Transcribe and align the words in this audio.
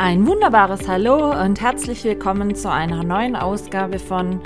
Ein 0.00 0.28
wunderbares 0.28 0.86
Hallo 0.86 1.32
und 1.42 1.60
herzlich 1.60 2.04
willkommen 2.04 2.54
zu 2.54 2.70
einer 2.70 3.02
neuen 3.02 3.34
Ausgabe 3.34 3.98
von 3.98 4.40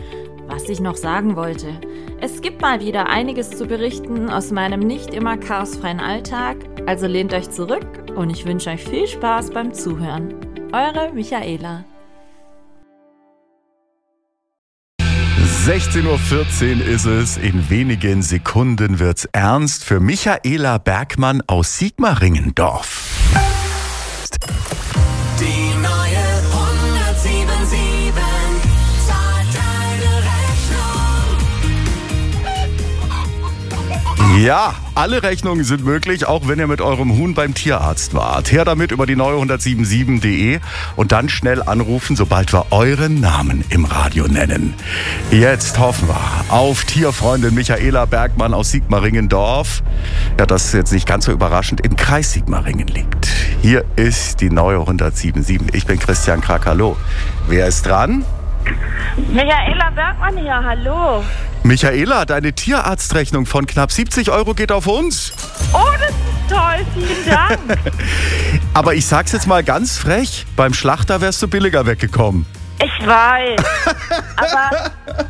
Was 0.47 0.67
ich 0.71 0.81
noch 0.81 0.97
sagen 0.97 1.37
wollte. 1.37 1.79
Es 2.23 2.41
gibt 2.41 2.63
mal 2.63 2.81
wieder 2.81 3.11
einiges 3.11 3.51
zu 3.51 3.67
berichten 3.67 4.31
aus 4.31 4.51
meinem 4.51 4.81
nicht 4.81 5.13
immer 5.13 5.37
chaosfreien 5.37 6.01
Alltag, 6.01 6.57
also 6.87 7.07
lehnt 7.07 7.35
euch 7.35 7.51
zurück 7.51 7.87
und 8.17 8.31
ich 8.31 8.47
wünsche 8.47 8.71
euch 8.71 8.83
viel 8.83 9.07
Spaß 9.07 9.51
beim 9.51 9.75
Zuhören. 9.75 10.33
Eure 10.73 11.13
Michaela. 11.13 11.85
16.14 15.67 16.81
Uhr 16.81 16.87
ist 16.87 17.05
es. 17.05 17.37
In 17.37 17.69
wenigen 17.69 18.23
Sekunden 18.23 18.99
wird's 18.99 19.29
ernst 19.33 19.85
für 19.85 20.01
Michaela 20.01 20.79
Bergmann 20.79 21.43
aus 21.47 21.77
Sigmaringendorf. 21.77 23.22
Ja, 34.39 34.75
alle 34.95 35.23
Rechnungen 35.23 35.63
sind 35.63 35.85
möglich, 35.85 36.27
auch 36.27 36.49
wenn 36.49 36.59
ihr 36.59 36.67
mit 36.67 36.81
eurem 36.81 37.17
Huhn 37.19 37.35
beim 37.35 37.53
Tierarzt 37.53 38.15
wart. 38.15 38.51
Her 38.51 38.65
damit 38.65 38.91
über 38.91 39.05
die 39.05 39.15
neue 39.15 39.37
1077.de 39.37 40.59
und 40.97 41.13
dann 41.13 41.29
schnell 41.29 41.63
anrufen, 41.63 42.17
sobald 42.17 42.53
wir 42.53 42.67
euren 42.71 43.21
Namen 43.21 43.63
im 43.69 43.85
Radio 43.85 44.27
nennen. 44.27 44.73
Jetzt 45.31 45.79
hoffen 45.79 46.09
wir 46.09 46.19
auf 46.49 46.85
Tierfreundin 46.85 47.55
Michaela 47.55 48.07
Bergmann 48.07 48.55
aus 48.55 48.71
Sigmaringendorf. 48.71 49.83
Ja, 50.39 50.47
das 50.47 50.65
ist 50.67 50.75
jetzt 50.75 50.93
nicht 50.93 51.07
ganz 51.07 51.27
so 51.27 51.33
überraschend, 51.33 51.83
im 51.83 51.97
Kreis 51.97 52.33
Sigmaringen 52.33 52.89
liegt. 52.89 53.27
Hier 53.61 53.85
ist 53.97 54.41
die 54.41 54.51
neue 54.51 54.79
1077. 54.79 55.75
Ich 55.75 55.87
bin 55.87 55.99
Christian 55.99 56.41
Krakalow. 56.41 56.97
Wer 57.49 57.69
ist 57.69 57.87
dran? 57.87 58.25
Michaela 59.17 59.91
Bergmann 59.91 60.37
hier, 60.37 60.63
hallo. 60.65 61.25
Michaela, 61.65 62.25
deine 62.25 62.53
Tierarztrechnung 62.53 63.47
von 63.47 63.67
knapp 63.67 63.93
70 63.93 64.31
Euro 64.31 64.55
geht 64.55 64.73
auf 64.73 64.87
uns. 64.87 65.33
Oh, 65.73 65.79
das 65.99 66.11
ist 66.11 66.17
toll, 66.49 66.87
vielen 66.95 67.27
Dank. 67.29 67.79
Aber 68.75 68.95
ich 68.95 69.07
sag's 69.07 69.33
jetzt 69.33 69.47
mal 69.47 69.63
ganz 69.63 69.99
frech, 69.99 70.47
beim 70.57 70.75
Schlachter 70.75 71.21
wärst 71.21 71.41
du 71.43 71.49
billiger 71.49 71.87
weggekommen. 71.87 72.47
Ich 72.83 73.07
weiß, 73.07 73.61
aber 74.37 74.91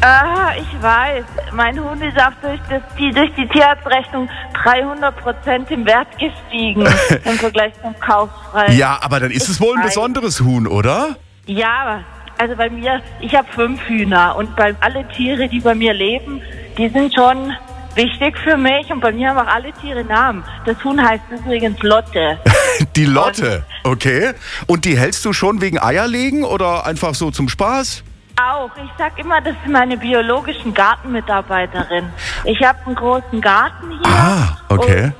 ah, 0.00 0.52
ich 0.56 0.82
weiß, 0.82 1.24
mein 1.52 1.82
Hund 1.82 2.02
ist 2.02 2.16
auch 2.18 2.30
durch, 2.40 2.60
das, 2.70 2.82
die, 2.96 3.10
durch 3.10 3.34
die 3.34 3.48
Tierarztrechnung 3.48 4.28
300 4.62 5.16
Prozent 5.16 5.70
im 5.72 5.84
Wert 5.86 6.06
gestiegen 6.18 6.86
im 7.24 7.38
Vergleich 7.38 7.72
zum 7.82 7.98
Kaufpreis. 7.98 8.76
Ja, 8.76 8.98
aber 9.00 9.18
dann 9.18 9.32
ist 9.32 9.48
es 9.48 9.60
wohl 9.60 9.76
ein 9.76 9.82
besonderes 9.82 10.40
Huhn, 10.40 10.68
oder? 10.68 11.16
Ja, 11.46 12.04
also 12.38 12.56
bei 12.56 12.70
mir, 12.70 13.00
ich 13.20 13.34
habe 13.34 13.46
fünf 13.52 13.80
Hühner 13.88 14.36
und 14.36 14.54
bei 14.56 14.74
alle 14.80 15.06
Tiere, 15.08 15.48
die 15.48 15.60
bei 15.60 15.74
mir 15.74 15.92
leben, 15.92 16.40
die 16.76 16.88
sind 16.88 17.14
schon 17.14 17.52
wichtig 17.94 18.36
für 18.38 18.56
mich 18.56 18.90
und 18.90 19.00
bei 19.00 19.12
mir 19.12 19.30
haben 19.30 19.38
auch 19.38 19.52
alle 19.52 19.72
Tiere 19.72 20.04
Namen. 20.04 20.44
Das 20.64 20.82
Huhn 20.84 21.00
heißt 21.00 21.24
übrigens 21.30 21.80
Lotte. 21.82 22.38
Die 22.96 23.04
Lotte, 23.04 23.64
okay. 23.84 24.32
Und 24.66 24.84
die 24.84 24.98
hältst 24.98 25.24
du 25.24 25.32
schon 25.32 25.60
wegen 25.60 25.78
Eierlegen 25.78 26.42
oder 26.42 26.84
einfach 26.84 27.14
so 27.14 27.30
zum 27.30 27.48
Spaß? 27.48 28.02
Auch. 28.36 28.70
Ich 28.76 28.90
sag 28.98 29.16
immer, 29.18 29.40
das 29.40 29.54
ist 29.64 29.70
meine 29.70 29.96
biologischen 29.96 30.74
Gartenmitarbeiterin. 30.74 32.06
Ich 32.44 32.60
habe 32.64 32.78
einen 32.84 32.96
großen 32.96 33.40
Garten 33.40 33.90
hier. 33.90 34.06
Ah, 34.06 34.56
okay. 34.68 35.12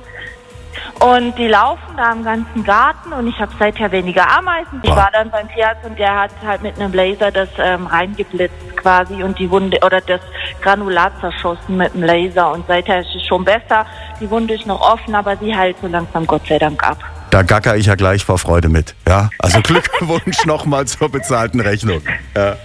Und, 0.99 1.37
die 1.37 1.47
laufen 1.47 1.95
da 1.97 2.11
im 2.13 2.23
ganzen 2.23 2.63
Garten 2.63 3.11
und 3.13 3.27
ich 3.27 3.37
habe 3.39 3.51
seither 3.59 3.91
weniger 3.91 4.25
Ameisen. 4.37 4.79
Ich 4.81 4.89
Ah. 4.91 4.95
war 4.95 5.09
dann 5.11 5.29
beim 5.29 5.47
Tierarzt 5.49 5.85
und 5.85 5.99
der 5.99 6.15
hat 6.21 6.31
halt 6.45 6.63
mit 6.63 6.79
einem 6.79 6.93
Laser 6.93 7.31
das 7.31 7.49
ähm, 7.59 7.85
reingeblitzt 7.87 8.77
quasi 8.77 9.21
und 9.21 9.37
die 9.37 9.49
Wunde 9.51 9.77
oder 9.85 9.99
das 10.01 10.21
Granulat 10.61 11.11
zerschossen 11.19 11.77
mit 11.77 11.93
dem 11.93 12.03
Laser 12.03 12.51
und 12.53 12.65
seither 12.67 12.99
ist 13.01 13.13
es 13.15 13.25
schon 13.25 13.43
besser. 13.43 13.85
Die 14.19 14.29
Wunde 14.29 14.53
ist 14.55 14.65
noch 14.65 14.79
offen, 14.81 15.13
aber 15.13 15.35
sie 15.37 15.53
heilt 15.55 15.75
so 15.81 15.87
langsam 15.87 16.25
Gott 16.25 16.47
sei 16.47 16.57
Dank 16.57 16.81
ab. 16.87 16.97
Da 17.29 17.41
gacker 17.41 17.75
ich 17.75 17.87
ja 17.87 17.95
gleich 17.95 18.23
vor 18.23 18.37
Freude 18.37 18.69
mit. 18.69 18.95
Ja, 19.07 19.29
also 19.39 19.59
Glückwunsch 19.61 20.45
nochmal 20.45 20.85
zur 20.85 21.09
bezahlten 21.09 21.59
Rechnung. 21.59 22.01
Ja. 22.35 22.55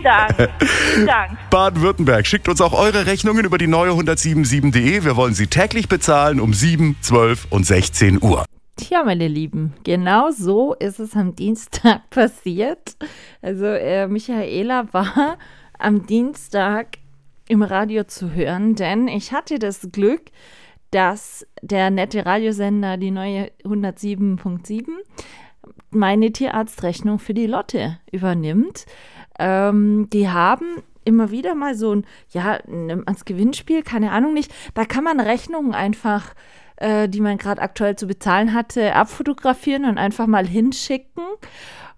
Vielen 0.00 0.04
Dank. 0.04 0.50
Vielen 0.62 1.06
Dank. 1.06 1.38
Baden-Württemberg, 1.50 2.26
schickt 2.26 2.48
uns 2.48 2.60
auch 2.62 2.72
eure 2.72 3.04
Rechnungen 3.06 3.44
über 3.44 3.58
die 3.58 3.66
neue 3.66 3.90
1077.de. 3.90 5.04
Wir 5.04 5.16
wollen 5.16 5.34
sie 5.34 5.46
täglich 5.46 5.88
bezahlen 5.88 6.40
um 6.40 6.54
7, 6.54 6.96
12 7.02 7.48
und 7.50 7.66
16 7.66 8.22
Uhr. 8.22 8.46
Tja, 8.76 9.04
meine 9.04 9.28
Lieben, 9.28 9.74
genau 9.84 10.30
so 10.30 10.72
ist 10.74 11.00
es 11.00 11.14
am 11.14 11.34
Dienstag 11.34 12.08
passiert. 12.10 12.96
Also 13.42 13.66
äh, 13.66 14.06
Michaela 14.06 14.90
war 14.92 15.36
am 15.78 16.06
Dienstag 16.06 16.96
im 17.48 17.62
Radio 17.62 18.04
zu 18.04 18.32
hören, 18.32 18.76
denn 18.76 19.06
ich 19.06 19.32
hatte 19.32 19.58
das 19.58 19.88
Glück, 19.92 20.22
dass 20.92 21.46
der 21.60 21.90
nette 21.90 22.24
Radiosender, 22.24 22.96
die 22.96 23.10
neue 23.10 23.50
107.7, 23.64 24.84
meine 25.90 26.32
Tierarztrechnung 26.32 27.18
für 27.18 27.34
die 27.34 27.46
Lotte 27.46 27.98
übernimmt. 28.10 28.86
Ähm, 29.40 30.08
die 30.12 30.28
haben 30.28 30.82
immer 31.04 31.30
wieder 31.30 31.54
mal 31.54 31.74
so 31.74 31.94
ein, 31.94 32.04
ja, 32.28 32.58
man's 32.66 33.24
Gewinnspiel, 33.24 33.82
keine 33.82 34.12
Ahnung 34.12 34.34
nicht. 34.34 34.52
Da 34.74 34.84
kann 34.84 35.02
man 35.02 35.18
Rechnungen 35.18 35.74
einfach, 35.74 36.34
äh, 36.76 37.08
die 37.08 37.20
man 37.20 37.38
gerade 37.38 37.62
aktuell 37.62 37.96
zu 37.96 38.06
bezahlen 38.06 38.52
hatte, 38.52 38.94
abfotografieren 38.94 39.86
und 39.86 39.98
einfach 39.98 40.26
mal 40.26 40.46
hinschicken. 40.46 41.24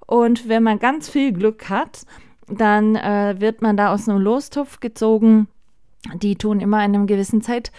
Und 0.06 0.48
wenn 0.48 0.62
man 0.62 0.78
ganz 0.78 1.08
viel 1.08 1.32
Glück 1.32 1.68
hat, 1.68 2.06
dann 2.46 2.96
äh, 2.96 3.36
wird 3.38 3.60
man 3.60 3.76
da 3.76 3.92
aus 3.92 4.08
einem 4.08 4.20
Lostopf 4.20 4.80
gezogen. 4.80 5.48
Die 6.14 6.36
tun 6.36 6.60
immer 6.60 6.78
in 6.84 6.94
einem 6.94 7.06
gewissen 7.06 7.42
Zeit, 7.42 7.72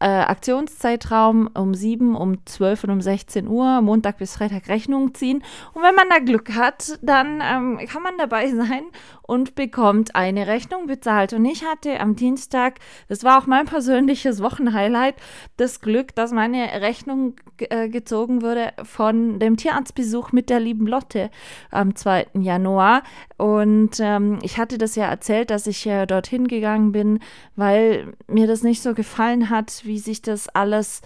äh, 0.00 0.06
Aktionszeitraum 0.06 1.48
um 1.54 1.74
7, 1.74 2.14
um 2.14 2.44
12 2.44 2.84
und 2.84 2.90
um 2.90 3.00
16 3.00 3.48
Uhr, 3.48 3.80
Montag 3.80 4.18
bis 4.18 4.36
Freitag 4.36 4.68
Rechnungen 4.68 5.14
ziehen. 5.14 5.42
Und 5.72 5.82
wenn 5.82 5.94
man 5.94 6.08
da 6.10 6.18
Glück 6.18 6.54
hat, 6.54 6.98
dann 7.02 7.40
ähm, 7.42 7.78
kann 7.86 8.02
man 8.02 8.18
dabei 8.18 8.50
sein 8.50 8.84
und 9.22 9.54
bekommt 9.54 10.14
eine 10.14 10.46
Rechnung 10.46 10.86
bezahlt. 10.86 11.32
Und 11.32 11.44
ich 11.44 11.64
hatte 11.64 12.00
am 12.00 12.16
Dienstag, 12.16 12.78
das 13.08 13.24
war 13.24 13.40
auch 13.40 13.46
mein 13.46 13.64
persönliches 13.66 14.42
Wochenhighlight, 14.42 15.14
das 15.56 15.80
Glück, 15.80 16.14
dass 16.14 16.32
meine 16.32 16.82
Rechnung 16.82 17.36
äh, 17.58 17.88
gezogen 17.88 18.42
wurde 18.42 18.72
von 18.82 19.38
dem 19.38 19.56
Tierarztbesuch 19.56 20.32
mit 20.32 20.50
der 20.50 20.60
lieben 20.60 20.86
Lotte 20.86 21.30
am 21.70 21.94
2. 21.96 22.26
Januar. 22.34 23.02
Und 23.38 23.98
ähm, 24.00 24.38
ich 24.42 24.58
hatte 24.58 24.76
das 24.76 24.94
ja 24.96 25.06
erzählt, 25.06 25.50
dass 25.50 25.66
ich 25.66 25.86
äh, 25.86 26.06
dorthin 26.06 26.46
gegangen 26.48 26.92
bin, 26.92 27.20
weil 27.56 28.12
mir 28.26 28.46
das 28.46 28.62
nicht 28.62 28.82
so 28.82 28.92
gefallen 28.92 29.48
hat, 29.50 29.83
wie 29.84 29.98
sich 29.98 30.22
das 30.22 30.48
alles 30.48 31.02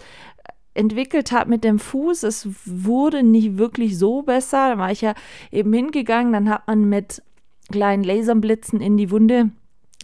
entwickelt 0.75 1.33
hat 1.33 1.49
mit 1.49 1.65
dem 1.65 1.79
Fuß. 1.79 2.23
Es 2.23 2.49
wurde 2.65 3.23
nicht 3.23 3.59
wirklich 3.59 3.99
so 3.99 4.23
besser. 4.23 4.71
Da 4.71 4.79
war 4.79 4.93
ich 4.93 5.01
ja 5.01 5.15
eben 5.51 5.73
hingegangen, 5.73 6.33
dann 6.33 6.49
hat 6.49 6.67
man 6.67 6.85
mit 6.85 7.23
kleinen 7.71 8.05
Laserblitzen 8.05 8.81
in 8.81 8.97
die 8.97 9.11
Wunde 9.11 9.51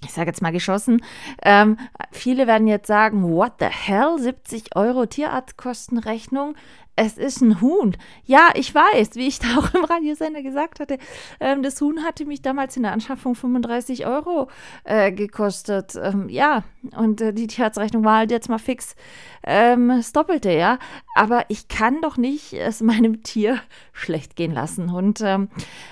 ich 0.04 0.12
sage 0.12 0.28
jetzt 0.28 0.42
mal 0.42 0.52
geschossen. 0.52 1.02
Ähm, 1.42 1.78
viele 2.12 2.46
werden 2.46 2.66
jetzt 2.66 2.86
sagen, 2.86 3.22
what 3.32 3.54
the 3.58 3.66
hell, 3.66 4.18
70 4.18 4.76
Euro 4.76 5.06
Tierarztkostenrechnung? 5.06 6.54
Es 6.96 7.18
ist 7.18 7.40
ein 7.40 7.60
Huhn. 7.60 7.96
Ja, 8.24 8.50
ich 8.54 8.72
weiß, 8.72 9.16
wie 9.16 9.26
ich 9.26 9.40
da 9.40 9.58
auch 9.58 9.74
im 9.74 9.84
Radiosender 9.84 10.42
gesagt 10.42 10.78
hatte, 10.78 10.98
ähm, 11.40 11.62
das 11.62 11.80
Huhn 11.80 12.04
hatte 12.04 12.24
mich 12.24 12.40
damals 12.40 12.76
in 12.76 12.84
der 12.84 12.92
Anschaffung 12.92 13.34
35 13.34 14.06
Euro 14.06 14.48
äh, 14.84 15.10
gekostet. 15.10 15.96
Ähm, 16.00 16.28
ja, 16.28 16.62
und 16.96 17.20
äh, 17.20 17.32
die 17.32 17.48
Tierarztrechnung 17.48 18.04
war 18.04 18.18
halt 18.18 18.30
jetzt 18.30 18.48
mal 18.48 18.58
fix 18.58 18.94
ähm, 19.42 19.88
das 19.88 20.12
Doppelte, 20.12 20.52
ja. 20.52 20.78
Aber 21.16 21.44
ich 21.48 21.68
kann 21.68 22.00
doch 22.00 22.16
nicht 22.16 22.52
es 22.52 22.80
meinem 22.80 23.22
Tier 23.22 23.60
schlecht 23.92 24.36
gehen 24.36 24.52
lassen. 24.52 24.90
Und 24.90 25.20
ähm, 25.20 25.48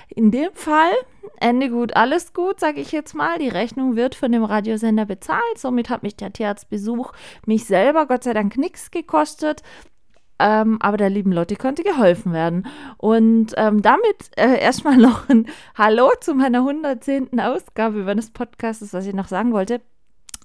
in 0.07 0.31
dem 0.31 0.53
Fall, 0.53 0.91
Ende 1.39 1.69
gut, 1.69 1.95
alles 1.95 2.33
gut, 2.33 2.59
sage 2.59 2.79
ich 2.79 2.91
jetzt 2.93 3.13
mal. 3.13 3.39
Die 3.39 3.49
Rechnung 3.49 3.95
wird 3.95 4.15
von 4.15 4.31
dem 4.31 4.43
Radiosender 4.43 5.05
bezahlt. 5.05 5.57
Somit 5.57 5.89
hat 5.89 6.03
mich 6.03 6.15
der 6.15 6.31
Tierarztbesuch 6.31 7.11
mich 7.45 7.65
selber 7.65 8.05
Gott 8.05 8.23
sei 8.23 8.33
Dank 8.33 8.57
nichts 8.57 8.91
gekostet. 8.91 9.63
Ähm, 10.39 10.77
aber 10.81 10.97
der 10.97 11.09
lieben 11.09 11.31
Lotte 11.31 11.55
konnte 11.55 11.83
geholfen 11.83 12.33
werden. 12.33 12.67
Und 12.97 13.53
ähm, 13.57 13.81
damit 13.81 14.31
äh, 14.35 14.59
erstmal 14.59 14.97
noch 14.97 15.29
ein 15.29 15.47
Hallo 15.77 16.11
zu 16.19 16.33
meiner 16.33 16.59
110. 16.59 17.39
Ausgabe 17.39 18.03
meines 18.03 18.31
Podcasts, 18.31 18.93
was 18.93 19.05
ich 19.05 19.13
noch 19.13 19.27
sagen 19.27 19.53
wollte. 19.53 19.81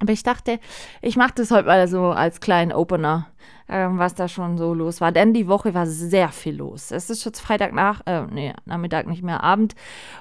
Aber 0.01 0.13
ich 0.13 0.23
dachte, 0.23 0.61
ich 1.03 1.17
mache 1.17 1.33
das 1.35 1.51
heute 1.51 1.67
mal 1.67 1.89
so 1.89 2.07
als 2.07 2.41
kleinen 2.41 2.73
Opener, 2.73 3.27
ähm, 3.69 3.99
was 3.99 4.15
da 4.15 4.29
schon 4.29 4.57
so 4.57 4.73
los 4.73 5.01
war. 5.01 5.11
Denn 5.11 5.35
die 5.35 5.49
Woche 5.49 5.75
war 5.75 5.87
sehr 5.87 6.29
viel 6.29 6.55
los. 6.55 6.93
Es 6.93 7.11
ist 7.11 7.25
jetzt 7.25 7.41
Freitag 7.41 7.73
nach, 7.73 8.03
äh, 8.07 8.23
nee, 8.31 8.55
Nachmittag 8.65 9.09
nicht 9.09 9.25
mehr 9.25 9.43
Abend. 9.43 9.75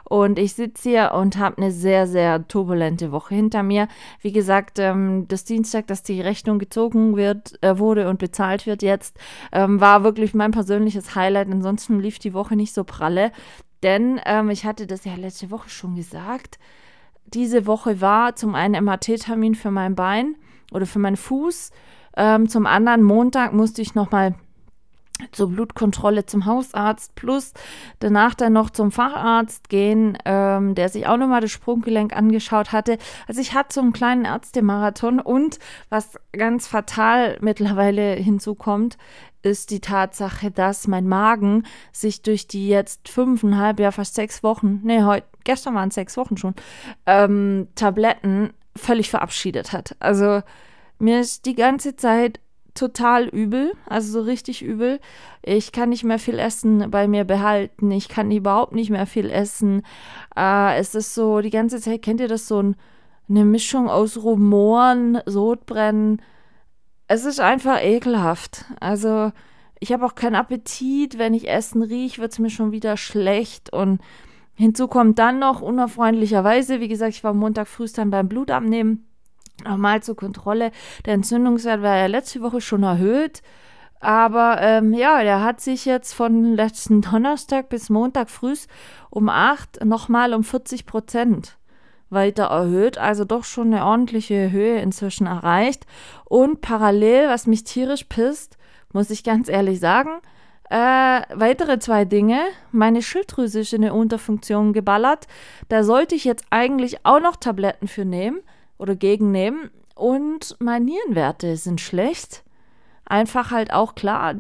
Und 0.04 0.40
ich 0.40 0.54
sitze 0.54 0.90
hier 0.90 1.12
und 1.14 1.38
habe 1.38 1.58
eine 1.58 1.72
sehr, 1.72 2.08
sehr 2.08 2.48
turbulente 2.48 3.12
Woche 3.12 3.36
hinter 3.36 3.62
mir. 3.62 3.88
Wie 4.22 4.32
gesagt, 4.32 4.80
ähm, 4.80 5.28
das 5.28 5.44
Dienstag, 5.44 5.86
dass 5.86 6.02
die 6.02 6.22
Rechnung 6.22 6.58
gezogen 6.58 7.16
wird, 7.16 7.62
äh, 7.64 7.78
wurde 7.78 8.10
und 8.10 8.18
bezahlt 8.18 8.66
wird 8.66 8.82
jetzt, 8.82 9.20
ähm, 9.52 9.80
war 9.80 10.04
wirklich 10.04 10.34
mein 10.34 10.52
persönliches 10.52 11.14
Highlight. 11.14 11.52
Ansonsten 11.52 12.00
lief 12.00 12.18
die 12.18 12.34
Woche 12.34 12.56
nicht 12.56 12.74
so 12.74 12.84
pralle. 12.84 13.32
Denn 13.84 14.20
ähm, 14.26 14.50
ich 14.50 14.66
hatte 14.66 14.88
das 14.88 15.06
ja 15.06 15.14
letzte 15.14 15.52
Woche 15.52 15.70
schon 15.70 15.96
gesagt 15.96 16.58
diese 17.34 17.66
Woche 17.66 18.02
war 18.02 18.36
zum 18.36 18.56
einen 18.56 18.84
MRT-Termin 18.84 19.56
für 19.56 19.72
mein 19.72 19.96
Bein 19.96 20.36
oder 20.72 20.86
für 20.86 21.00
meinen 21.00 21.18
Fuß. 21.18 21.72
Ähm, 22.16 22.50
zum 22.50 22.66
anderen 22.66 23.04
Montag 23.04 23.54
musste 23.54 23.82
ich 23.82 23.96
nochmal 23.96 24.36
zur 25.32 25.50
Blutkontrolle 25.50 26.26
zum 26.26 26.46
Hausarzt 26.46 27.16
plus 27.16 27.54
danach 28.00 28.36
dann 28.36 28.54
noch 28.54 28.70
zum 28.70 28.92
Facharzt 28.92 29.70
gehen, 29.70 30.18
ähm, 30.26 30.76
der 30.76 30.90
sich 30.90 31.08
auch 31.08 31.18
nochmal 31.18 31.42
das 31.42 31.52
Sprunggelenk 31.52 32.16
angeschaut 32.16 32.72
hatte. 32.72 32.98
Also 33.28 33.42
ich 33.42 33.54
hatte 33.54 33.74
so 33.74 33.82
einen 33.82 33.94
kleinen 33.94 34.26
Ärztemarathon 34.26 35.20
und 35.20 35.60
was 35.90 36.20
ganz 36.34 36.68
fatal 36.68 37.38
mittlerweile 37.42 38.14
hinzukommt, 38.14 38.98
ist 39.42 39.72
die 39.72 39.80
Tatsache, 39.80 40.52
dass 40.52 40.88
mein 40.88 41.08
Magen 41.08 41.64
sich 41.92 42.22
durch 42.22 42.48
die 42.48 42.68
jetzt 42.68 43.10
fünfeinhalb, 43.10 43.80
ja 43.80 43.92
fast 43.92 44.16
sechs 44.16 44.44
Wochen, 44.44 44.82
nee, 44.84 45.04
heute, 45.04 45.28
gestern 45.48 45.74
waren 45.74 45.90
es 45.90 45.96
sechs 45.96 46.18
Wochen 46.18 46.38
schon, 46.38 46.54
ähm, 47.08 47.70
Tabletten 47.74 48.54
völlig 48.76 49.10
verabschiedet 49.10 49.74
hat. 49.74 49.96
Also 50.00 50.44
mir 51.00 51.20
ist 51.20 51.46
die 51.46 51.56
ganze 51.56 51.96
Zeit 51.96 52.40
total 52.76 53.28
übel, 53.28 53.74
also 53.88 54.12
so 54.12 54.22
richtig 54.22 54.62
übel. 54.62 55.00
Ich 55.42 55.72
kann 55.72 55.90
nicht 55.90 56.04
mehr 56.04 56.20
viel 56.20 56.38
Essen 56.38 56.92
bei 56.92 57.08
mir 57.08 57.24
behalten. 57.24 57.90
Ich 57.90 58.08
kann 58.08 58.30
überhaupt 58.30 58.74
nicht 58.74 58.92
mehr 58.92 59.08
viel 59.08 59.32
essen. 59.32 59.82
Äh, 60.36 60.78
es 60.78 60.94
ist 60.94 61.16
so, 61.16 61.42
die 61.42 61.50
ganze 61.50 61.82
Zeit, 61.82 62.04
kennt 62.04 62.20
ihr 62.20 62.28
das 62.28 62.48
so 62.48 62.62
ein, 62.62 62.76
eine 63.30 63.46
Mischung 63.46 63.90
aus 63.90 64.18
Rumoren, 64.18 65.20
Sodbrennen. 65.26 66.22
Es 67.08 67.26
ist 67.26 67.40
einfach 67.40 67.82
ekelhaft. 67.82 68.66
Also 68.80 69.32
ich 69.80 69.92
habe 69.92 70.06
auch 70.06 70.16
keinen 70.16 70.36
Appetit. 70.36 71.18
Wenn 71.18 71.34
ich 71.34 71.50
Essen 71.50 71.82
rieche, 71.82 72.22
wird 72.22 72.34
es 72.34 72.40
mir 72.40 72.50
schon 72.50 72.72
wieder 72.72 72.96
schlecht. 72.98 73.74
Und 73.74 74.02
hinzu 74.58 74.88
kommt 74.90 75.18
dann 75.20 75.40
noch 75.40 75.62
unerfreundlicherweise, 75.62 76.82
wie 76.82 76.90
gesagt, 76.90 77.14
ich 77.14 77.24
war 77.24 77.34
Montag 77.34 77.68
früh 77.68 77.88
dann 77.88 78.10
beim 78.10 78.28
Blutabnehmen 78.28 79.08
Nochmal 79.66 80.04
zur 80.04 80.16
Kontrolle. 80.16 80.72
Der 81.06 81.16
Entzündungswert 81.16 81.82
war 81.82 81.98
ja 81.98 82.06
letzte 82.06 82.42
Woche 82.42 82.62
schon 82.62 82.84
erhöht. 82.84 83.42
Aber 84.00 84.58
ähm, 84.62 84.94
ja, 84.94 85.24
der 85.24 85.44
hat 85.44 85.60
sich 85.60 85.86
jetzt 85.86 86.14
von 86.14 86.54
letzten 86.54 87.02
Donnerstag 87.02 87.70
bis 87.70 87.90
Montag 87.90 88.30
früh 88.30 88.54
um 89.10 89.28
8 89.28 89.84
nochmal 89.84 90.36
um 90.36 90.44
40 90.44 90.86
Prozent 90.86 91.58
weiter 92.12 92.46
erhöht. 92.46 93.00
Also 93.00 93.26
doch 93.26 93.44
schon 93.44 93.74
eine 93.74 93.86
ordentliche 93.86 94.52
Höhe 94.52 94.80
inzwischen 94.80 95.26
erreicht. 95.26 95.88
Und 96.26 96.62
parallel, 96.62 97.28
was 97.30 97.48
mich 97.48 97.64
tierisch 97.64 98.04
pisst, 98.04 98.58
muss 98.94 99.10
ich 99.10 99.24
ganz 99.24 99.50
ehrlich 99.50 99.80
sagen, 99.80 100.22
äh, 100.70 101.22
weitere 101.34 101.80
zwei 101.80 102.06
Dinge. 102.06 102.42
Meine 102.72 103.02
Schilddrüse 103.02 103.62
ist 103.62 103.74
in 103.74 103.84
eine 103.84 103.94
Unterfunktion 103.94 104.74
geballert. 104.74 105.28
Da 105.70 105.84
sollte 105.84 106.16
ich 106.16 106.26
jetzt 106.26 106.46
eigentlich 106.50 107.06
auch 107.06 107.20
noch 107.20 107.38
Tabletten 107.38 107.88
für 107.88 108.06
nehmen 108.06 108.42
oder 108.78 108.96
gegennehmen. 108.96 109.72
Und 109.96 110.56
meine 110.60 110.86
Nierenwerte 110.86 111.56
sind 111.56 111.82
schlecht. 111.82 112.44
Einfach 113.06 113.52
halt 113.52 113.72
auch 113.72 113.96
klar, 113.96 114.36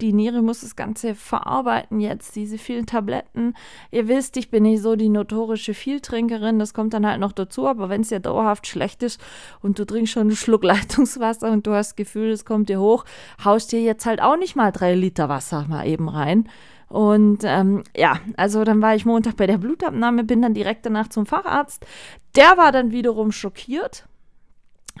die 0.00 0.12
Niere 0.12 0.42
muss 0.42 0.60
das 0.60 0.76
Ganze 0.76 1.14
verarbeiten 1.14 2.00
jetzt, 2.00 2.36
diese 2.36 2.58
vielen 2.58 2.86
Tabletten. 2.86 3.54
Ihr 3.90 4.08
wisst, 4.08 4.36
ich 4.36 4.50
bin 4.50 4.64
nicht 4.64 4.82
so 4.82 4.96
die 4.96 5.08
notorische 5.08 5.74
Vieltrinkerin, 5.74 6.58
das 6.58 6.74
kommt 6.74 6.94
dann 6.94 7.06
halt 7.06 7.20
noch 7.20 7.32
dazu, 7.32 7.66
aber 7.66 7.88
wenn 7.88 8.02
es 8.02 8.08
dir 8.08 8.20
dauerhaft 8.20 8.66
schlecht 8.66 9.02
ist 9.02 9.20
und 9.62 9.78
du 9.78 9.84
trinkst 9.84 10.12
schon 10.12 10.28
einen 10.28 10.36
Schluck 10.36 10.64
Leitungswasser 10.64 11.50
und 11.50 11.66
du 11.66 11.72
hast 11.72 11.90
das 11.90 11.96
Gefühl, 11.96 12.30
es 12.30 12.44
kommt 12.44 12.68
dir 12.68 12.80
hoch, 12.80 13.04
haust 13.44 13.72
dir 13.72 13.80
jetzt 13.80 14.06
halt 14.06 14.20
auch 14.20 14.36
nicht 14.36 14.56
mal 14.56 14.70
drei 14.70 14.94
Liter 14.94 15.28
Wasser 15.28 15.66
mal 15.68 15.86
eben 15.86 16.08
rein. 16.08 16.48
Und 16.88 17.38
ähm, 17.42 17.82
ja, 17.96 18.20
also 18.36 18.62
dann 18.62 18.80
war 18.80 18.94
ich 18.94 19.06
Montag 19.06 19.36
bei 19.36 19.46
der 19.46 19.58
Blutabnahme, 19.58 20.24
bin 20.24 20.42
dann 20.42 20.54
direkt 20.54 20.86
danach 20.86 21.08
zum 21.08 21.26
Facharzt. 21.26 21.84
Der 22.36 22.56
war 22.56 22.70
dann 22.70 22.92
wiederum 22.92 23.32
schockiert, 23.32 24.06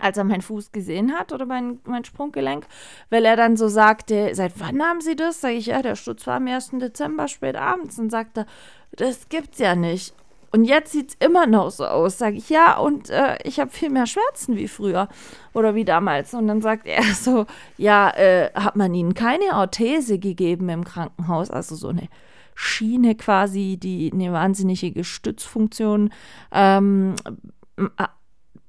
als 0.00 0.18
er 0.18 0.24
meinen 0.24 0.42
Fuß 0.42 0.72
gesehen 0.72 1.12
hat 1.12 1.32
oder 1.32 1.46
mein, 1.46 1.80
mein 1.84 2.04
Sprunggelenk, 2.04 2.66
weil 3.10 3.24
er 3.24 3.36
dann 3.36 3.56
so 3.56 3.68
sagte, 3.68 4.34
seit 4.34 4.58
wann 4.58 4.82
haben 4.82 5.00
Sie 5.00 5.16
das? 5.16 5.40
Sag 5.40 5.52
ich, 5.52 5.66
ja, 5.66 5.82
der 5.82 5.96
Sturz 5.96 6.26
war 6.26 6.36
am 6.36 6.46
1. 6.46 6.70
Dezember 6.72 7.28
spät 7.28 7.56
abends 7.56 7.98
und 7.98 8.10
sagte, 8.10 8.46
das 8.92 9.28
gibt's 9.28 9.58
ja 9.58 9.74
nicht. 9.74 10.14
Und 10.52 10.64
jetzt 10.64 10.92
sieht 10.92 11.10
es 11.10 11.26
immer 11.26 11.46
noch 11.46 11.70
so 11.70 11.84
aus. 11.84 12.18
Sage 12.18 12.36
ich, 12.36 12.48
ja, 12.48 12.78
und 12.78 13.10
äh, 13.10 13.36
ich 13.44 13.60
habe 13.60 13.70
viel 13.70 13.90
mehr 13.90 14.06
Schmerzen 14.06 14.56
wie 14.56 14.68
früher 14.68 15.08
oder 15.52 15.74
wie 15.74 15.84
damals. 15.84 16.32
Und 16.34 16.46
dann 16.46 16.62
sagt 16.62 16.86
er 16.86 17.02
so, 17.02 17.46
ja, 17.76 18.10
äh, 18.10 18.50
hat 18.54 18.76
man 18.76 18.94
ihnen 18.94 19.14
keine 19.14 19.54
Orthese 19.54 20.18
gegeben 20.18 20.68
im 20.68 20.84
Krankenhaus, 20.84 21.50
also 21.50 21.74
so 21.74 21.88
eine 21.88 22.08
Schiene 22.54 23.16
quasi, 23.16 23.76
die 23.76 24.10
eine 24.12 24.32
wahnsinnige 24.32 25.04
Stützfunktion, 25.04 26.10
ähm, 26.52 27.16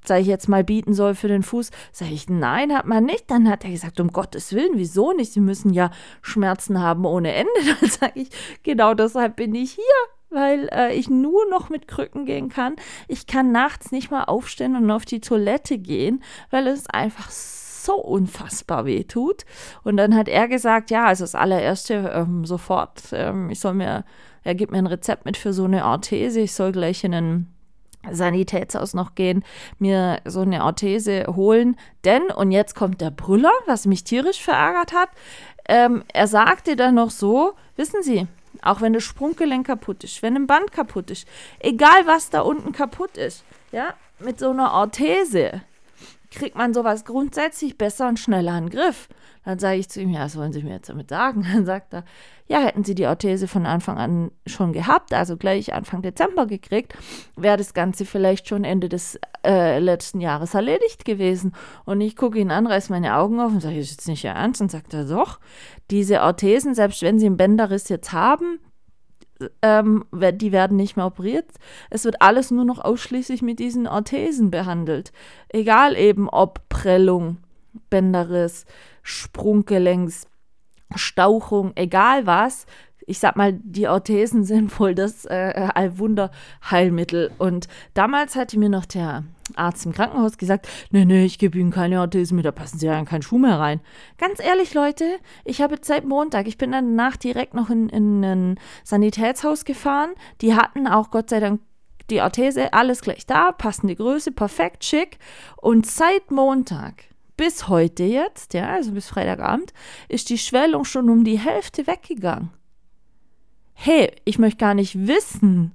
sage 0.07 0.21
ich 0.21 0.27
jetzt 0.27 0.49
mal, 0.49 0.63
bieten 0.63 0.93
soll 0.93 1.15
für 1.15 1.27
den 1.27 1.43
Fuß. 1.43 1.71
Sage 1.91 2.13
ich, 2.13 2.29
nein, 2.29 2.75
hat 2.75 2.85
man 2.85 3.05
nicht. 3.05 3.29
Dann 3.29 3.49
hat 3.49 3.63
er 3.63 3.71
gesagt, 3.71 3.99
um 3.99 4.11
Gottes 4.11 4.53
Willen, 4.53 4.73
wieso 4.75 5.13
nicht? 5.13 5.33
Sie 5.33 5.39
müssen 5.39 5.73
ja 5.73 5.91
Schmerzen 6.21 6.81
haben 6.81 7.05
ohne 7.05 7.33
Ende. 7.33 7.51
Dann 7.79 7.89
sage 7.89 8.19
ich, 8.21 8.29
genau 8.63 8.93
deshalb 8.93 9.35
bin 9.35 9.55
ich 9.55 9.73
hier 9.73 9.83
weil 10.29 10.67
äh, 10.73 10.93
ich 10.93 11.09
nur 11.09 11.49
noch 11.49 11.69
mit 11.69 11.87
Krücken 11.87 12.25
gehen 12.25 12.49
kann. 12.49 12.75
Ich 13.07 13.27
kann 13.27 13.53
nachts 13.53 13.93
nicht 13.93 14.11
mal 14.11 14.25
aufstehen 14.25 14.75
und 14.75 14.91
auf 14.91 15.05
die 15.05 15.21
Toilette 15.21 15.77
gehen, 15.77 16.21
weil 16.49 16.67
es 16.67 16.89
einfach 16.89 17.29
so 17.29 17.95
unfassbar 17.95 18.85
weh 18.85 19.03
tut. 19.05 19.45
Und 19.83 19.97
dann 19.97 20.15
hat 20.15 20.27
er 20.27 20.47
gesagt, 20.47 20.91
ja, 20.91 21.05
also 21.05 21.23
das 21.23 21.35
allererste 21.35 22.11
ähm, 22.13 22.45
sofort, 22.45 23.01
ähm, 23.13 23.49
ich 23.49 23.59
soll 23.59 23.73
mir, 23.73 24.03
er 24.43 24.55
gibt 24.55 24.71
mir 24.71 24.79
ein 24.79 24.87
Rezept 24.87 25.25
mit 25.25 25.37
für 25.37 25.53
so 25.53 25.63
eine 25.63 25.85
Orthese, 25.85 26.41
ich 26.41 26.53
soll 26.53 26.73
gleich 26.73 27.03
in 27.03 27.13
einen 27.13 27.56
Sanitätshaus 28.11 28.93
noch 28.93 29.15
gehen, 29.15 29.43
mir 29.79 30.19
so 30.25 30.41
eine 30.41 30.63
Orthese 30.63 31.25
holen. 31.35 31.77
Denn, 32.05 32.23
und 32.23 32.51
jetzt 32.51 32.75
kommt 32.75 33.01
der 33.01 33.11
Brüller, 33.11 33.51
was 33.65 33.85
mich 33.85 34.03
tierisch 34.03 34.41
verärgert 34.41 34.93
hat, 34.93 35.09
ähm, 35.69 36.03
er 36.13 36.27
sagte 36.27 36.75
dann 36.75 36.95
noch 36.95 37.11
so, 37.11 37.53
wissen 37.75 38.01
Sie, 38.01 38.27
auch 38.61 38.81
wenn 38.81 38.93
das 38.93 39.03
Sprunggelenk 39.03 39.67
kaputt 39.67 40.03
ist, 40.03 40.23
wenn 40.23 40.35
ein 40.35 40.47
Band 40.47 40.71
kaputt 40.71 41.11
ist, 41.11 41.27
egal 41.59 42.05
was 42.05 42.29
da 42.29 42.41
unten 42.41 42.71
kaputt 42.71 43.17
ist, 43.17 43.43
ja, 43.71 43.93
mit 44.19 44.39
so 44.39 44.49
einer 44.49 44.73
Orthese 44.73 45.61
kriegt 46.31 46.55
man 46.55 46.73
sowas 46.73 47.05
grundsätzlich 47.05 47.77
besser 47.77 48.07
und 48.07 48.19
schneller 48.19 48.57
in 48.57 48.65
den 48.65 48.69
Griff. 48.69 49.07
Dann 49.45 49.59
sage 49.59 49.77
ich 49.77 49.89
zu 49.89 50.01
ihm, 50.01 50.09
ja, 50.09 50.21
was 50.21 50.37
wollen 50.37 50.51
Sie 50.51 50.61
mir 50.61 50.73
jetzt 50.73 50.89
damit 50.89 51.09
sagen? 51.09 51.45
Dann 51.53 51.65
sagt 51.65 51.93
er, 51.93 52.03
ja, 52.47 52.59
hätten 52.59 52.83
Sie 52.83 52.95
die 52.95 53.05
Orthese 53.05 53.47
von 53.47 53.65
Anfang 53.65 53.97
an 53.97 54.31
schon 54.45 54.73
gehabt, 54.73 55.13
also 55.13 55.37
gleich 55.37 55.73
Anfang 55.73 56.01
Dezember 56.01 56.45
gekriegt, 56.47 56.93
wäre 57.35 57.57
das 57.57 57.73
Ganze 57.73 58.05
vielleicht 58.05 58.47
schon 58.47 58.63
Ende 58.63 58.89
des 58.89 59.19
äh, 59.45 59.79
letzten 59.79 60.19
Jahres 60.19 60.53
erledigt 60.53 61.05
gewesen. 61.05 61.53
Und 61.85 62.01
ich 62.01 62.15
gucke 62.15 62.39
ihn 62.39 62.51
an, 62.51 62.67
reiß 62.67 62.89
meine 62.89 63.15
Augen 63.15 63.39
auf 63.39 63.51
und 63.51 63.61
sage, 63.61 63.77
ist 63.77 63.91
jetzt 63.91 64.07
nicht 64.07 64.23
Ihr 64.23 64.31
Ernst? 64.31 64.61
Und 64.61 64.71
sagt 64.71 64.93
er, 64.93 65.05
doch, 65.05 65.39
diese 65.91 66.21
Orthesen, 66.21 66.75
selbst 66.75 67.01
wenn 67.01 67.19
Sie 67.19 67.25
einen 67.25 67.37
Bänderriss 67.37 67.89
jetzt 67.89 68.11
haben, 68.11 68.59
ähm, 69.61 70.05
die 70.11 70.51
werden 70.51 70.77
nicht 70.77 70.95
mehr 70.97 71.05
operiert. 71.05 71.49
Es 71.89 72.05
wird 72.05 72.21
alles 72.21 72.51
nur 72.51 72.65
noch 72.65 72.79
ausschließlich 72.79 73.41
mit 73.41 73.59
diesen 73.59 73.87
Orthesen 73.87 74.51
behandelt. 74.51 75.11
Egal 75.49 75.95
eben 75.95 76.29
ob 76.29 76.67
Prellung, 76.69 77.37
Bänderriss, 77.89 78.65
Sprunggelenks, 79.03 80.27
Stauchung, 80.95 81.71
egal 81.75 82.25
was. 82.25 82.65
Ich 83.07 83.19
sag 83.19 83.35
mal, 83.35 83.53
die 83.53 83.87
Orthesen 83.87 84.43
sind 84.43 84.79
wohl 84.79 84.93
das 84.93 85.25
äh, 85.25 85.69
Allwunderheilmittel. 85.73 87.31
Und 87.39 87.67
damals 87.95 88.35
hatte 88.35 88.59
mir 88.59 88.69
noch 88.69 88.85
der 88.85 89.23
Arzt 89.55 89.85
im 89.85 89.93
Krankenhaus 89.93 90.37
gesagt, 90.37 90.67
nee, 90.91 91.05
nee, 91.05 91.25
ich 91.25 91.39
gebe 91.39 91.57
Ihnen 91.57 91.71
keine 91.71 92.01
Orthesen 92.01 92.35
mehr, 92.35 92.43
da 92.43 92.51
passen 92.51 92.77
Sie 92.77 92.85
ja 92.85 92.99
in 92.99 93.05
keinen 93.05 93.21
Schuh 93.21 93.37
mehr 93.37 93.57
rein. 93.57 93.79
Ganz 94.17 94.39
ehrlich, 94.39 94.73
Leute, 94.73 95.05
ich 95.45 95.61
habe 95.61 95.77
seit 95.81 96.05
Montag, 96.05 96.47
ich 96.47 96.57
bin 96.57 96.73
danach 96.73 97.15
direkt 97.15 97.53
noch 97.53 97.69
in, 97.69 97.89
in 97.89 98.23
ein 98.23 98.59
Sanitätshaus 98.83 99.65
gefahren. 99.65 100.11
Die 100.41 100.53
hatten 100.53 100.85
auch 100.85 101.09
Gott 101.09 101.29
sei 101.29 101.39
Dank 101.39 101.61
die 102.09 102.21
Orthese, 102.21 102.73
alles 102.73 103.01
gleich 103.01 103.25
da, 103.25 103.51
passende 103.51 103.95
Größe, 103.95 104.31
perfekt, 104.31 104.83
schick. 104.83 105.17
Und 105.57 105.85
seit 105.85 106.31
Montag 106.31 107.03
bis 107.35 107.67
heute 107.67 108.03
jetzt, 108.03 108.53
ja, 108.53 108.69
also 108.69 108.91
bis 108.91 109.07
Freitagabend, 109.07 109.73
ist 110.09 110.29
die 110.29 110.37
Schwellung 110.37 110.85
schon 110.85 111.09
um 111.09 111.23
die 111.23 111.39
Hälfte 111.39 111.85
weggegangen. 111.85 112.51
Hey, 113.79 114.11
ich 114.25 114.39
möchte 114.39 114.57
gar 114.57 114.73
nicht 114.73 115.07
wissen, 115.07 115.71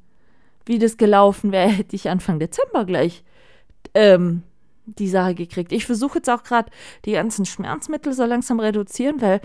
wie 0.66 0.80
das 0.80 0.96
gelaufen 0.96 1.52
wäre, 1.52 1.68
hätte 1.68 1.94
ich 1.94 2.10
Anfang 2.10 2.40
Dezember 2.40 2.84
gleich 2.84 3.22
ähm, 3.94 4.42
die 4.86 5.08
Sache 5.08 5.36
gekriegt. 5.36 5.70
Ich 5.70 5.86
versuche 5.86 6.18
jetzt 6.18 6.28
auch 6.28 6.42
gerade 6.42 6.70
die 7.04 7.12
ganzen 7.12 7.46
Schmerzmittel 7.46 8.12
so 8.12 8.24
langsam 8.24 8.58
reduzieren, 8.58 9.20
weil 9.20 9.40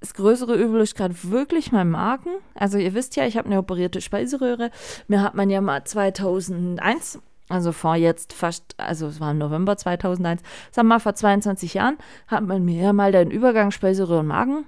das 0.00 0.12
größere 0.12 0.54
Übel 0.54 0.82
ist 0.82 0.96
gerade 0.96 1.14
wirklich 1.24 1.72
mein 1.72 1.88
Magen. 1.88 2.30
Also 2.54 2.76
ihr 2.76 2.92
wisst 2.92 3.16
ja, 3.16 3.24
ich 3.24 3.38
habe 3.38 3.46
eine 3.46 3.58
operierte 3.58 4.02
Speiseröhre. 4.02 4.70
Mir 5.08 5.22
hat 5.22 5.34
man 5.34 5.48
ja 5.48 5.62
mal 5.62 5.82
2001, 5.82 7.20
also 7.48 7.72
vor 7.72 7.96
jetzt 7.96 8.34
fast, 8.34 8.74
also 8.76 9.06
es 9.06 9.18
war 9.18 9.30
im 9.30 9.38
November 9.38 9.78
2001, 9.78 10.42
sagen 10.70 10.88
wir 10.88 10.94
mal 10.94 11.00
vor 11.00 11.14
22 11.14 11.72
Jahren, 11.72 11.96
hat 12.26 12.44
man 12.44 12.66
mir 12.66 12.82
ja 12.82 12.92
mal 12.92 13.12
den 13.12 13.30
Übergang 13.30 13.70
Speiseröhre 13.70 14.20
und 14.20 14.26
Magen 14.26 14.66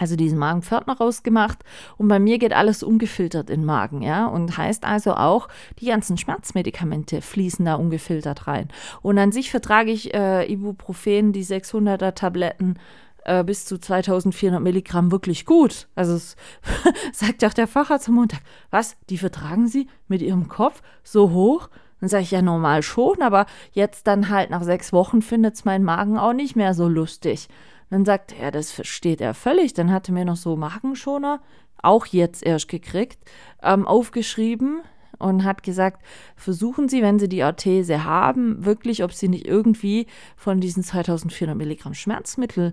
also 0.00 0.16
diesen 0.16 0.38
Magenpförtner 0.38 0.96
rausgemacht 0.96 1.58
und 1.98 2.08
bei 2.08 2.18
mir 2.18 2.38
geht 2.38 2.52
alles 2.52 2.82
ungefiltert 2.82 3.50
in 3.50 3.60
den 3.60 3.66
Magen, 3.66 4.02
ja, 4.02 4.26
und 4.26 4.56
heißt 4.56 4.84
also 4.84 5.14
auch, 5.14 5.48
die 5.78 5.86
ganzen 5.86 6.16
Schmerzmedikamente 6.16 7.20
fließen 7.20 7.64
da 7.64 7.74
ungefiltert 7.74 8.46
rein. 8.46 8.68
Und 9.02 9.18
an 9.18 9.30
sich 9.30 9.50
vertrage 9.50 9.90
ich 9.90 10.14
äh, 10.14 10.50
Ibuprofen, 10.50 11.32
die 11.32 11.44
600er 11.44 12.14
Tabletten 12.14 12.78
äh, 13.24 13.44
bis 13.44 13.66
zu 13.66 13.78
2400 13.78 14.62
Milligramm 14.62 15.12
wirklich 15.12 15.44
gut. 15.44 15.88
Also 15.94 16.14
es 16.14 16.36
sagt 17.12 17.44
auch 17.44 17.52
der 17.52 17.66
Facharzt 17.66 18.08
am 18.08 18.14
Montag, 18.14 18.40
was, 18.70 18.96
die 19.10 19.18
vertragen 19.18 19.68
Sie 19.68 19.88
mit 20.08 20.22
Ihrem 20.22 20.48
Kopf 20.48 20.82
so 21.02 21.30
hoch? 21.30 21.68
Dann 22.00 22.08
sage 22.08 22.22
ich 22.22 22.30
ja 22.30 22.40
normal 22.40 22.82
schon, 22.82 23.20
aber 23.20 23.44
jetzt 23.72 24.06
dann 24.06 24.30
halt 24.30 24.48
nach 24.48 24.62
sechs 24.62 24.92
Wochen 24.94 25.20
findet 25.20 25.54
es 25.56 25.66
mein 25.66 25.84
Magen 25.84 26.16
auch 26.16 26.32
nicht 26.32 26.56
mehr 26.56 26.72
so 26.72 26.88
lustig. 26.88 27.48
Dann 27.90 28.04
sagt 28.04 28.34
er, 28.38 28.50
das 28.50 28.70
versteht 28.72 29.20
er 29.20 29.34
völlig. 29.34 29.74
Dann 29.74 29.90
hatte 29.90 30.12
mir 30.12 30.24
noch 30.24 30.36
so 30.36 30.56
Magenschoner, 30.56 31.40
auch 31.82 32.06
jetzt 32.06 32.44
erst 32.44 32.68
gekriegt, 32.68 33.18
ähm, 33.62 33.86
aufgeschrieben 33.86 34.80
und 35.18 35.44
hat 35.44 35.62
gesagt, 35.62 36.02
versuchen 36.36 36.88
Sie, 36.88 37.02
wenn 37.02 37.18
Sie 37.18 37.28
die 37.28 37.42
Orthese 37.42 38.04
haben, 38.04 38.64
wirklich, 38.64 39.02
ob 39.04 39.12
Sie 39.12 39.28
nicht 39.28 39.46
irgendwie 39.46 40.06
von 40.36 40.60
diesen 40.60 40.82
2400 40.82 41.56
Milligramm 41.56 41.94
Schmerzmittel 41.94 42.72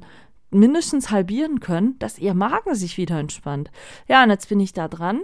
mindestens 0.50 1.12
halbieren 1.12 1.60
können, 1.60 1.98
dass 2.00 2.20
Ihr 2.20 2.34
Magen 2.34 2.76
sich 2.76 2.98
wieder 2.98 3.20
entspannt. 3.20 3.72
Ja, 4.08 4.24
und 4.24 4.30
jetzt 4.30 4.50
bin 4.50 4.60
ich 4.60 4.74
da 4.74 4.88
dran, 4.88 5.22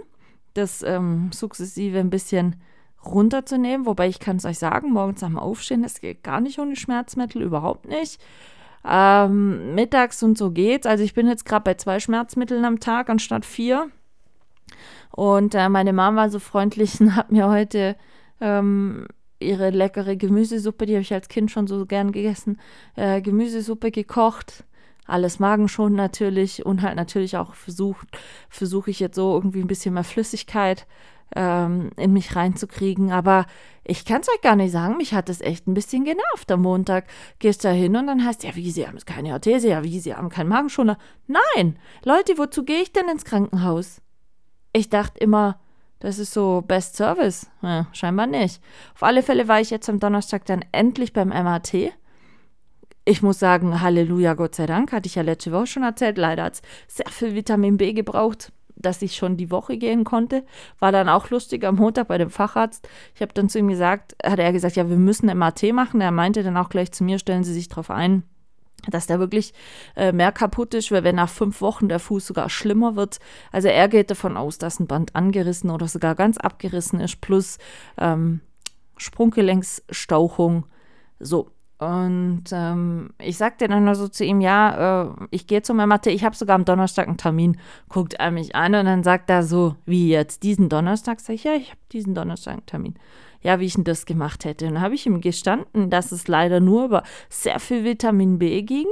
das 0.54 0.82
ähm, 0.82 1.30
sukzessive 1.32 1.98
ein 1.98 2.10
bisschen 2.10 2.56
runterzunehmen, 3.04 3.86
wobei 3.86 4.08
ich 4.08 4.18
kann 4.18 4.36
es 4.36 4.44
euch 4.44 4.58
sagen, 4.58 4.92
morgens 4.92 5.22
am 5.22 5.38
Aufstehen, 5.38 5.84
es 5.84 6.00
geht 6.00 6.22
gar 6.22 6.40
nicht 6.40 6.58
ohne 6.58 6.76
Schmerzmittel, 6.76 7.42
überhaupt 7.42 7.86
nicht. 7.86 8.20
Ähm, 8.86 9.74
mittags 9.74 10.22
und 10.22 10.36
so 10.36 10.50
geht's. 10.50 10.86
Also 10.86 11.04
ich 11.04 11.14
bin 11.14 11.26
jetzt 11.26 11.44
gerade 11.44 11.64
bei 11.64 11.74
zwei 11.74 12.00
Schmerzmitteln 12.00 12.64
am 12.64 12.80
Tag 12.80 13.08
anstatt 13.08 13.44
vier. 13.44 13.88
Und 15.10 15.54
äh, 15.54 15.68
meine 15.68 15.92
Mama 15.92 16.22
war 16.22 16.30
so 16.30 16.38
freundlich 16.38 17.00
und 17.00 17.16
hat 17.16 17.32
mir 17.32 17.48
heute 17.48 17.96
ähm, 18.40 19.06
ihre 19.40 19.70
leckere 19.70 20.16
Gemüsesuppe, 20.16 20.86
die 20.86 20.94
habe 20.94 21.02
ich 21.02 21.12
als 21.12 21.28
Kind 21.28 21.50
schon 21.50 21.66
so 21.66 21.86
gern 21.86 22.12
gegessen, 22.12 22.58
äh, 22.96 23.20
Gemüsesuppe 23.20 23.90
gekocht. 23.90 24.64
Alles 25.06 25.38
Magenschonend 25.38 25.96
natürlich 25.96 26.64
und 26.64 26.80
halt 26.80 26.96
natürlich 26.96 27.36
auch 27.36 27.54
versucht, 27.54 28.08
versuche 28.48 28.90
ich 28.90 29.00
jetzt 29.00 29.16
so 29.16 29.34
irgendwie 29.34 29.60
ein 29.60 29.66
bisschen 29.66 29.94
mehr 29.94 30.04
Flüssigkeit 30.04 30.86
ähm, 31.34 31.90
in 31.96 32.12
mich 32.12 32.36
reinzukriegen. 32.36 33.10
Aber 33.10 33.46
ich 33.84 34.04
kann 34.04 34.22
es 34.22 34.28
euch 34.28 34.40
gar 34.40 34.56
nicht 34.56 34.72
sagen, 34.72 34.96
mich 34.96 35.14
hat 35.14 35.28
es 35.28 35.40
echt 35.40 35.66
ein 35.66 35.74
bisschen 35.74 36.04
genervt 36.04 36.50
am 36.50 36.62
Montag. 36.62 37.06
Gehst 37.38 37.64
da 37.64 37.70
hin 37.70 37.96
und 37.96 38.06
dann 38.06 38.24
heißt 38.24 38.44
ja, 38.44 38.54
wie, 38.54 38.70
Sie 38.70 38.86
haben 38.86 38.98
keine 39.04 39.32
Orthese, 39.32 39.68
ja, 39.68 39.84
wie, 39.84 40.00
Sie 40.00 40.14
haben 40.14 40.28
keinen 40.28 40.48
Magenschoner. 40.48 40.98
Nein, 41.26 41.78
Leute, 42.04 42.38
wozu 42.38 42.64
gehe 42.64 42.82
ich 42.82 42.92
denn 42.92 43.08
ins 43.08 43.24
Krankenhaus? 43.24 44.00
Ich 44.72 44.88
dachte 44.88 45.18
immer, 45.18 45.60
das 46.00 46.18
ist 46.18 46.32
so 46.32 46.62
Best 46.66 46.96
Service. 46.96 47.50
Ja, 47.62 47.86
scheinbar 47.92 48.26
nicht. 48.26 48.60
Auf 48.94 49.02
alle 49.02 49.22
Fälle 49.22 49.48
war 49.48 49.60
ich 49.60 49.70
jetzt 49.70 49.88
am 49.88 50.00
Donnerstag 50.00 50.44
dann 50.46 50.64
endlich 50.72 51.12
beim 51.12 51.28
MAT. 51.28 51.74
Ich 53.06 53.22
muss 53.22 53.38
sagen, 53.38 53.82
Halleluja, 53.82 54.34
Gott 54.34 54.54
sei 54.54 54.66
Dank, 54.66 54.92
hatte 54.92 55.06
ich 55.06 55.14
ja 55.14 55.22
letzte 55.22 55.52
Woche 55.52 55.66
schon 55.66 55.82
erzählt. 55.82 56.16
Leider 56.16 56.44
hat 56.44 56.54
es 56.54 56.62
sehr 56.88 57.10
viel 57.10 57.34
Vitamin 57.34 57.76
B 57.76 57.92
gebraucht 57.92 58.50
dass 58.76 59.02
ich 59.02 59.16
schon 59.16 59.36
die 59.36 59.50
Woche 59.50 59.76
gehen 59.76 60.04
konnte. 60.04 60.44
War 60.78 60.92
dann 60.92 61.08
auch 61.08 61.30
lustig 61.30 61.64
am 61.64 61.76
Montag 61.76 62.08
bei 62.08 62.18
dem 62.18 62.30
Facharzt. 62.30 62.88
Ich 63.14 63.22
habe 63.22 63.32
dann 63.32 63.48
zu 63.48 63.58
ihm 63.58 63.68
gesagt, 63.68 64.16
hat 64.24 64.38
er 64.38 64.52
gesagt, 64.52 64.76
ja, 64.76 64.88
wir 64.88 64.96
müssen 64.96 65.36
MAT 65.36 65.62
machen. 65.72 66.00
Er 66.00 66.10
meinte 66.10 66.42
dann 66.42 66.56
auch 66.56 66.68
gleich 66.68 66.92
zu 66.92 67.04
mir, 67.04 67.18
stellen 67.18 67.44
Sie 67.44 67.52
sich 67.52 67.68
darauf 67.68 67.90
ein, 67.90 68.24
dass 68.88 69.06
da 69.06 69.18
wirklich 69.18 69.54
äh, 69.96 70.12
mehr 70.12 70.32
kaputt 70.32 70.74
ist, 70.74 70.90
weil 70.90 71.04
wenn 71.04 71.16
nach 71.16 71.28
fünf 71.28 71.60
Wochen 71.60 71.88
der 71.88 71.98
Fuß 72.00 72.26
sogar 72.26 72.50
schlimmer 72.50 72.96
wird. 72.96 73.18
Also 73.52 73.68
er 73.68 73.88
geht 73.88 74.10
davon 74.10 74.36
aus, 74.36 74.58
dass 74.58 74.80
ein 74.80 74.86
Band 74.86 75.14
angerissen 75.14 75.70
oder 75.70 75.88
sogar 75.88 76.14
ganz 76.14 76.38
abgerissen 76.38 77.00
ist, 77.00 77.20
plus 77.20 77.58
ähm, 77.98 78.40
Sprunggelenksstauchung. 78.96 80.66
So, 81.20 81.50
und 81.78 82.44
ähm, 82.52 83.10
ich 83.20 83.36
sagte 83.36 83.66
dann 83.66 83.84
nur 83.84 83.96
so 83.96 84.06
zu 84.06 84.24
ihm, 84.24 84.40
ja, 84.40 85.02
äh, 85.02 85.26
ich 85.30 85.46
gehe 85.46 85.62
zu 85.62 85.74
meiner 85.74 85.88
Mathe, 85.88 86.10
ich 86.10 86.24
habe 86.24 86.36
sogar 86.36 86.54
am 86.54 86.64
Donnerstag 86.64 87.08
einen 87.08 87.16
Termin. 87.16 87.58
Guckt 87.88 88.14
er 88.14 88.30
mich 88.30 88.54
an 88.54 88.74
und 88.74 88.86
dann 88.86 89.02
sagt 89.02 89.28
er 89.28 89.42
so, 89.42 89.74
wie 89.84 90.08
jetzt, 90.08 90.44
diesen 90.44 90.68
Donnerstag? 90.68 91.20
Sag 91.20 91.34
ich, 91.34 91.44
ja, 91.44 91.54
ich 91.54 91.70
habe 91.70 91.80
diesen 91.92 92.14
Donnerstag 92.14 92.52
einen 92.52 92.66
Termin. 92.66 92.94
Ja, 93.40 93.58
wie 93.58 93.66
ich 93.66 93.74
denn 93.74 93.84
das 93.84 94.06
gemacht 94.06 94.44
hätte. 94.44 94.66
Und 94.66 94.74
dann 94.74 94.82
habe 94.82 94.94
ich 94.94 95.04
ihm 95.04 95.20
gestanden, 95.20 95.90
dass 95.90 96.12
es 96.12 96.28
leider 96.28 96.60
nur 96.60 96.84
über 96.84 97.02
sehr 97.28 97.58
viel 97.58 97.84
Vitamin 97.84 98.38
B 98.38 98.62
ging. 98.62 98.86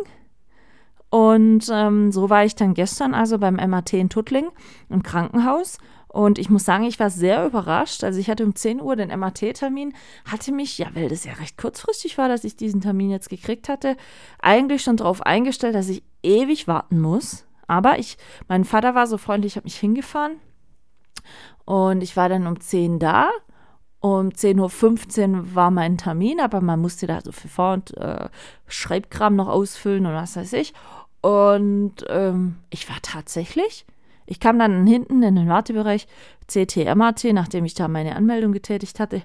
Und 1.09 1.69
ähm, 1.71 2.11
so 2.11 2.31
war 2.31 2.45
ich 2.45 2.57
dann 2.57 2.75
gestern 2.75 3.15
also 3.15 3.39
beim 3.39 3.55
MAT 3.55 3.93
in 3.93 4.09
Tuttling 4.09 4.49
im 4.89 5.03
Krankenhaus 5.03 5.79
und 6.13 6.39
ich 6.39 6.51
muss 6.51 6.67
sagen, 6.67 6.85
ich 6.85 7.01
war 7.01 7.09
sehr 7.09 7.47
überrascht. 7.47 8.05
Also 8.05 8.21
ich 8.21 8.29
hatte 8.29 8.45
um 8.45 8.55
10 8.55 8.83
Uhr 8.83 8.97
den 8.97 9.19
MAT-Termin, 9.19 9.95
hatte 10.31 10.53
mich, 10.53 10.77
ja, 10.77 10.89
weil 10.93 11.09
das 11.09 11.25
ja 11.25 11.33
recht 11.33 11.57
kurzfristig 11.57 12.19
war, 12.19 12.29
dass 12.29 12.45
ich 12.45 12.55
diesen 12.55 12.83
Termin 12.83 13.11
jetzt 13.11 13.31
gekriegt 13.31 13.71
hatte, 13.71 13.97
eigentlich 14.39 14.83
schon 14.83 14.99
darauf 14.99 15.23
eingestellt, 15.23 15.75
dass 15.75 15.89
ich 15.89 16.03
ewig 16.23 16.69
warten 16.69 17.01
muss. 17.01 17.47
Aber 17.67 17.99
ich, 17.99 18.19
mein 18.47 18.65
Vater 18.65 18.95
war 18.95 19.07
so 19.07 19.17
freundlich, 19.17 19.57
hat 19.57 19.65
mich 19.65 19.79
hingefahren. 19.79 20.33
Und 21.65 22.03
ich 22.03 22.15
war 22.15 22.29
dann 22.29 22.47
um 22.47 22.61
10 22.61 22.99
da. 22.99 23.31
Um 24.01 24.29
10.15 24.29 25.35
Uhr 25.35 25.55
war 25.55 25.71
mein 25.71 25.97
Termin, 25.97 26.41
aber 26.41 26.61
man 26.61 26.81
musste 26.81 27.07
da 27.07 27.23
so 27.23 27.33
viel 27.33 27.49
Vor- 27.49 27.75
und 27.75 27.97
äh, 27.97 28.29
Schreibkram 28.67 29.35
noch 29.35 29.49
ausfüllen 29.49 30.05
und 30.05 30.13
was 30.13 30.37
weiß 30.37 30.53
ich. 30.55 30.75
Und 31.23 32.05
ähm, 32.09 32.57
ich 32.69 32.91
war 32.91 32.97
tatsächlich 33.01 33.87
ich 34.33 34.41
kam 34.41 34.59
dann 34.59 34.87
hinten 34.87 35.23
in 35.23 35.37
den 35.37 35.47
Wartebereich 35.47 36.07
CT-MAT, 36.47 37.25
nachdem 37.35 37.67
ich 37.67 37.75
da 37.75 37.87
meine 37.87 38.17
Anmeldung 38.17 38.53
getätigt 38.53 38.99
hatte. 38.99 39.21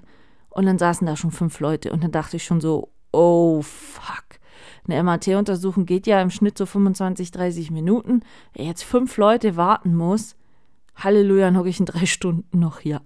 Und 0.50 0.66
dann 0.66 0.76
saßen 0.76 1.06
da 1.06 1.16
schon 1.16 1.30
fünf 1.30 1.60
Leute. 1.60 1.92
Und 1.92 2.04
dann 2.04 2.12
dachte 2.12 2.36
ich 2.36 2.44
schon 2.44 2.60
so, 2.60 2.90
oh 3.10 3.62
fuck. 3.62 4.38
Eine 4.86 5.02
MAT-Untersuchung 5.02 5.86
geht 5.86 6.06
ja 6.06 6.20
im 6.20 6.28
Schnitt 6.28 6.58
so 6.58 6.66
25, 6.66 7.30
30 7.30 7.70
Minuten. 7.70 8.20
Wer 8.52 8.66
jetzt 8.66 8.84
fünf 8.84 9.16
Leute 9.16 9.56
warten 9.56 9.96
muss, 9.96 10.36
Halleluja, 10.94 11.46
dann 11.46 11.56
hocke 11.56 11.70
ich 11.70 11.80
in 11.80 11.86
drei 11.86 12.04
Stunden 12.04 12.58
noch 12.58 12.80
hier. 12.80 13.00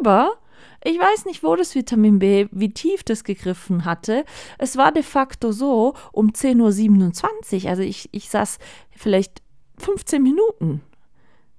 Aber 0.00 0.38
ich 0.82 0.98
weiß 0.98 1.26
nicht, 1.26 1.42
wo 1.42 1.54
das 1.54 1.74
Vitamin 1.74 2.18
B, 2.18 2.46
wie 2.50 2.72
tief 2.72 3.04
das 3.04 3.24
gegriffen 3.24 3.84
hatte. 3.84 4.24
Es 4.56 4.78
war 4.78 4.90
de 4.90 5.02
facto 5.02 5.52
so 5.52 5.92
um 6.12 6.30
10.27 6.30 7.64
Uhr. 7.64 7.68
Also 7.70 7.82
ich, 7.82 8.08
ich 8.12 8.30
saß 8.30 8.58
vielleicht 8.96 9.42
15 9.76 10.22
Minuten 10.22 10.80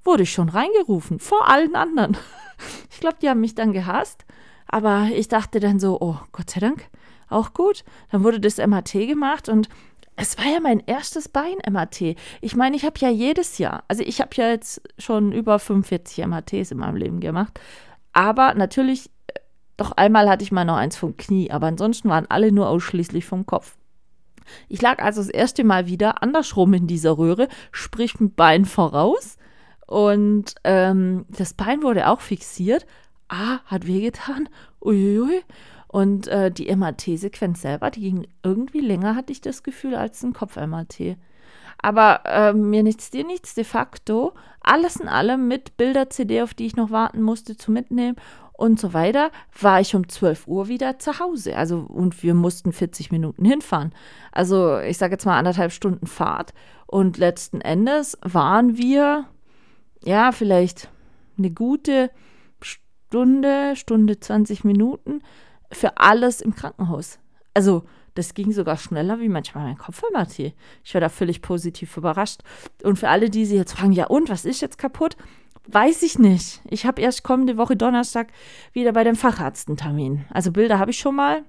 wurde 0.08 0.24
ich 0.24 0.32
schon 0.32 0.50
reingerufen, 0.50 1.20
vor 1.20 1.48
allen 1.48 1.76
anderen. 1.76 2.18
Ich 2.90 3.02
glaube, 3.02 3.18
die 3.22 3.30
haben 3.30 3.42
mich 3.42 3.54
dann 3.54 3.72
gehasst, 3.72 4.26
aber 4.66 5.10
ich 5.14 5.28
dachte 5.28 5.60
dann 5.60 5.80
so, 5.80 6.00
oh, 6.02 6.18
Gott 6.32 6.50
sei 6.50 6.60
Dank, 6.60 6.90
auch 7.30 7.54
gut. 7.54 7.84
Dann 8.12 8.24
wurde 8.24 8.40
das 8.40 8.58
MAT 8.58 8.94
gemacht 8.94 9.48
und 9.48 9.70
es 10.16 10.40
war 10.40 10.46
ja 10.46 10.60
mein 10.60 10.80
erstes 10.80 11.30
Bein-MAT. 11.30 12.16
Ich 12.42 12.56
meine, 12.56 12.76
ich 12.76 12.84
habe 12.84 12.98
ja 12.98 13.10
jedes 13.10 13.60
Jahr, 13.60 13.84
also 13.88 14.02
ich 14.02 14.20
habe 14.20 14.32
ja 14.34 14.50
jetzt 14.50 14.82
schon 14.98 15.32
über 15.32 15.60
45 15.60 16.26
MATs 16.26 16.72
in 16.72 16.80
meinem 16.80 16.96
Leben 16.96 17.20
gemacht, 17.20 17.60
aber 18.14 18.56
natürlich, 18.56 19.12
äh, 19.28 19.40
doch 19.78 19.92
einmal 19.92 20.28
hatte 20.28 20.44
ich 20.44 20.52
mal 20.52 20.66
noch 20.66 20.78
eins 20.78 20.98
vom 20.98 21.16
Knie, 21.16 21.52
aber 21.52 21.68
ansonsten 21.68 22.10
waren 22.10 22.26
alle 22.30 22.52
nur 22.52 22.68
ausschließlich 22.68 23.26
vom 23.26 23.46
Kopf. 23.46 23.78
Ich 24.68 24.82
lag 24.82 25.04
also 25.04 25.22
das 25.22 25.30
erste 25.30 25.64
Mal 25.64 25.86
wieder 25.86 26.24
andersrum 26.24 26.74
in 26.74 26.88
dieser 26.88 27.20
Röhre, 27.20 27.48
sprich 27.72 28.20
mit 28.20 28.36
Bein 28.36 28.66
voraus 28.66 29.38
und 29.88 30.56
ähm, 30.65 31.25
das 31.29 31.53
Bein 31.53 31.82
wurde 31.82 32.08
auch 32.10 32.22
fixiert. 32.22 32.86
Ah, 33.29 33.60
hat 33.65 33.88
wehgetan. 33.88 34.50
Uiuiui. 34.82 35.41
Und 35.88 36.27
äh, 36.27 36.51
die 36.51 36.74
MRT-Sequenz 36.75 37.62
selber, 37.62 37.89
die 37.89 38.01
ging 38.01 38.27
irgendwie 38.44 38.82
länger, 38.82 39.15
hatte 39.15 39.32
ich 39.32 39.39
das 39.39 39.63
Gefühl, 39.63 39.96
als 39.96 40.22
ein 40.22 40.34
Kopf-MRT. 40.34 41.17
Aber 41.82 42.22
äh, 42.25 42.53
mir 42.53 42.84
nichts, 42.84 43.10
dir 43.10 43.25
nichts, 43.25 43.56
de 43.56 43.63
facto, 43.63 44.34
alles 44.62 44.98
in 44.98 45.08
allem 45.08 45.48
mit 45.48 45.77
Bilder-CD, 45.77 46.41
auf 46.41 46.53
die 46.53 46.65
ich 46.65 46.75
noch 46.75 46.91
warten 46.91 47.22
musste, 47.22 47.56
zu 47.56 47.72
mitnehmen 47.72 48.17
und 48.51 48.79
so 48.79 48.94
weiter, 48.94 49.32
war 49.62 49.79
ich 49.79 49.96
um 49.96 50.10
12 50.10 50.48
Uhr 50.48 50.67
wieder 50.67 51.00
zu 51.00 51.20
Hause. 51.20 51.56
Also, 51.56 51.79
und 51.88 52.22
wir 52.24 52.34
mussten 52.34 52.74
40 52.74 53.12
Minuten 53.12 53.46
hinfahren. 53.46 53.94
Also, 54.34 54.79
ich 54.79 54.98
sage 54.98 55.13
jetzt 55.13 55.25
mal 55.25 55.38
anderthalb 55.38 55.72
Stunden 55.72 56.08
Fahrt. 56.08 56.53
Und 56.88 57.17
letzten 57.17 57.62
Endes 57.62 58.17
waren 58.22 58.77
wir 58.77 59.25
ja, 60.04 60.32
vielleicht 60.32 60.89
eine 61.38 61.51
gute 61.51 62.12
Stunde, 62.62 63.75
Stunde 63.75 64.20
20 64.20 64.63
Minuten 64.63 65.22
für 65.72 65.98
alles 65.98 66.42
im 66.42 66.56
Krankenhaus. 66.56 67.20
Also, 67.54 67.84
das 68.16 68.34
ging 68.34 68.51
sogar 68.51 68.77
schneller 68.77 69.20
wie 69.20 69.30
manchmal 69.30 69.66
mein 69.66 69.77
Kopfweh-MRT. 69.77 70.54
Ich 70.84 70.94
war 70.94 71.01
da 71.01 71.10
völlig 71.10 71.42
positiv 71.42 71.96
überrascht. 71.98 72.42
Und 72.84 72.98
für 72.98 73.10
alle, 73.10 73.30
die 73.30 73.46
sich 73.46 73.58
jetzt 73.58 73.74
fragen, 73.74 73.92
ja 73.92 74.08
und, 74.08 74.30
was 74.30 74.44
ist 74.44 74.62
jetzt 74.62 74.80
kaputt? 74.80 75.16
Weiß 75.68 76.01
ich 76.01 76.18
nicht. 76.18 76.62
Ich 76.70 76.86
habe 76.86 77.01
erst 77.01 77.24
kommende 77.24 77.58
Woche 77.58 77.75
Donnerstag 77.75 78.30
wieder 78.74 78.94
bei 78.94 79.04
dem 79.04 79.16
Facharzt 79.16 79.68
einen 79.68 79.77
Termin. 79.77 80.25
Also 80.32 80.51
Bilder 80.51 80.80
habe 80.80 80.92
ich 80.92 80.98
schon 80.98 81.16
mal. 81.16 81.44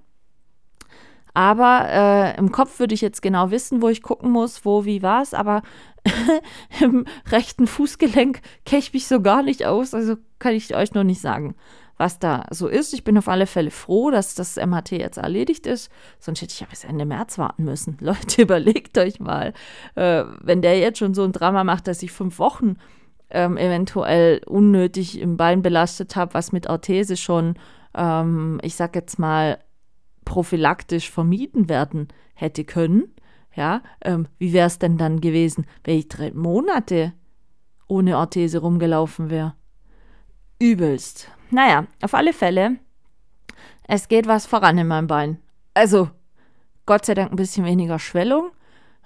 Aber 1.38 1.86
äh, 1.88 2.36
im 2.36 2.50
Kopf 2.50 2.80
würde 2.80 2.94
ich 2.94 3.00
jetzt 3.00 3.22
genau 3.22 3.52
wissen, 3.52 3.80
wo 3.80 3.88
ich 3.88 4.02
gucken 4.02 4.32
muss, 4.32 4.64
wo, 4.64 4.84
wie, 4.84 5.04
was. 5.04 5.34
Aber 5.34 5.62
im 6.80 7.04
rechten 7.30 7.68
Fußgelenk 7.68 8.40
kenne 8.66 8.80
ich 8.80 8.92
mich 8.92 9.06
so 9.06 9.22
gar 9.22 9.44
nicht 9.44 9.64
aus. 9.64 9.94
Also 9.94 10.16
kann 10.40 10.54
ich 10.54 10.74
euch 10.74 10.94
noch 10.94 11.04
nicht 11.04 11.20
sagen, 11.20 11.54
was 11.96 12.18
da 12.18 12.44
so 12.50 12.66
ist. 12.66 12.92
Ich 12.92 13.04
bin 13.04 13.16
auf 13.16 13.28
alle 13.28 13.46
Fälle 13.46 13.70
froh, 13.70 14.10
dass 14.10 14.34
das 14.34 14.56
MHT 14.56 14.90
jetzt 14.90 15.18
erledigt 15.18 15.68
ist. 15.68 15.92
Sonst 16.18 16.42
hätte 16.42 16.54
ich 16.54 16.58
ja 16.58 16.66
bis 16.68 16.82
Ende 16.82 17.04
März 17.04 17.38
warten 17.38 17.62
müssen. 17.62 17.96
Leute, 18.00 18.42
überlegt 18.42 18.98
euch 18.98 19.20
mal, 19.20 19.52
äh, 19.94 20.24
wenn 20.42 20.60
der 20.60 20.80
jetzt 20.80 20.98
schon 20.98 21.14
so 21.14 21.22
ein 21.22 21.30
Drama 21.30 21.62
macht, 21.62 21.86
dass 21.86 22.02
ich 22.02 22.10
fünf 22.10 22.40
Wochen 22.40 22.78
ähm, 23.30 23.56
eventuell 23.56 24.40
unnötig 24.44 25.20
im 25.20 25.36
Bein 25.36 25.62
belastet 25.62 26.16
habe, 26.16 26.34
was 26.34 26.50
mit 26.50 26.68
Orthese 26.68 27.16
schon, 27.16 27.54
ähm, 27.94 28.58
ich 28.64 28.74
sag 28.74 28.96
jetzt 28.96 29.20
mal, 29.20 29.58
prophylaktisch 30.28 31.10
vermieden 31.10 31.70
werden 31.70 32.08
hätte 32.34 32.64
können. 32.64 33.14
Ja, 33.56 33.82
ähm, 34.02 34.28
wie 34.38 34.52
wäre 34.52 34.66
es 34.66 34.78
denn 34.78 34.98
dann 34.98 35.20
gewesen, 35.20 35.66
wenn 35.84 35.98
ich 35.98 36.08
drei 36.08 36.30
Monate 36.32 37.14
ohne 37.88 38.18
Orthese 38.18 38.58
rumgelaufen 38.58 39.30
wäre? 39.30 39.54
Übelst. 40.60 41.30
Naja, 41.50 41.86
auf 42.02 42.12
alle 42.14 42.34
Fälle, 42.34 42.76
es 43.84 44.08
geht 44.08 44.26
was 44.28 44.44
voran 44.46 44.76
in 44.76 44.86
meinem 44.86 45.06
Bein. 45.06 45.38
Also, 45.72 46.10
Gott 46.84 47.06
sei 47.06 47.14
Dank 47.14 47.32
ein 47.32 47.36
bisschen 47.36 47.64
weniger 47.64 47.98
Schwellung. 47.98 48.50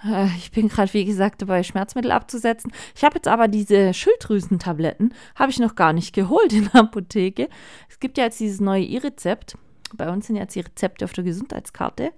Äh, 0.04 0.26
Ich 0.36 0.50
bin 0.50 0.68
gerade, 0.68 0.92
wie 0.92 1.04
gesagt, 1.04 1.40
dabei, 1.40 1.62
Schmerzmittel 1.62 2.10
abzusetzen. 2.10 2.72
Ich 2.96 3.04
habe 3.04 3.14
jetzt 3.14 3.28
aber 3.28 3.46
diese 3.46 3.94
Schilddrüsentabletten, 3.94 5.14
habe 5.36 5.52
ich 5.52 5.60
noch 5.60 5.76
gar 5.76 5.92
nicht 5.92 6.14
geholt 6.14 6.52
in 6.52 6.68
der 6.72 6.80
Apotheke. 6.82 7.48
Es 7.88 8.00
gibt 8.00 8.18
ja 8.18 8.24
jetzt 8.24 8.40
dieses 8.40 8.60
neue 8.60 8.84
E-Rezept. 8.84 9.56
Bei 9.96 10.10
uns 10.10 10.26
sind 10.26 10.36
jetzt 10.36 10.54
die 10.54 10.60
Rezepte 10.60 11.04
auf 11.04 11.12
der 11.12 11.24
Gesundheitskarte. 11.24 12.12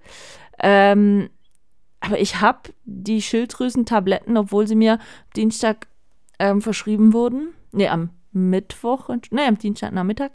Ähm, 0.59 1.29
aber 1.99 2.19
ich 2.19 2.41
habe 2.41 2.73
die 2.85 3.21
Schilddrüsentabletten, 3.21 4.37
obwohl 4.37 4.67
sie 4.67 4.75
mir 4.75 4.99
Dienstag 5.35 5.87
ähm, 6.39 6.61
verschrieben 6.61 7.13
wurden, 7.13 7.53
nee, 7.71 7.87
am 7.87 8.09
Mittwoch, 8.31 9.09
nee, 9.31 9.45
am 9.47 9.57
Dienstagnachmittag, 9.57 10.31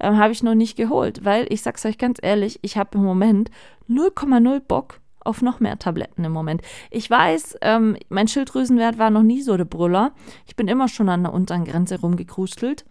ähm, 0.00 0.18
habe 0.18 0.32
ich 0.32 0.42
noch 0.42 0.54
nicht 0.54 0.76
geholt, 0.76 1.24
weil 1.24 1.46
ich 1.50 1.62
sag's 1.62 1.84
euch 1.84 1.98
ganz 1.98 2.18
ehrlich, 2.22 2.58
ich 2.62 2.76
habe 2.76 2.98
im 2.98 3.04
Moment 3.04 3.50
0,0 3.88 4.60
Bock 4.60 5.00
auf 5.20 5.42
noch 5.42 5.60
mehr 5.60 5.78
Tabletten 5.78 6.24
im 6.24 6.32
Moment. 6.32 6.62
Ich 6.90 7.08
weiß, 7.08 7.58
ähm, 7.62 7.96
mein 8.08 8.28
Schilddrüsenwert 8.28 8.98
war 8.98 9.10
noch 9.10 9.22
nie 9.22 9.42
so 9.42 9.56
der 9.56 9.64
Brüller. 9.64 10.12
Ich 10.46 10.56
bin 10.56 10.68
immer 10.68 10.88
schon 10.88 11.08
an 11.08 11.22
der 11.22 11.32
unteren 11.32 11.64
Grenze 11.64 12.00
rumgekrustelt. 12.00 12.84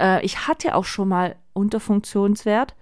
Äh, 0.00 0.24
ich 0.24 0.48
hatte 0.48 0.74
auch 0.74 0.84
schon 0.84 1.08
mal 1.08 1.36
Unterfunktionswert. 1.52 2.74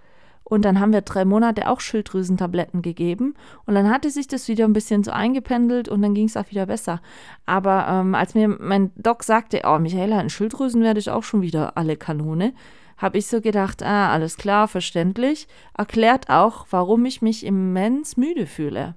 Und 0.49 0.65
dann 0.65 0.79
haben 0.79 0.91
wir 0.91 1.01
drei 1.01 1.25
Monate 1.25 1.69
auch 1.69 1.79
Schilddrüsentabletten 1.79 2.81
gegeben. 2.81 3.35
Und 3.65 3.75
dann 3.75 3.89
hatte 3.89 4.09
sich 4.09 4.27
das 4.27 4.47
wieder 4.47 4.65
ein 4.65 4.73
bisschen 4.73 5.03
so 5.03 5.11
eingependelt 5.11 5.87
und 5.87 6.01
dann 6.01 6.15
ging 6.15 6.25
es 6.25 6.35
auch 6.35 6.49
wieder 6.49 6.65
besser. 6.65 7.01
Aber 7.45 7.87
ähm, 7.87 8.15
als 8.15 8.33
mir 8.33 8.49
mein 8.49 8.91
Doc 8.95 9.23
sagte, 9.23 9.61
oh, 9.63 9.79
Michaela, 9.79 10.17
ein 10.17 10.29
Schilddrüsenwert 10.29 10.97
ist 10.97 11.09
auch 11.09 11.23
schon 11.23 11.41
wieder 11.41 11.77
alle 11.77 11.95
Kanone, 11.95 12.53
habe 12.97 13.17
ich 13.17 13.27
so 13.27 13.39
gedacht, 13.39 13.81
ah, 13.83 14.11
alles 14.11 14.35
klar, 14.35 14.67
verständlich. 14.67 15.47
Erklärt 15.77 16.29
auch, 16.29 16.65
warum 16.71 17.05
ich 17.05 17.21
mich 17.21 17.45
immens 17.45 18.17
müde 18.17 18.45
fühle. 18.45 18.95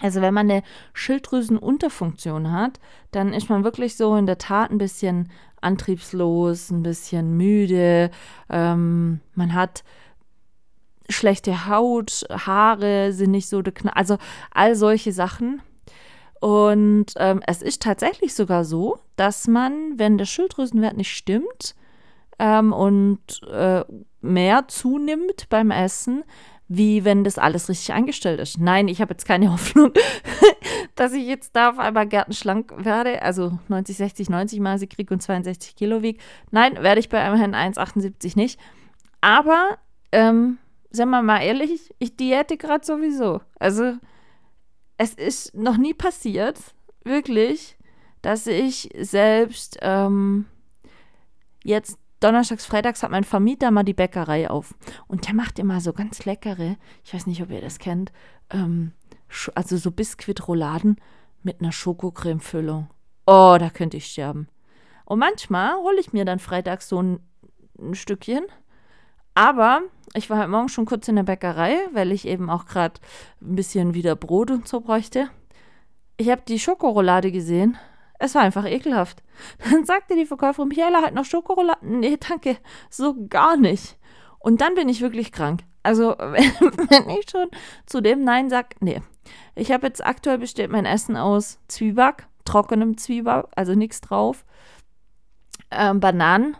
Also 0.00 0.20
wenn 0.20 0.34
man 0.34 0.50
eine 0.50 0.62
Schilddrüsenunterfunktion 0.94 2.50
hat, 2.50 2.80
dann 3.10 3.32
ist 3.32 3.48
man 3.48 3.64
wirklich 3.64 3.96
so 3.96 4.16
in 4.16 4.26
der 4.26 4.38
Tat 4.38 4.70
ein 4.70 4.78
bisschen 4.78 5.28
antriebslos, 5.60 6.70
ein 6.70 6.82
bisschen 6.82 7.36
müde. 7.36 8.10
Ähm, 8.50 9.20
man 9.34 9.54
hat 9.54 9.84
schlechte 11.08 11.66
Haut, 11.66 12.24
Haare 12.30 13.12
sind 13.12 13.30
nicht 13.32 13.48
so, 13.48 13.58
dekna- 13.58 13.92
also 13.94 14.18
all 14.52 14.74
solche 14.74 15.12
Sachen. 15.12 15.62
Und 16.40 17.06
ähm, 17.16 17.40
es 17.46 17.62
ist 17.62 17.82
tatsächlich 17.82 18.34
sogar 18.34 18.64
so, 18.64 18.98
dass 19.16 19.46
man, 19.46 19.98
wenn 19.98 20.18
der 20.18 20.24
Schilddrüsenwert 20.24 20.96
nicht 20.96 21.16
stimmt 21.16 21.76
ähm, 22.38 22.72
und 22.72 23.40
äh, 23.48 23.84
mehr 24.20 24.66
zunimmt 24.66 25.48
beim 25.50 25.70
Essen, 25.70 26.24
wie 26.66 27.04
wenn 27.04 27.22
das 27.22 27.38
alles 27.38 27.68
richtig 27.68 27.92
eingestellt 27.92 28.40
ist. 28.40 28.58
Nein, 28.58 28.88
ich 28.88 29.00
habe 29.00 29.12
jetzt 29.12 29.26
keine 29.26 29.52
Hoffnung, 29.52 29.92
dass 30.96 31.12
ich 31.12 31.26
jetzt 31.26 31.54
da 31.54 31.70
auf 31.70 31.78
einmal 31.78 32.08
gärtenschlank 32.08 32.72
werde, 32.76 33.22
also 33.22 33.58
90, 33.68 33.96
60, 33.96 34.30
90 34.30 34.58
Maße 34.60 34.86
kriege 34.86 35.12
und 35.14 35.20
62 35.20 35.76
Kilo 35.76 36.02
wiege. 36.02 36.18
Nein, 36.50 36.82
werde 36.82 36.98
ich 36.98 37.08
bei 37.08 37.20
einem 37.20 37.36
Herrn 37.36 37.54
1,78 37.54 38.36
nicht. 38.36 38.58
Aber, 39.20 39.78
ähm, 40.10 40.58
sagen 40.92 41.10
wir 41.10 41.22
mal 41.22 41.42
ehrlich, 41.42 41.94
ich 41.98 42.16
diäte 42.16 42.56
gerade 42.56 42.84
sowieso. 42.84 43.40
Also, 43.58 43.94
es 44.98 45.14
ist 45.14 45.54
noch 45.54 45.76
nie 45.76 45.94
passiert, 45.94 46.58
wirklich, 47.04 47.76
dass 48.20 48.46
ich 48.46 48.88
selbst 48.98 49.78
ähm, 49.82 50.46
jetzt 51.64 51.98
donnerstags, 52.20 52.66
freitags 52.66 53.02
hat 53.02 53.10
mein 53.10 53.24
Vermieter 53.24 53.70
mal 53.70 53.82
die 53.82 53.94
Bäckerei 53.94 54.48
auf. 54.48 54.74
Und 55.08 55.26
der 55.26 55.34
macht 55.34 55.58
immer 55.58 55.80
so 55.80 55.92
ganz 55.92 56.24
leckere, 56.24 56.76
ich 57.04 57.14
weiß 57.14 57.26
nicht, 57.26 57.42
ob 57.42 57.50
ihr 57.50 57.60
das 57.60 57.78
kennt, 57.78 58.12
ähm, 58.50 58.92
also 59.54 59.76
so 59.76 59.90
Biskuitrouladen 59.90 60.96
mit 61.42 61.60
einer 61.60 61.72
Schokocreme-Füllung. 61.72 62.88
Oh, 63.26 63.56
da 63.58 63.70
könnte 63.70 63.96
ich 63.96 64.06
sterben. 64.06 64.48
Und 65.04 65.18
manchmal 65.18 65.74
hole 65.76 65.98
ich 66.00 66.12
mir 66.12 66.24
dann 66.24 66.38
freitags 66.38 66.88
so 66.88 67.02
ein, 67.02 67.20
ein 67.78 67.94
Stückchen. 67.94 68.44
Aber 69.34 69.82
ich 70.14 70.28
war 70.28 70.38
heute 70.38 70.48
Morgen 70.48 70.68
schon 70.68 70.84
kurz 70.84 71.08
in 71.08 71.16
der 71.16 71.22
Bäckerei, 71.22 71.78
weil 71.92 72.12
ich 72.12 72.26
eben 72.26 72.50
auch 72.50 72.66
gerade 72.66 73.00
ein 73.40 73.54
bisschen 73.54 73.94
wieder 73.94 74.14
Brot 74.14 74.50
und 74.50 74.68
so 74.68 74.80
bräuchte. 74.80 75.30
Ich 76.18 76.28
habe 76.30 76.42
die 76.46 76.58
Schokoroulade 76.58 77.32
gesehen. 77.32 77.78
Es 78.18 78.34
war 78.34 78.42
einfach 78.42 78.66
ekelhaft. 78.66 79.22
Dann 79.70 79.84
sagte 79.84 80.14
die 80.14 80.26
Verkäuferin, 80.26 80.68
Michaela 80.68 81.02
hat 81.02 81.14
noch 81.14 81.24
Schokoroulade. 81.24 81.80
Nee, 81.82 82.18
danke, 82.18 82.58
so 82.90 83.16
gar 83.28 83.56
nicht. 83.56 83.96
Und 84.38 84.60
dann 84.60 84.74
bin 84.74 84.88
ich 84.88 85.00
wirklich 85.00 85.30
krank. 85.30 85.60
Also, 85.84 86.16
wenn, 86.18 86.44
wenn 86.90 87.10
ich 87.10 87.30
schon 87.30 87.48
zu 87.86 88.00
dem 88.00 88.24
Nein 88.24 88.50
sage, 88.50 88.70
nee. 88.80 89.00
Ich 89.54 89.70
habe 89.70 89.86
jetzt 89.86 90.04
aktuell 90.04 90.38
besteht 90.38 90.70
mein 90.70 90.84
Essen 90.84 91.16
aus 91.16 91.58
Zwieback, 91.68 92.26
trockenem 92.44 92.96
Zwieback, 92.98 93.46
also 93.54 93.74
nichts 93.74 94.00
drauf. 94.00 94.44
Ähm, 95.70 96.00
Bananen, 96.00 96.56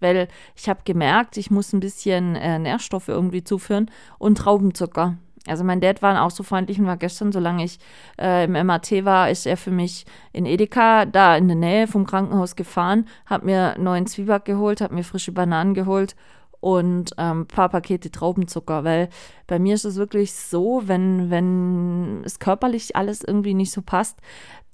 weil 0.00 0.28
ich 0.56 0.68
habe 0.68 0.80
gemerkt, 0.84 1.36
ich 1.36 1.50
muss 1.50 1.72
ein 1.72 1.80
bisschen 1.80 2.36
äh, 2.36 2.58
Nährstoffe 2.58 3.08
irgendwie 3.08 3.44
zuführen 3.44 3.90
und 4.18 4.38
Traubenzucker. 4.38 5.16
Also 5.46 5.62
mein 5.62 5.80
Dad 5.80 6.00
war 6.00 6.22
auch 6.24 6.30
so 6.30 6.42
freundlich 6.42 6.78
und 6.78 6.86
war 6.86 6.96
gestern, 6.96 7.30
solange 7.30 7.64
ich 7.64 7.78
äh, 8.18 8.44
im 8.44 8.66
MAT 8.66 8.90
war, 9.04 9.28
ist 9.30 9.46
er 9.46 9.58
für 9.58 9.70
mich 9.70 10.06
in 10.32 10.46
Edeka, 10.46 11.04
da 11.04 11.36
in 11.36 11.48
der 11.48 11.56
Nähe 11.56 11.86
vom 11.86 12.06
Krankenhaus 12.06 12.56
gefahren, 12.56 13.06
hat 13.26 13.44
mir 13.44 13.76
neuen 13.78 14.06
Zwieback 14.06 14.46
geholt, 14.46 14.80
hat 14.80 14.92
mir 14.92 15.04
frische 15.04 15.32
Bananen 15.32 15.74
geholt 15.74 16.16
und 16.60 17.12
ähm, 17.18 17.42
ein 17.42 17.46
paar 17.46 17.68
Pakete 17.68 18.10
Traubenzucker, 18.10 18.84
weil 18.84 19.10
bei 19.46 19.58
mir 19.58 19.74
ist 19.74 19.84
es 19.84 19.96
wirklich 19.96 20.32
so, 20.32 20.84
wenn, 20.86 21.28
wenn 21.28 22.22
es 22.24 22.38
körperlich 22.38 22.96
alles 22.96 23.22
irgendwie 23.22 23.52
nicht 23.52 23.70
so 23.70 23.82
passt, 23.82 24.20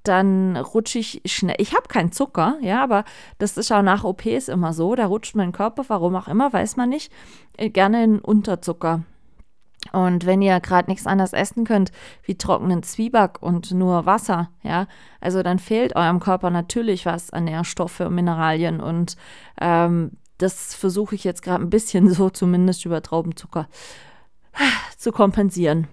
dann 0.03 0.57
rutsche 0.57 0.99
ich 0.99 1.23
schnell. 1.27 1.57
Ich 1.59 1.75
habe 1.75 1.89
keinen 1.89 2.13
Zucker, 2.13 2.57
ja, 2.63 2.83
aber 2.83 3.05
das 3.39 3.57
ist 3.57 3.71
auch 3.71 3.83
nach 3.83 4.05
OPs 4.05 4.49
immer 4.49 4.73
so. 4.73 4.95
Da 4.95 5.07
rutscht 5.07 5.35
mein 5.35 5.53
Körper, 5.53 5.85
warum 5.89 6.17
auch 6.17 6.29
immer, 6.29 6.53
weiß 6.53 6.77
man 6.77 6.89
nicht, 6.89 7.13
äh, 7.57 7.71
gerne 7.71 8.05
in 8.05 8.19
Unterzucker. 8.19 9.03
Und 9.93 10.27
wenn 10.27 10.43
ihr 10.43 10.61
gerade 10.61 10.91
nichts 10.91 11.07
anderes 11.07 11.33
essen 11.33 11.65
könnt, 11.65 11.91
wie 12.23 12.37
trockenen 12.37 12.83
Zwieback 12.83 13.43
und 13.43 13.73
nur 13.73 14.07
Wasser, 14.07 14.51
ja, 14.63 14.87
also 15.21 15.43
dann 15.43 15.59
fehlt 15.59 15.97
eurem 15.97 16.21
Körper 16.21 16.51
natürlich 16.51 17.07
was 17.07 17.31
an 17.31 17.45
Nährstoffe 17.45 18.01
und 18.01 18.15
Mineralien. 18.15 18.81
Und 18.81 19.17
ähm, 19.61 20.13
das 20.39 20.75
versuche 20.75 21.15
ich 21.15 21.25
jetzt 21.25 21.43
gerade 21.43 21.65
ein 21.65 21.71
bisschen 21.71 22.13
so, 22.13 22.31
zumindest 22.31 22.85
über 22.85 23.03
Traubenzucker, 23.03 23.69
zu 24.97 25.13
kompensieren. 25.13 25.89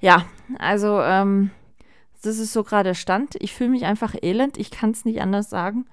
Ja, 0.00 0.24
also 0.58 1.00
ähm, 1.00 1.50
das 2.22 2.38
ist 2.38 2.52
so 2.52 2.64
gerade 2.64 2.90
der 2.90 2.94
Stand. 2.94 3.36
Ich 3.40 3.54
fühle 3.54 3.70
mich 3.70 3.84
einfach 3.84 4.14
elend. 4.20 4.58
Ich 4.58 4.70
kann 4.70 4.90
es 4.90 5.04
nicht 5.04 5.20
anders 5.20 5.50
sagen. 5.50 5.86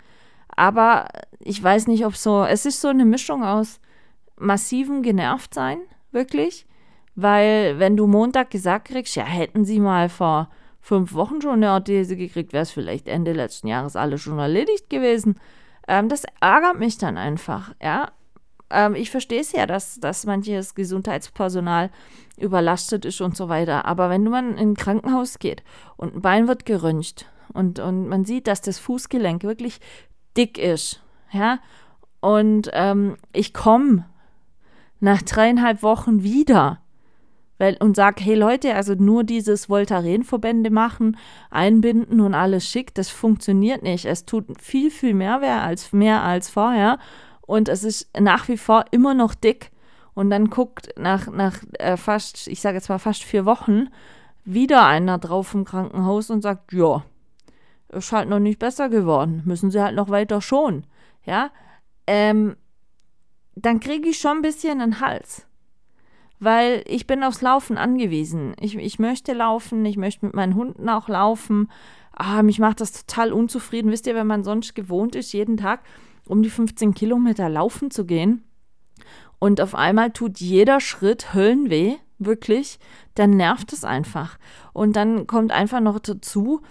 Aber 0.47 1.07
ich 1.39 1.61
weiß 1.61 1.87
nicht, 1.87 2.05
ob 2.05 2.15
so. 2.15 2.43
Es 2.43 2.65
ist 2.65 2.81
so 2.81 2.87
eine 2.87 3.05
Mischung 3.05 3.43
aus 3.43 3.79
massivem 4.37 5.01
Genervtsein, 5.01 5.79
wirklich. 6.11 6.65
Weil, 7.15 7.79
wenn 7.79 7.95
du 7.95 8.07
Montag 8.07 8.49
gesagt 8.49 8.89
kriegst, 8.89 9.15
ja, 9.15 9.23
hätten 9.23 9.63
sie 9.65 9.79
mal 9.79 10.09
vor 10.09 10.49
fünf 10.81 11.13
Wochen 11.13 11.41
schon 11.41 11.63
eine 11.63 11.71
Orthese 11.71 12.15
gekriegt, 12.17 12.53
wäre 12.53 12.63
es 12.63 12.71
vielleicht 12.71 13.07
Ende 13.07 13.33
letzten 13.33 13.67
Jahres 13.67 13.95
alles 13.95 14.21
schon 14.21 14.37
erledigt 14.37 14.89
gewesen. 14.89 15.39
Ähm, 15.87 16.09
das 16.09 16.23
ärgert 16.41 16.77
mich 16.77 16.97
dann 16.97 17.17
einfach, 17.17 17.73
ja. 17.81 18.11
Ähm, 18.75 18.95
ich 18.95 19.09
verstehe 19.09 19.41
es 19.41 19.51
ja, 19.51 19.65
dass, 19.65 19.99
dass 19.99 20.25
manches 20.25 20.75
Gesundheitspersonal 20.75 21.89
überlastet 22.37 23.05
ist 23.05 23.21
und 23.21 23.35
so 23.37 23.49
weiter. 23.49 23.85
Aber 23.85 24.09
wenn 24.09 24.23
man 24.25 24.57
in 24.57 24.71
ein 24.71 24.75
Krankenhaus 24.75 25.39
geht 25.39 25.63
und 25.97 26.15
ein 26.15 26.21
Bein 26.21 26.47
wird 26.47 26.65
geröntgt 26.65 27.27
und, 27.53 27.79
und 27.79 28.07
man 28.07 28.25
sieht, 28.25 28.47
dass 28.47 28.61
das 28.61 28.77
Fußgelenk 28.79 29.43
wirklich 29.43 29.79
dick 30.37 30.57
ist, 30.57 31.01
ja, 31.31 31.59
und 32.19 32.69
ähm, 32.73 33.17
ich 33.33 33.53
komme 33.53 34.05
nach 34.99 35.21
dreieinhalb 35.21 35.83
Wochen 35.83 36.23
wieder 36.23 36.79
weil, 37.57 37.77
und 37.79 37.95
sage, 37.95 38.23
hey 38.23 38.35
Leute, 38.35 38.75
also 38.75 38.95
nur 38.95 39.23
dieses 39.23 39.69
Voltaren-Verbände 39.69 40.69
machen, 40.69 41.17
einbinden 41.49 42.19
und 42.19 42.33
alles 42.33 42.67
schick, 42.67 42.93
das 42.93 43.09
funktioniert 43.09 43.81
nicht. 43.81 44.05
Es 44.05 44.25
tut 44.25 44.45
viel, 44.61 44.91
viel 44.91 45.13
mehr 45.13 45.41
weh 45.41 45.47
als 45.47 45.93
mehr 45.93 46.23
als 46.23 46.49
vorher 46.49 46.99
und 47.45 47.69
es 47.69 47.83
ist 47.83 48.09
nach 48.19 48.47
wie 48.47 48.57
vor 48.57 48.85
immer 48.91 49.13
noch 49.13 49.35
dick. 49.35 49.71
Und 50.13 50.29
dann 50.29 50.49
guckt 50.49 50.89
nach, 50.97 51.27
nach 51.27 51.57
äh, 51.73 51.97
fast, 51.97 52.47
ich 52.47 52.61
sage 52.61 52.77
jetzt 52.77 52.89
mal 52.89 52.99
fast 52.99 53.23
vier 53.23 53.45
Wochen, 53.45 53.89
wieder 54.45 54.85
einer 54.85 55.17
drauf 55.17 55.53
im 55.53 55.65
Krankenhaus 55.65 56.29
und 56.29 56.41
sagt, 56.41 56.71
ja, 56.71 57.03
ist 57.89 58.11
halt 58.11 58.29
noch 58.29 58.39
nicht 58.39 58.59
besser 58.59 58.89
geworden, 58.89 59.41
müssen 59.45 59.71
sie 59.71 59.81
halt 59.81 59.95
noch 59.95 60.09
weiter 60.09 60.41
schon. 60.41 60.85
Ja, 61.23 61.51
ähm, 62.07 62.55
dann 63.55 63.79
kriege 63.79 64.09
ich 64.09 64.19
schon 64.19 64.37
ein 64.37 64.41
bisschen 64.41 64.79
einen 64.79 64.99
Hals 65.01 65.45
weil 66.39 66.83
ich 66.85 67.07
bin 67.07 67.23
aufs 67.23 67.41
Laufen 67.41 67.77
angewiesen. 67.77 68.55
Ich, 68.59 68.75
ich 68.75 68.99
möchte 68.99 69.33
laufen, 69.33 69.85
ich 69.85 69.97
möchte 69.97 70.25
mit 70.25 70.35
meinen 70.35 70.55
Hunden 70.55 70.89
auch 70.89 71.07
laufen. 71.07 71.69
Ah, 72.11 72.43
mich 72.43 72.59
macht 72.59 72.81
das 72.81 73.05
total 73.05 73.33
unzufrieden. 73.33 73.91
Wisst 73.91 74.07
ihr, 74.07 74.15
wenn 74.15 74.27
man 74.27 74.43
sonst 74.43 74.75
gewohnt 74.75 75.15
ist, 75.15 75.33
jeden 75.33 75.57
Tag 75.57 75.81
um 76.27 76.43
die 76.43 76.49
15 76.49 76.93
Kilometer 76.93 77.49
laufen 77.49 77.91
zu 77.91 78.05
gehen. 78.05 78.43
Und 79.39 79.61
auf 79.61 79.75
einmal 79.75 80.11
tut 80.11 80.39
jeder 80.39 80.79
Schritt 80.79 81.33
Höllenweh, 81.33 81.95
wirklich, 82.17 82.79
dann 83.15 83.31
nervt 83.31 83.73
es 83.73 83.83
einfach. 83.83 84.37
Und 84.73 84.95
dann 84.95 85.27
kommt 85.27 85.51
einfach 85.51 85.81
noch 85.81 85.99
dazu, 85.99 86.61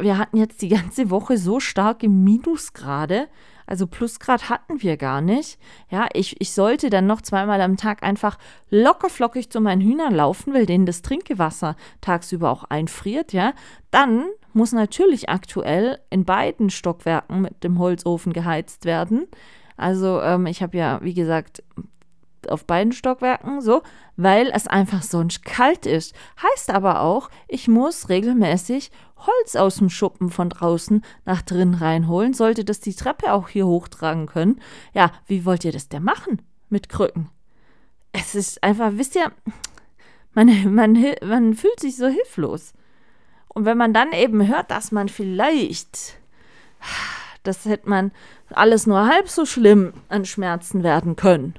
wir 0.00 0.16
hatten 0.16 0.36
jetzt 0.36 0.62
die 0.62 0.68
ganze 0.68 1.10
Woche 1.10 1.36
so 1.36 1.60
starke 1.60 2.08
Minusgrade, 2.08 3.28
also 3.66 3.86
Plusgrad 3.86 4.48
hatten 4.48 4.82
wir 4.82 4.96
gar 4.96 5.20
nicht. 5.20 5.58
Ja, 5.90 6.08
ich, 6.12 6.40
ich 6.40 6.52
sollte 6.52 6.90
dann 6.90 7.06
noch 7.06 7.22
zweimal 7.22 7.60
am 7.60 7.76
Tag 7.76 8.02
einfach 8.02 8.38
lockerflockig 8.70 9.50
zu 9.50 9.60
meinen 9.60 9.80
Hühnern 9.80 10.14
laufen, 10.14 10.54
weil 10.54 10.66
denen 10.66 10.86
das 10.86 11.02
Trinkgewasser 11.02 11.76
tagsüber 12.00 12.50
auch 12.50 12.64
einfriert. 12.64 13.32
Ja, 13.32 13.52
dann 13.90 14.24
muss 14.52 14.72
natürlich 14.72 15.28
aktuell 15.28 15.98
in 16.10 16.24
beiden 16.24 16.70
Stockwerken 16.70 17.40
mit 17.40 17.64
dem 17.64 17.78
Holzofen 17.78 18.32
geheizt 18.32 18.84
werden. 18.84 19.26
Also 19.76 20.20
ähm, 20.20 20.46
ich 20.46 20.62
habe 20.62 20.76
ja, 20.76 21.00
wie 21.02 21.14
gesagt, 21.14 21.62
auf 22.50 22.66
beiden 22.66 22.92
Stockwerken 22.92 23.60
so, 23.60 23.82
weil 24.16 24.50
es 24.54 24.66
einfach 24.66 25.02
sonst 25.02 25.44
kalt 25.44 25.86
ist. 25.86 26.14
Heißt 26.42 26.70
aber 26.70 27.00
auch, 27.00 27.30
ich 27.48 27.68
muss 27.68 28.08
regelmäßig 28.08 28.90
Holz 29.16 29.56
aus 29.56 29.76
dem 29.76 29.88
Schuppen 29.88 30.30
von 30.30 30.48
draußen 30.48 31.02
nach 31.24 31.42
drin 31.42 31.74
reinholen, 31.74 32.34
sollte 32.34 32.64
das 32.64 32.80
die 32.80 32.94
Treppe 32.94 33.32
auch 33.32 33.48
hier 33.48 33.66
hochtragen 33.66 34.26
können. 34.26 34.60
Ja, 34.94 35.12
wie 35.26 35.44
wollt 35.44 35.64
ihr 35.64 35.72
das 35.72 35.88
denn 35.88 36.02
machen 36.02 36.42
mit 36.68 36.88
Krücken? 36.88 37.30
Es 38.12 38.34
ist 38.34 38.62
einfach, 38.62 38.92
wisst 38.94 39.14
ihr, 39.16 39.32
man, 40.34 40.74
man, 40.74 40.96
man 41.24 41.54
fühlt 41.54 41.80
sich 41.80 41.96
so 41.96 42.06
hilflos. 42.06 42.72
Und 43.48 43.64
wenn 43.64 43.76
man 43.76 43.92
dann 43.92 44.12
eben 44.12 44.46
hört, 44.46 44.70
dass 44.70 44.92
man 44.92 45.08
vielleicht, 45.08 46.14
das 47.42 47.64
hätte 47.64 47.88
man 47.88 48.12
alles 48.50 48.86
nur 48.86 49.06
halb 49.06 49.28
so 49.28 49.44
schlimm 49.44 49.92
an 50.08 50.24
Schmerzen 50.24 50.82
werden 50.82 51.16
können, 51.16 51.54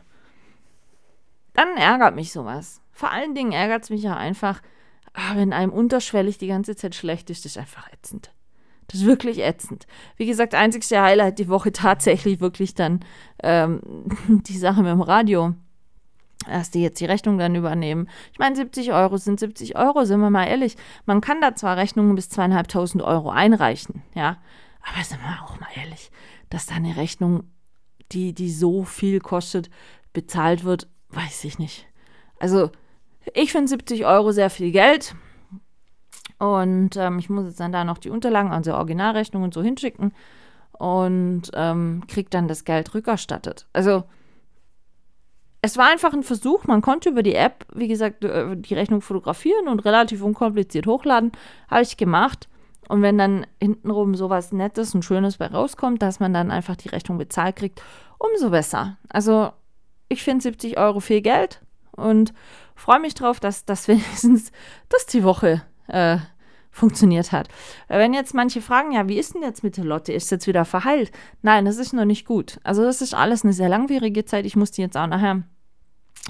dann 1.54 1.78
ärgert 1.78 2.16
mich 2.16 2.32
sowas. 2.32 2.82
Vor 2.92 3.12
allen 3.12 3.36
Dingen 3.36 3.52
ärgert 3.52 3.84
es 3.84 3.90
mich 3.90 4.04
ja 4.04 4.16
einfach, 4.16 4.62
ah, 5.14 5.36
wenn 5.36 5.54
einem 5.54 5.72
unterschwellig 5.72 6.38
die 6.38 6.48
ganze 6.48 6.76
Zeit 6.76 6.96
schlecht 6.96 7.30
ist, 7.30 7.46
das 7.46 7.54
ist 7.54 7.58
einfach 7.58 7.92
ätzend. 7.92 8.32
Das 8.88 9.00
ist 9.00 9.06
wirklich 9.06 9.40
ätzend. 9.40 9.88
Wie 10.18 10.26
gesagt, 10.26 10.56
einzigste 10.56 11.02
Highlight 11.02 11.40
die 11.40 11.48
Woche 11.48 11.72
tatsächlich 11.74 12.40
wirklich 12.40 12.76
dann 12.76 13.00
ähm, 13.42 13.82
die 14.28 14.58
Sache 14.58 14.82
mit 14.82 14.92
dem 14.92 15.02
Radio. 15.02 15.56
Dass 16.46 16.72
die 16.72 16.82
jetzt 16.82 17.00
die 17.00 17.06
Rechnung 17.06 17.38
dann 17.38 17.56
übernehmen. 17.56 18.10
Ich 18.34 18.40
meine, 18.40 18.56
70 18.56 18.92
Euro 18.92 19.16
sind 19.16 19.40
70 19.40 19.78
Euro, 19.78 20.04
sind 20.04 20.20
wir 20.20 20.30
mal 20.30 20.46
ehrlich. 20.46 20.76
Man 21.06 21.22
kann 21.22 21.40
da 21.40 21.56
zwar 21.56 21.78
Rechnungen 21.78 22.16
bis 22.16 22.28
zweieinhalbtausend 22.28 23.02
Euro 23.02 23.30
einreichen, 23.30 24.02
ja. 24.14 24.38
Aber 24.82 25.04
sind 25.06 25.22
wir 25.22 25.42
auch 25.42 25.58
mal 25.62 25.70
ehrlich, 25.76 26.12
dass 26.50 26.66
da 26.66 26.76
eine 26.76 26.98
Rechnung, 26.98 27.46
die, 28.12 28.34
die 28.34 28.52
so 28.52 28.84
viel 28.84 29.22
kostet, 29.22 29.70
bezahlt 30.12 30.66
wird, 30.66 30.90
weiß 31.16 31.44
ich 31.46 31.60
nicht. 31.60 31.88
Also, 32.40 32.72
ich 33.34 33.52
finde 33.52 33.70
70 33.70 34.06
Euro 34.06 34.32
sehr 34.32 34.50
viel 34.50 34.72
Geld. 34.72 35.16
Und 36.40 36.98
ähm, 36.98 37.20
ich 37.20 37.30
muss 37.30 37.46
jetzt 37.46 37.60
dann 37.60 37.72
da 37.72 37.84
noch 37.84 37.98
die 37.98 38.10
Unterlagen, 38.10 38.52
also 38.52 38.74
Originalrechnungen 38.74 39.46
und 39.46 39.54
so 39.54 39.62
hinschicken 39.62 40.14
und 40.78 41.44
ähm, 41.54 42.04
kriege 42.08 42.30
dann 42.30 42.50
das 42.50 42.66
Geld 42.66 42.94
rückerstattet. 42.94 43.68
Also 43.72 44.04
es 45.62 45.78
war 45.78 45.90
einfach 45.90 46.12
ein 46.12 46.24
Versuch, 46.24 46.66
man 46.66 46.82
konnte 46.82 47.10
über 47.10 47.24
die 47.24 47.36
App, 47.36 47.66
wie 47.74 47.88
gesagt, 47.88 48.26
äh, 48.26 48.58
die 48.58 48.74
Rechnung 48.74 49.00
fotografieren 49.00 49.70
und 49.70 49.86
relativ 49.86 50.22
unkompliziert 50.22 50.86
hochladen. 50.86 51.32
Habe 51.70 51.84
ich 51.84 51.96
gemacht. 51.96 52.50
Und 52.90 53.02
wenn 53.02 53.18
dann 53.18 53.48
hintenrum 53.62 54.14
sowas 54.14 54.52
Nettes 54.52 54.94
und 54.94 55.06
Schönes 55.06 55.38
bei 55.38 55.48
rauskommt, 55.48 56.02
dass 56.02 56.20
man 56.20 56.34
dann 56.34 56.52
einfach 56.52 56.76
die 56.76 56.90
Rechnung 56.90 57.18
bezahlt 57.18 57.56
kriegt, 57.56 57.82
umso 58.18 58.50
besser. 58.50 58.98
Also 59.08 59.54
ich 60.10 60.24
finde 60.24 60.44
70 60.44 60.78
Euro 60.78 61.00
viel 61.00 61.22
Geld 61.22 61.62
und 61.92 62.34
freue 62.76 63.00
mich 63.00 63.14
drauf, 63.14 63.40
dass 63.40 63.66
das 63.66 63.88
wenigstens 63.88 64.52
das 64.90 65.06
die 65.06 65.24
Woche 65.24 65.62
äh, 65.88 66.18
funktioniert 66.72 67.32
hat. 67.32 67.50
Wenn 67.88 68.14
jetzt 68.14 68.34
manche 68.34 68.62
fragen, 68.62 68.94
ja, 68.94 69.08
wie 69.08 69.20
ist 69.20 69.36
denn 69.36 69.44
jetzt 69.44 69.64
mit 69.64 69.78
der 69.78 69.86
Lotte? 69.86 70.12
Ist 70.12 70.32
jetzt 70.32 70.48
wieder 70.48 70.66
verheilt? 70.66 71.12
Nein, 71.42 71.66
das 71.66 71.78
ist 71.78 71.94
noch 71.94 72.06
nicht 72.06 72.26
gut. 72.26 72.60
Also 72.64 72.84
das 72.84 73.02
ist 73.02 73.14
alles 73.14 73.44
eine 73.44 73.54
sehr 73.54 73.70
langwierige 73.70 74.26
Zeit. 74.26 74.46
Ich 74.46 74.56
musste 74.56 74.82
jetzt 74.82 74.98
auch 74.98 75.08
nachher, 75.08 75.44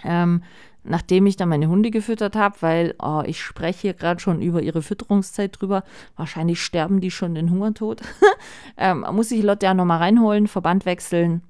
ähm, 0.04 0.44
nachdem 0.84 1.26
ich 1.28 1.38
dann 1.38 1.48
meine 1.48 1.70
Hunde 1.70 1.92
gefüttert 1.92 2.36
habe, 2.36 2.58
weil 2.60 2.96
oh, 3.02 3.24
ich 3.26 3.42
spreche 3.42 3.80
hier 3.80 3.94
gerade 3.94 4.20
schon 4.20 4.42
über 4.42 4.62
ihre 4.62 4.82
Fütterungszeit 4.82 5.62
drüber. 5.62 5.84
Wahrscheinlich 6.18 6.62
sterben 6.62 7.00
die 7.00 7.12
schon 7.12 7.36
den 7.36 7.50
Hungertod. 7.50 8.02
ähm, 8.78 9.06
muss 9.14 9.32
ich 9.32 9.44
Lotte 9.44 9.66
ja 9.66 9.74
nochmal 9.74 10.00
reinholen, 10.00 10.48
Verband 10.48 10.86
wechseln 10.86 11.42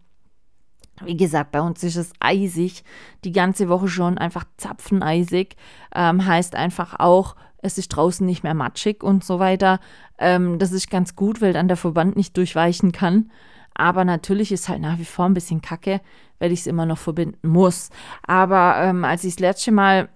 wie 1.04 1.18
gesagt, 1.18 1.52
bei 1.52 1.62
uns 1.62 1.84
ist 1.84 1.96
es 1.96 2.14
eisig, 2.20 2.84
die 3.24 3.32
ganze 3.32 3.70
Woche 3.70 3.88
schon 3.88 4.18
einfach 4.18 4.46
zapfeneisig. 4.58 5.56
Ähm, 5.96 6.26
heißt 6.26 6.56
einfach 6.56 7.00
auch, 7.00 7.36
es 7.64 7.78
ist 7.78 7.90
draußen 7.90 8.26
nicht 8.26 8.44
mehr 8.44 8.54
matschig 8.54 9.04
und 9.04 9.24
so 9.24 9.40
weiter. 9.40 9.80
Ähm, 10.20 10.60
das 10.60 10.72
ist 10.72 10.90
ganz 10.90 11.16
gut, 11.16 11.42
weil 11.42 11.54
dann 11.54 11.68
der 11.68 11.78
Verband 11.78 12.16
nicht 12.16 12.38
durchweichen 12.38 12.92
kann. 12.92 13.32
Aber 13.74 14.06
natürlich 14.06 14.52
ist 14.52 14.70
halt 14.70 14.82
nach 14.82 15.00
wie 15.00 15.06
vor 15.06 15.26
ein 15.26 15.34
bisschen 15.34 15.62
kacke, 15.62 16.02
weil 16.40 16.52
ich 16.52 16.62
es 16.62 16.68
immer 16.68 16.86
noch 16.86 17.00
verbinden 17.00 17.48
muss. 17.48 17.90
Aber 18.28 18.76
ähm, 18.78 19.04
als 19.04 19.24
ich 19.24 19.36
das 19.36 19.40
letzte 19.40 19.72
Mal 19.72 20.10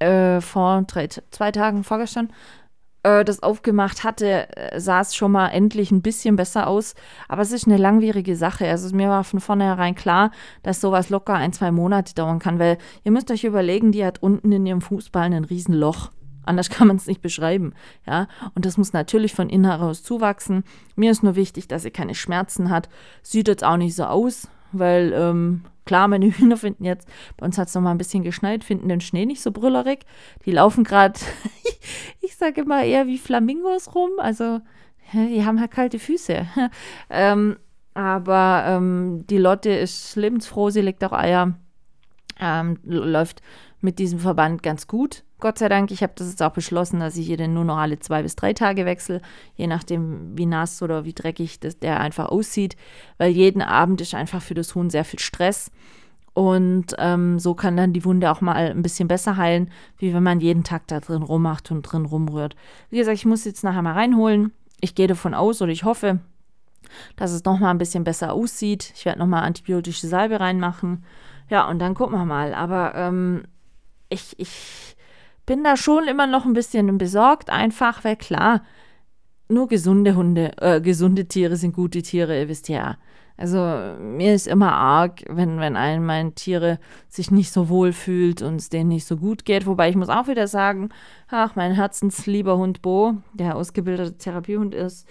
äh, 0.00 0.40
vor 0.40 0.82
drei, 0.82 1.08
zwei 1.08 1.52
Tagen 1.52 1.84
vorgestern 1.84 2.32
äh, 3.02 3.24
das 3.24 3.42
aufgemacht 3.42 4.04
hatte, 4.04 4.54
äh, 4.56 4.80
sah 4.80 5.00
es 5.00 5.14
schon 5.14 5.32
mal 5.32 5.48
endlich 5.48 5.90
ein 5.90 6.02
bisschen 6.02 6.36
besser 6.36 6.66
aus. 6.66 6.94
Aber 7.28 7.42
es 7.42 7.52
ist 7.52 7.66
eine 7.66 7.76
langwierige 7.76 8.36
Sache. 8.36 8.68
Also 8.68 8.94
mir 8.94 9.08
war 9.08 9.24
von 9.24 9.40
vornherein 9.40 9.94
klar, 9.94 10.30
dass 10.62 10.80
sowas 10.80 11.10
locker 11.10 11.34
ein, 11.34 11.52
zwei 11.52 11.70
Monate 11.70 12.14
dauern 12.14 12.38
kann, 12.38 12.58
weil 12.58 12.78
ihr 13.04 13.12
müsst 13.12 13.30
euch 13.30 13.44
überlegen, 13.44 13.92
die 13.92 14.04
hat 14.04 14.22
unten 14.22 14.52
in 14.52 14.66
ihrem 14.66 14.80
Fußball 14.80 15.32
ein 15.32 15.44
Riesenloch. 15.44 16.10
Anders 16.44 16.70
kann 16.70 16.88
man 16.88 16.96
es 16.96 17.06
nicht 17.06 17.22
beschreiben. 17.22 17.72
Ja, 18.06 18.26
und 18.54 18.64
das 18.64 18.78
muss 18.78 18.92
natürlich 18.92 19.34
von 19.34 19.48
innen 19.48 19.66
heraus 19.66 20.02
zuwachsen. 20.02 20.64
Mir 20.96 21.10
ist 21.10 21.22
nur 21.22 21.36
wichtig, 21.36 21.68
dass 21.68 21.82
sie 21.82 21.90
keine 21.90 22.14
Schmerzen 22.14 22.70
hat. 22.70 22.88
Sieht 23.22 23.48
jetzt 23.48 23.64
auch 23.64 23.76
nicht 23.76 23.94
so 23.94 24.04
aus, 24.04 24.48
weil 24.72 25.12
ähm, 25.14 25.64
klar, 25.88 26.06
meine 26.06 26.26
Hühner 26.30 26.56
finden 26.56 26.84
jetzt, 26.84 27.08
bei 27.36 27.46
uns 27.46 27.58
hat 27.58 27.68
es 27.68 27.74
noch 27.74 27.82
mal 27.82 27.90
ein 27.90 27.98
bisschen 27.98 28.22
geschneit, 28.22 28.62
finden 28.62 28.88
den 28.88 29.00
Schnee 29.00 29.26
nicht 29.26 29.42
so 29.42 29.50
brüllerig. 29.50 30.00
Die 30.44 30.52
laufen 30.52 30.84
gerade, 30.84 31.18
ich 32.20 32.36
sage 32.36 32.60
immer 32.60 32.84
eher 32.84 33.06
wie 33.06 33.18
Flamingos 33.18 33.94
rum. 33.94 34.10
Also 34.18 34.60
die 35.12 35.44
haben 35.44 35.58
halt 35.58 35.70
kalte 35.70 35.98
Füße. 35.98 36.46
ähm, 37.10 37.56
aber 37.94 38.64
ähm, 38.66 39.24
die 39.28 39.38
Lotte 39.38 39.70
ist 39.70 40.14
lebensfroh, 40.14 40.70
sie 40.70 40.82
legt 40.82 41.02
auch 41.02 41.12
Eier, 41.12 41.54
ähm, 42.38 42.78
läuft 42.84 43.42
mit 43.80 43.98
diesem 43.98 44.18
Verband 44.18 44.62
ganz 44.62 44.86
gut. 44.86 45.24
Gott 45.40 45.58
sei 45.58 45.68
Dank, 45.68 45.92
ich 45.92 46.02
habe 46.02 46.14
das 46.16 46.30
jetzt 46.30 46.42
auch 46.42 46.52
beschlossen, 46.52 46.98
dass 46.98 47.16
ich 47.16 47.28
ihr 47.28 47.36
den 47.36 47.54
nur 47.54 47.64
noch 47.64 47.78
alle 47.78 48.00
zwei 48.00 48.22
bis 48.22 48.34
drei 48.34 48.52
Tage 48.52 48.84
wechsle, 48.86 49.20
je 49.54 49.68
nachdem, 49.68 50.36
wie 50.36 50.46
nass 50.46 50.82
oder 50.82 51.04
wie 51.04 51.12
dreckig 51.12 51.60
das, 51.60 51.78
der 51.78 52.00
einfach 52.00 52.26
aussieht, 52.26 52.76
weil 53.18 53.30
jeden 53.30 53.62
Abend 53.62 54.00
ist 54.00 54.14
einfach 54.14 54.42
für 54.42 54.54
das 54.54 54.74
Huhn 54.74 54.90
sehr 54.90 55.04
viel 55.04 55.20
Stress. 55.20 55.70
Und 56.34 56.94
ähm, 56.98 57.40
so 57.40 57.54
kann 57.54 57.76
dann 57.76 57.92
die 57.92 58.04
Wunde 58.04 58.30
auch 58.30 58.40
mal 58.40 58.54
ein 58.54 58.82
bisschen 58.82 59.08
besser 59.08 59.36
heilen, 59.36 59.70
wie 59.96 60.14
wenn 60.14 60.22
man 60.22 60.40
jeden 60.40 60.62
Tag 60.62 60.86
da 60.86 61.00
drin 61.00 61.22
rummacht 61.22 61.70
und 61.72 61.82
drin 61.82 62.04
rumrührt. 62.04 62.54
Wie 62.90 62.98
gesagt, 62.98 63.16
ich 63.16 63.26
muss 63.26 63.44
jetzt 63.44 63.64
nachher 63.64 63.82
mal 63.82 63.94
reinholen. 63.94 64.52
Ich 64.80 64.94
gehe 64.94 65.08
davon 65.08 65.34
aus 65.34 65.60
oder 65.62 65.72
ich 65.72 65.82
hoffe, 65.82 66.20
dass 67.16 67.32
es 67.32 67.44
nochmal 67.44 67.70
ein 67.70 67.78
bisschen 67.78 68.04
besser 68.04 68.32
aussieht. 68.32 68.92
Ich 68.94 69.04
werde 69.04 69.18
nochmal 69.18 69.42
antibiotische 69.42 70.06
Salbe 70.06 70.38
reinmachen. 70.38 71.04
Ja, 71.48 71.68
und 71.68 71.80
dann 71.80 71.94
gucken 71.94 72.16
wir 72.16 72.24
mal. 72.24 72.54
Aber 72.54 72.94
ähm, 72.94 73.42
ich, 74.08 74.38
ich 74.38 74.96
bin 75.46 75.64
da 75.64 75.76
schon 75.76 76.06
immer 76.06 76.26
noch 76.26 76.44
ein 76.44 76.52
bisschen 76.52 76.98
besorgt, 76.98 77.50
einfach, 77.50 78.04
weil 78.04 78.16
klar, 78.16 78.62
nur 79.48 79.68
gesunde 79.68 80.14
Hunde, 80.14 80.52
äh, 80.60 80.80
gesunde 80.80 81.26
Tiere 81.26 81.56
sind 81.56 81.74
gute 81.74 82.02
Tiere, 82.02 82.38
ihr 82.38 82.48
wisst 82.48 82.68
ja. 82.68 82.98
Also 83.38 83.58
mir 84.00 84.34
ist 84.34 84.48
immer 84.48 84.72
arg, 84.72 85.22
wenn, 85.28 85.60
wenn 85.60 85.76
ein 85.76 86.04
meiner 86.04 86.34
Tiere 86.34 86.80
sich 87.08 87.30
nicht 87.30 87.52
so 87.52 87.68
wohl 87.68 87.92
fühlt 87.92 88.42
und 88.42 88.56
es 88.56 88.68
denen 88.68 88.88
nicht 88.88 89.06
so 89.06 89.16
gut 89.16 89.44
geht. 89.44 89.64
Wobei 89.64 89.88
ich 89.88 89.96
muss 89.96 90.08
auch 90.08 90.26
wieder 90.26 90.48
sagen, 90.48 90.88
ach, 91.28 91.54
mein 91.54 91.72
herzenslieber 91.72 92.58
Hund 92.58 92.82
Bo, 92.82 93.14
der 93.32 93.54
ausgebildete 93.54 94.18
Therapiehund 94.18 94.74
ist, 94.74 95.06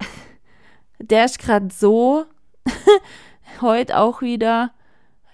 der 0.98 1.24
ist 1.24 1.38
gerade 1.38 1.68
so 1.72 2.24
heute 3.60 3.96
auch 3.96 4.22
wieder. 4.22 4.72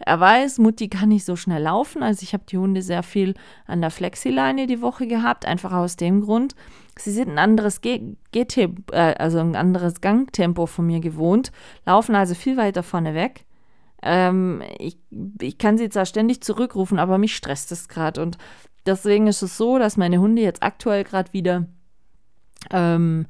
Er 0.01 0.21
weiß, 0.21 0.59
Mutti 0.59 0.89
kann 0.89 1.09
nicht 1.09 1.25
so 1.25 1.37
schnell 1.37 1.63
laufen. 1.63 2.03
Also 2.03 2.23
ich 2.23 2.33
habe 2.33 2.45
die 2.49 2.59
Hunde 2.59 2.83
sehr 2.83 3.03
viel 3.03 3.35
an 3.67 3.81
der 3.81 3.91
Flexileine 3.91 4.67
die 4.67 4.81
Woche 4.81 5.07
gehabt, 5.07 5.45
einfach 5.45 5.73
aus 5.73 5.97
dem 5.97 6.21
Grund. 6.21 6.55
Sie 6.97 7.11
sind 7.11 7.29
ein 7.31 7.39
anderes 7.39 7.81
Ge 7.81 8.17
Gete 8.33 8.73
äh, 8.93 9.15
also 9.19 9.39
ein 9.39 9.57
anderes 9.57 10.01
Gangtempo 10.01 10.67
von 10.67 10.87
mir 10.87 11.01
gewohnt, 11.01 11.53
laufen 11.87 12.15
also 12.15 12.35
viel 12.35 12.57
weiter 12.57 12.83
vorne 12.83 13.15
weg. 13.15 13.45
Ähm, 14.03 14.63
ich, 14.79 14.99
ich 15.41 15.59
kann 15.59 15.79
sie 15.79 15.89
zwar 15.89 16.07
ständig 16.07 16.43
zurückrufen, 16.43 16.99
aber 16.99 17.19
mich 17.19 17.35
stresst 17.35 17.73
es 17.73 17.89
gerade. 17.89 18.23
Und 18.23 18.39
deswegen 18.87 19.27
ist 19.27 19.43
es 19.43 19.57
so, 19.57 19.79
dass 19.79 19.97
meine 19.97 20.19
Hunde 20.19 20.43
jetzt 20.43 20.63
aktuell 20.63 21.05
gerade 21.05 21.33
wieder 21.33 21.67
ähm, 22.71 23.27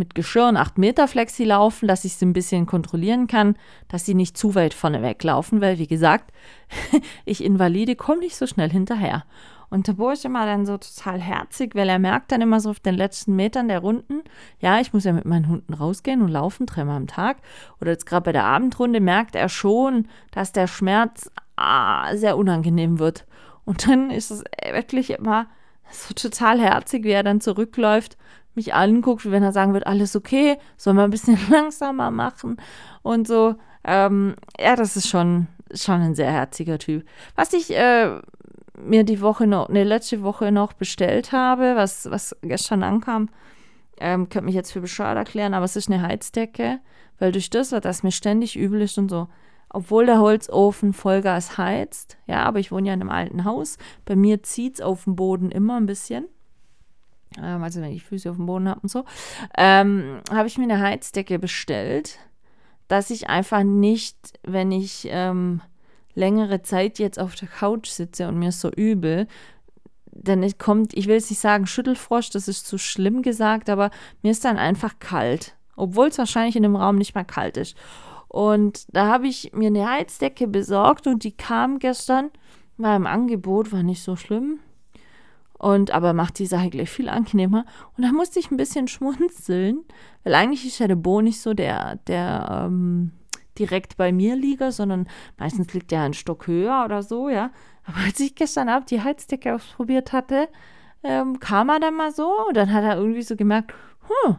mit 0.00 0.16
Geschirr 0.16 0.48
und 0.48 0.56
8 0.56 0.78
Meter 0.78 1.06
Flexi 1.06 1.44
laufen, 1.44 1.86
dass 1.86 2.04
ich 2.04 2.14
sie 2.14 2.26
ein 2.26 2.32
bisschen 2.32 2.66
kontrollieren 2.66 3.28
kann, 3.28 3.56
dass 3.86 4.04
sie 4.04 4.14
nicht 4.14 4.36
zu 4.36 4.56
weit 4.56 4.74
vorne 4.74 5.02
weglaufen, 5.02 5.60
weil 5.60 5.78
wie 5.78 5.86
gesagt, 5.86 6.32
ich 7.24 7.44
Invalide 7.44 7.94
komme 7.94 8.20
nicht 8.20 8.34
so 8.34 8.48
schnell 8.48 8.70
hinterher. 8.70 9.24
Und 9.68 9.86
der 9.86 9.92
Bo 9.92 10.10
ist 10.10 10.24
immer 10.24 10.46
dann 10.46 10.66
so 10.66 10.78
total 10.78 11.20
herzig, 11.20 11.76
weil 11.76 11.88
er 11.88 12.00
merkt 12.00 12.32
dann 12.32 12.40
immer 12.40 12.58
so 12.58 12.70
auf 12.70 12.80
den 12.80 12.96
letzten 12.96 13.36
Metern 13.36 13.68
der 13.68 13.78
Runden, 13.78 14.22
ja, 14.58 14.80
ich 14.80 14.92
muss 14.92 15.04
ja 15.04 15.12
mit 15.12 15.26
meinen 15.26 15.46
Hunden 15.46 15.74
rausgehen 15.74 16.22
und 16.22 16.28
laufen, 16.28 16.66
dreimal 16.66 16.96
am 16.96 17.06
Tag. 17.06 17.36
Oder 17.80 17.92
jetzt 17.92 18.06
gerade 18.06 18.24
bei 18.24 18.32
der 18.32 18.46
Abendrunde 18.46 18.98
merkt 18.98 19.36
er 19.36 19.48
schon, 19.48 20.08
dass 20.32 20.50
der 20.50 20.66
Schmerz 20.66 21.30
ah, 21.54 22.16
sehr 22.16 22.36
unangenehm 22.36 22.98
wird. 22.98 23.26
Und 23.64 23.86
dann 23.86 24.10
ist 24.10 24.32
es 24.32 24.42
wirklich 24.72 25.10
immer 25.10 25.46
so 25.92 26.14
total 26.14 26.60
herzig, 26.60 27.04
wie 27.04 27.10
er 27.10 27.22
dann 27.22 27.40
zurückläuft 27.40 28.16
mich 28.54 28.74
anguckt, 28.74 29.24
wie 29.24 29.30
wenn 29.30 29.42
er 29.42 29.52
sagen 29.52 29.74
wird, 29.74 29.86
alles 29.86 30.16
okay, 30.16 30.58
soll 30.76 30.94
man 30.94 31.04
ein 31.04 31.10
bisschen 31.10 31.38
langsamer 31.50 32.10
machen 32.10 32.56
und 33.02 33.26
so. 33.26 33.54
Ähm, 33.84 34.34
ja, 34.58 34.76
das 34.76 34.96
ist 34.96 35.08
schon, 35.08 35.46
schon 35.72 36.00
ein 36.00 36.14
sehr 36.14 36.30
herziger 36.30 36.78
Typ. 36.78 37.04
Was 37.36 37.52
ich 37.52 37.74
äh, 37.74 38.20
mir 38.76 39.04
die 39.04 39.20
Woche 39.20 39.46
noch, 39.46 39.68
ne, 39.68 39.84
letzte 39.84 40.22
Woche 40.22 40.52
noch 40.52 40.72
bestellt 40.72 41.32
habe, 41.32 41.76
was, 41.76 42.10
was 42.10 42.36
gestern 42.42 42.82
ankam, 42.82 43.28
ähm, 43.98 44.28
könnte 44.28 44.46
mich 44.46 44.54
jetzt 44.54 44.72
für 44.72 44.80
bescheuert 44.80 45.16
erklären, 45.16 45.54
aber 45.54 45.64
es 45.64 45.76
ist 45.76 45.90
eine 45.90 46.02
Heizdecke, 46.02 46.80
weil 47.18 47.32
durch 47.32 47.50
das, 47.50 47.72
was 47.72 48.02
mir 48.02 48.12
ständig 48.12 48.56
übel 48.56 48.80
ist 48.80 48.98
und 48.98 49.10
so, 49.10 49.28
obwohl 49.68 50.06
der 50.06 50.18
Holzofen 50.18 50.92
Vollgas 50.92 51.56
heizt, 51.56 52.16
ja, 52.26 52.42
aber 52.42 52.58
ich 52.58 52.72
wohne 52.72 52.88
ja 52.88 52.94
in 52.94 53.02
einem 53.02 53.10
alten 53.10 53.44
Haus, 53.44 53.78
bei 54.04 54.16
mir 54.16 54.42
zieht 54.42 54.74
es 54.74 54.80
auf 54.80 55.04
dem 55.04 55.16
Boden 55.16 55.50
immer 55.50 55.76
ein 55.76 55.86
bisschen 55.86 56.26
ähm, 57.38 57.62
also 57.62 57.80
wenn 57.80 57.92
ich 57.92 58.04
Füße 58.04 58.30
auf 58.30 58.36
dem 58.36 58.46
Boden 58.46 58.68
habe 58.68 58.80
und 58.80 58.88
so, 58.88 59.04
ähm, 59.56 60.20
habe 60.30 60.48
ich 60.48 60.58
mir 60.58 60.64
eine 60.64 60.80
Heizdecke 60.80 61.38
bestellt, 61.38 62.18
dass 62.88 63.10
ich 63.10 63.28
einfach 63.28 63.62
nicht, 63.62 64.16
wenn 64.42 64.72
ich 64.72 65.06
ähm, 65.10 65.60
längere 66.14 66.62
Zeit 66.62 66.98
jetzt 66.98 67.18
auf 67.18 67.34
der 67.34 67.48
Couch 67.48 67.88
sitze 67.88 68.28
und 68.28 68.38
mir 68.38 68.48
ist 68.48 68.60
so 68.60 68.70
übel, 68.70 69.26
denn 70.12 70.42
es 70.42 70.58
kommt, 70.58 70.92
ich 70.94 71.06
will 71.06 71.14
jetzt 71.14 71.30
nicht 71.30 71.40
sagen 71.40 71.66
Schüttelfrosch, 71.66 72.30
das 72.30 72.48
ist 72.48 72.66
zu 72.66 72.78
schlimm 72.78 73.22
gesagt, 73.22 73.70
aber 73.70 73.90
mir 74.22 74.32
ist 74.32 74.44
dann 74.44 74.58
einfach 74.58 74.98
kalt, 74.98 75.54
obwohl 75.76 76.08
es 76.08 76.18
wahrscheinlich 76.18 76.56
in 76.56 76.62
dem 76.62 76.76
Raum 76.76 76.96
nicht 76.96 77.14
mehr 77.14 77.24
kalt 77.24 77.56
ist. 77.56 77.76
Und 78.28 78.84
da 78.94 79.06
habe 79.06 79.26
ich 79.26 79.52
mir 79.54 79.68
eine 79.68 79.88
Heizdecke 79.88 80.46
besorgt 80.46 81.06
und 81.06 81.24
die 81.24 81.32
kam 81.32 81.78
gestern, 81.78 82.30
war 82.76 82.96
im 82.96 83.06
Angebot, 83.06 83.72
war 83.72 83.82
nicht 83.82 84.02
so 84.02 84.14
schlimm, 84.14 84.60
und 85.60 85.90
aber 85.90 86.14
macht 86.14 86.38
die 86.38 86.46
Sache 86.46 86.70
gleich 86.70 86.88
viel 86.88 87.10
angenehmer. 87.10 87.66
Und 87.94 88.02
da 88.02 88.12
musste 88.12 88.38
ich 88.38 88.50
ein 88.50 88.56
bisschen 88.56 88.88
schmunzeln, 88.88 89.84
weil 90.24 90.34
eigentlich 90.34 90.64
ist 90.64 90.78
ja 90.78 90.88
der 90.88 90.96
Bo 90.96 91.20
nicht 91.20 91.38
so 91.38 91.52
der, 91.52 91.96
der 92.06 92.64
ähm, 92.66 93.12
direkt 93.58 93.98
bei 93.98 94.10
mir 94.10 94.36
liege, 94.36 94.72
sondern 94.72 95.06
meistens 95.36 95.74
liegt 95.74 95.90
der 95.90 96.00
einen 96.00 96.14
Stock 96.14 96.46
höher 96.46 96.82
oder 96.86 97.02
so, 97.02 97.28
ja. 97.28 97.50
Aber 97.84 97.98
als 97.98 98.18
ich 98.20 98.34
gestern 98.34 98.70
Abend 98.70 98.90
die 98.90 99.02
Heizdecke 99.02 99.54
ausprobiert 99.54 100.14
hatte, 100.14 100.48
ähm, 101.02 101.38
kam 101.40 101.68
er 101.68 101.78
dann 101.78 101.94
mal 101.94 102.10
so 102.10 102.46
und 102.48 102.56
dann 102.56 102.72
hat 102.72 102.84
er 102.84 102.96
irgendwie 102.96 103.22
so 103.22 103.36
gemerkt, 103.36 103.74
hm, 104.08 104.36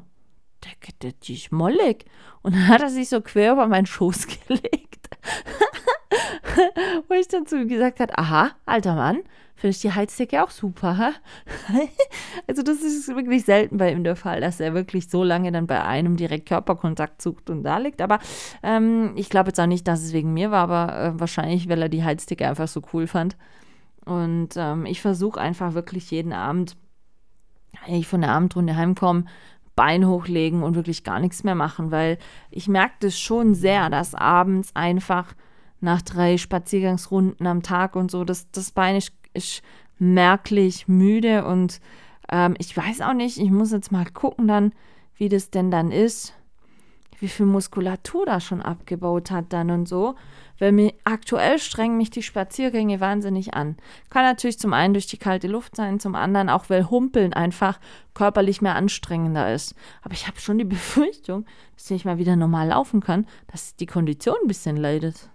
der, 0.63 0.71
der, 1.03 1.12
die 1.21 1.36
ist 1.36 1.51
mollig. 1.51 2.05
Und 2.41 2.55
dann 2.55 2.67
hat 2.67 2.81
er 2.81 2.89
sich 2.89 3.10
so 3.10 3.21
quer 3.21 3.53
über 3.53 3.67
meinen 3.67 3.86
Schoß 3.86 4.25
gelegt. 4.47 5.10
Wo 7.07 7.13
ich 7.13 7.27
dann 7.27 7.45
zu 7.45 7.62
ihm 7.62 7.67
gesagt 7.67 7.99
habe, 7.99 8.17
aha, 8.17 8.53
alter 8.65 8.95
Mann, 8.95 9.19
finde 9.62 9.76
ich 9.76 9.82
die 9.82 9.93
Heizdecke 9.93 10.43
auch 10.43 10.50
super. 10.50 10.97
Ha? 10.97 11.12
also 12.47 12.63
das 12.63 12.82
ist 12.82 13.08
wirklich 13.10 13.45
selten 13.45 13.78
bei 13.78 13.91
ihm 13.91 14.04
der 14.04 14.15
Fall, 14.15 14.41
dass 14.41 14.60
er 14.60 14.74
wirklich 14.74 15.08
so 15.08 15.24
lange 15.24 15.52
dann 15.52 15.67
bei 15.67 15.84
einem 15.84 16.17
direkt 16.17 16.47
Körperkontakt 16.47 17.21
sucht 17.21 17.52
und 17.52 17.63
da 17.63 17.78
liegt. 17.78 18.02
Aber 18.02 18.17
ähm, 18.63 19.13
ich 19.15 19.30
glaube 19.30 19.50
jetzt 19.50 19.60
auch 19.60 19.67
nicht, 19.67 19.88
dass 19.88 20.02
es 20.02 20.13
wegen 20.13 20.34
mir 20.34 20.50
war, 20.50 20.63
aber 20.63 21.00
äh, 21.00 21.19
wahrscheinlich, 21.19 21.69
weil 21.69 21.80
er 21.80 21.89
die 21.89 22.04
Heizdecke 22.04 22.47
einfach 22.47 22.67
so 22.67 22.82
cool 22.91 23.06
fand. 23.06 23.38
Und 24.04 24.50
ähm, 24.56 24.88
ich 24.88 25.00
versuche 25.00 25.39
einfach 25.39 25.76
wirklich 25.76 26.10
jeden 26.10 26.34
Abend, 26.34 26.76
wenn 27.86 27.95
ich 27.95 28.08
von 28.08 28.21
der 28.21 28.32
Abendrunde 28.32 28.76
heimkomme, 28.76 29.26
Bein 29.76 30.08
hochlegen 30.08 30.63
und 30.63 30.76
wirklich 30.76 31.04
gar 31.04 31.19
nichts 31.19 31.43
mehr 31.43 31.56
machen, 31.56 31.91
weil 31.91 32.17
ich 32.50 32.67
merke 32.67 32.95
das 33.00 33.17
schon 33.17 33.54
sehr, 33.54 33.89
dass 33.89 34.13
abends 34.15 34.76
einfach 34.76 35.34
nach 35.80 36.02
drei 36.02 36.38
Spaziergangsrunden 36.38 37.47
am 37.47 37.63
Tag 37.63 37.95
und 37.95 38.12
so, 38.12 38.24
das, 38.24 38.52
das 38.52 38.71
Bein 38.71 38.95
ist, 38.97 39.13
ist 39.33 39.61
merklich 39.99 40.87
müde 40.87 41.45
und 41.45 41.79
ähm, 42.31 42.55
ich 42.57 42.75
weiß 42.75 43.01
auch 43.01 43.13
nicht, 43.13 43.37
ich 43.37 43.51
muss 43.51 43.71
jetzt 43.71 43.91
mal 43.91 44.05
gucken 44.05 44.47
dann, 44.47 44.73
wie 45.15 45.29
das 45.29 45.51
denn 45.51 45.69
dann 45.71 45.91
ist, 45.91 46.33
wie 47.19 47.27
viel 47.27 47.45
Muskulatur 47.45 48.25
da 48.25 48.39
schon 48.39 48.61
abgebaut 48.61 49.31
hat 49.31 49.53
dann 49.53 49.69
und 49.69 49.87
so, 49.87 50.15
weil 50.61 50.71
mir 50.71 50.93
aktuell 51.05 51.57
strengen 51.57 51.97
mich 51.97 52.11
die 52.11 52.21
Spaziergänge 52.21 52.99
wahnsinnig 52.99 53.55
an. 53.55 53.77
Kann 54.11 54.23
natürlich 54.23 54.59
zum 54.59 54.73
einen 54.73 54.93
durch 54.93 55.07
die 55.07 55.17
kalte 55.17 55.47
Luft 55.47 55.75
sein, 55.75 55.99
zum 55.99 56.13
anderen 56.13 56.49
auch, 56.49 56.69
weil 56.69 56.89
Humpeln 56.89 57.33
einfach 57.33 57.79
körperlich 58.13 58.61
mehr 58.61 58.75
anstrengender 58.75 59.51
ist. 59.53 59.73
Aber 60.03 60.13
ich 60.13 60.27
habe 60.27 60.39
schon 60.39 60.59
die 60.59 60.63
Befürchtung, 60.65 61.45
dass 61.75 61.89
ich 61.89 62.05
mal 62.05 62.19
wieder 62.19 62.35
normal 62.35 62.67
laufen 62.67 63.01
kann, 63.01 63.25
dass 63.51 63.75
die 63.75 63.87
Kondition 63.87 64.35
ein 64.43 64.47
bisschen 64.47 64.77
leidet. 64.77 65.30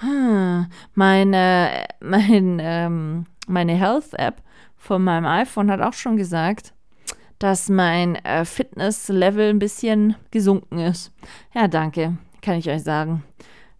Hm, 0.00 0.66
meine, 0.94 1.84
mein, 2.00 2.58
ähm, 2.60 3.26
meine 3.46 3.72
Health-App 3.72 4.42
von 4.76 5.02
meinem 5.02 5.26
iPhone 5.26 5.70
hat 5.70 5.80
auch 5.80 5.92
schon 5.92 6.16
gesagt, 6.16 6.72
dass 7.38 7.68
mein 7.68 8.16
äh, 8.16 8.44
Fitness-Level 8.44 9.50
ein 9.50 9.58
bisschen 9.58 10.16
gesunken 10.30 10.78
ist. 10.78 11.12
Ja, 11.54 11.68
danke, 11.68 12.16
kann 12.42 12.58
ich 12.58 12.68
euch 12.68 12.82
sagen. 12.82 13.24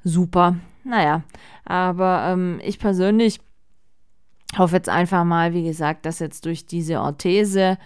Super. 0.05 0.57
Naja, 0.85 1.23
aber 1.65 2.31
ähm, 2.33 2.61
ich 2.63 2.79
persönlich 2.79 3.41
hoffe 4.57 4.77
jetzt 4.77 4.89
einfach 4.89 5.25
mal, 5.25 5.53
wie 5.53 5.65
gesagt, 5.65 6.07
dass 6.07 6.19
jetzt 6.19 6.47
durch 6.47 6.67
diese 6.67 7.01
Orthese 7.01 7.79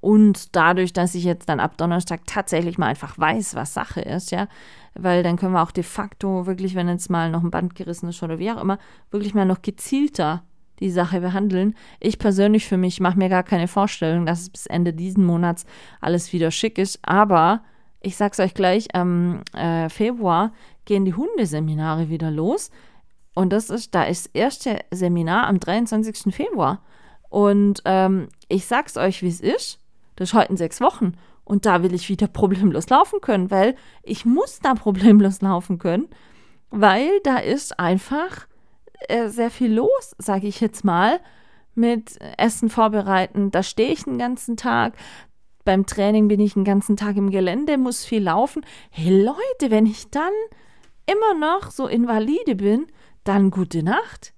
und 0.00 0.56
dadurch, 0.56 0.92
dass 0.92 1.14
ich 1.14 1.24
jetzt 1.24 1.48
dann 1.48 1.60
ab 1.60 1.76
Donnerstag 1.76 2.26
tatsächlich 2.26 2.78
mal 2.78 2.86
einfach 2.86 3.18
weiß, 3.18 3.54
was 3.54 3.74
Sache 3.74 4.00
ist, 4.00 4.30
ja, 4.30 4.48
weil 4.98 5.22
dann 5.22 5.36
können 5.36 5.52
wir 5.52 5.62
auch 5.62 5.70
de 5.70 5.84
facto 5.84 6.46
wirklich, 6.46 6.74
wenn 6.74 6.88
jetzt 6.88 7.10
mal 7.10 7.30
noch 7.30 7.42
ein 7.42 7.50
Band 7.50 7.74
gerissen 7.74 8.08
ist 8.08 8.22
oder 8.22 8.38
wie 8.38 8.50
auch 8.50 8.60
immer, 8.60 8.78
wirklich 9.10 9.34
mal 9.34 9.46
noch 9.46 9.62
gezielter 9.62 10.42
die 10.80 10.90
Sache 10.90 11.20
behandeln. 11.20 11.74
Ich 12.00 12.18
persönlich 12.18 12.66
für 12.66 12.76
mich 12.76 13.00
mache 13.00 13.18
mir 13.18 13.28
gar 13.28 13.42
keine 13.42 13.68
Vorstellung, 13.68 14.26
dass 14.26 14.42
es 14.42 14.50
bis 14.50 14.66
Ende 14.66 14.92
diesen 14.92 15.24
Monats 15.24 15.66
alles 16.00 16.32
wieder 16.32 16.50
schick 16.50 16.78
ist, 16.78 16.98
aber 17.02 17.62
ich 18.00 18.16
sag's 18.16 18.38
euch 18.38 18.54
gleich, 18.54 18.94
am 18.94 19.42
äh, 19.54 19.88
Februar 19.88 20.52
gehen 20.84 21.04
die 21.04 21.14
Hundeseminare 21.14 22.08
wieder 22.08 22.30
los. 22.30 22.70
Und 23.34 23.50
das 23.50 23.70
ist, 23.70 23.94
da 23.94 24.04
ist 24.04 24.26
das 24.26 24.34
erste 24.34 24.78
Seminar 24.90 25.46
am 25.46 25.60
23. 25.60 26.34
Februar. 26.34 26.80
Und 27.28 27.82
ähm, 27.84 28.28
ich 28.48 28.66
sag's 28.66 28.96
euch, 28.96 29.22
wie 29.22 29.28
es 29.28 29.40
ist. 29.40 29.80
Das 30.16 30.30
ist 30.30 30.34
heute 30.34 30.50
in 30.50 30.56
sechs 30.56 30.80
Wochen. 30.80 31.14
Und 31.48 31.64
da 31.64 31.82
will 31.82 31.94
ich 31.94 32.08
wieder 32.10 32.26
problemlos 32.28 32.88
laufen 32.90 33.20
können, 33.20 33.50
weil 33.50 33.74
ich 34.02 34.24
muss 34.24 34.60
da 34.60 34.74
problemlos 34.74 35.40
laufen 35.42 35.78
können, 35.78 36.08
weil 36.70 37.20
da 37.24 37.38
ist 37.38 37.80
einfach 37.80 38.46
äh, 39.08 39.28
sehr 39.28 39.50
viel 39.50 39.72
los, 39.72 40.14
sage 40.18 40.46
ich 40.46 40.60
jetzt 40.60 40.84
mal, 40.84 41.20
mit 41.74 42.18
Essen 42.36 42.68
vorbereiten. 42.68 43.50
Da 43.50 43.62
stehe 43.62 43.92
ich 43.92 44.04
den 44.04 44.18
ganzen 44.18 44.56
Tag. 44.56 44.94
Beim 45.64 45.86
Training 45.86 46.28
bin 46.28 46.40
ich 46.40 46.54
den 46.54 46.64
ganzen 46.64 46.96
Tag 46.96 47.16
im 47.16 47.30
Gelände, 47.30 47.78
muss 47.78 48.04
viel 48.04 48.22
laufen. 48.22 48.64
Hey 48.90 49.22
Leute, 49.22 49.70
wenn 49.70 49.86
ich 49.86 50.10
dann 50.10 50.32
immer 51.06 51.34
noch 51.34 51.70
so 51.70 51.86
invalide 51.86 52.56
bin, 52.56 52.86
dann 53.24 53.50
gute 53.50 53.82
Nacht. 53.82 54.34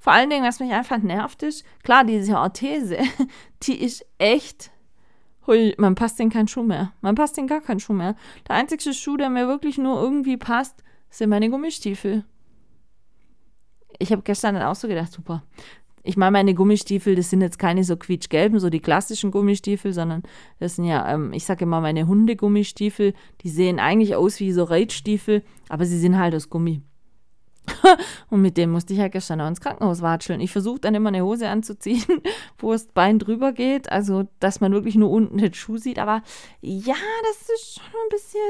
Vor 0.00 0.12
allen 0.12 0.30
Dingen, 0.30 0.44
was 0.44 0.60
mich 0.60 0.72
einfach 0.72 0.98
nervt, 0.98 1.42
ist, 1.42 1.64
klar, 1.82 2.04
diese 2.04 2.36
Orthese, 2.38 2.98
die 3.62 3.80
ist 3.80 4.04
echt. 4.18 4.70
Hui, 5.48 5.74
man 5.78 5.94
passt 5.94 6.20
in 6.20 6.28
keinen 6.28 6.46
Schuh 6.46 6.62
mehr. 6.62 6.92
Man 7.00 7.14
passt 7.14 7.38
in 7.38 7.46
gar 7.46 7.62
keinen 7.62 7.80
Schuh 7.80 7.94
mehr. 7.94 8.14
Der 8.46 8.56
einzige 8.56 8.92
Schuh, 8.92 9.16
der 9.16 9.30
mir 9.30 9.48
wirklich 9.48 9.78
nur 9.78 10.00
irgendwie 10.00 10.36
passt, 10.36 10.84
sind 11.08 11.30
meine 11.30 11.48
Gummistiefel. 11.48 12.24
Ich 13.98 14.12
habe 14.12 14.22
gestern 14.22 14.54
dann 14.54 14.64
auch 14.64 14.74
so 14.74 14.86
gedacht, 14.86 15.10
super. 15.10 15.42
Ich 16.02 16.18
meine, 16.18 16.30
meine 16.32 16.54
Gummistiefel, 16.54 17.14
das 17.16 17.30
sind 17.30 17.40
jetzt 17.40 17.58
keine 17.58 17.82
so 17.82 17.96
quietschgelben, 17.96 18.60
so 18.60 18.68
die 18.68 18.80
klassischen 18.80 19.30
Gummistiefel, 19.30 19.92
sondern 19.94 20.22
das 20.60 20.76
sind 20.76 20.84
ja, 20.84 21.12
ähm, 21.12 21.32
ich 21.32 21.44
sage 21.44 21.64
immer, 21.64 21.80
meine 21.80 22.06
Hundegummistiefel. 22.06 23.14
Die 23.40 23.48
sehen 23.48 23.80
eigentlich 23.80 24.14
aus 24.14 24.40
wie 24.40 24.52
so 24.52 24.64
Reitstiefel, 24.64 25.42
aber 25.70 25.86
sie 25.86 25.98
sind 25.98 26.18
halt 26.18 26.34
aus 26.34 26.50
Gummi. 26.50 26.82
und 28.30 28.42
mit 28.42 28.56
dem 28.56 28.70
musste 28.70 28.94
ich 28.94 29.00
halt 29.00 29.12
gestern 29.12 29.40
auch 29.40 29.48
ins 29.48 29.60
Krankenhaus 29.60 30.02
watscheln. 30.02 30.40
Ich 30.40 30.52
versuche 30.52 30.80
dann 30.80 30.94
immer 30.94 31.08
eine 31.08 31.24
Hose 31.24 31.48
anzuziehen, 31.48 32.22
wo 32.58 32.72
das 32.72 32.86
Bein 32.86 33.18
drüber 33.18 33.52
geht, 33.52 33.90
also 33.90 34.28
dass 34.40 34.60
man 34.60 34.72
wirklich 34.72 34.96
nur 34.96 35.10
unten 35.10 35.38
den 35.38 35.54
Schuh 35.54 35.76
sieht. 35.76 35.98
Aber 35.98 36.22
ja, 36.60 36.96
das 37.22 37.48
ist 37.48 37.74
schon 37.74 38.00
ein 38.04 38.08
bisschen 38.10 38.40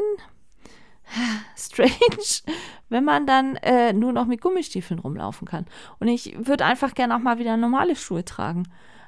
strange, 1.56 2.56
wenn 2.88 3.04
man 3.04 3.26
dann 3.26 3.56
äh, 3.56 3.92
nur 3.92 4.12
noch 4.12 4.26
mit 4.26 4.40
Gummistiefeln 4.40 5.00
rumlaufen 5.00 5.46
kann. 5.46 5.66
Und 5.98 6.08
ich 6.08 6.36
würde 6.38 6.64
einfach 6.64 6.94
gerne 6.94 7.16
auch 7.16 7.20
mal 7.20 7.38
wieder 7.38 7.56
normale 7.56 7.96
Schuhe 7.96 8.24
tragen. 8.24 8.64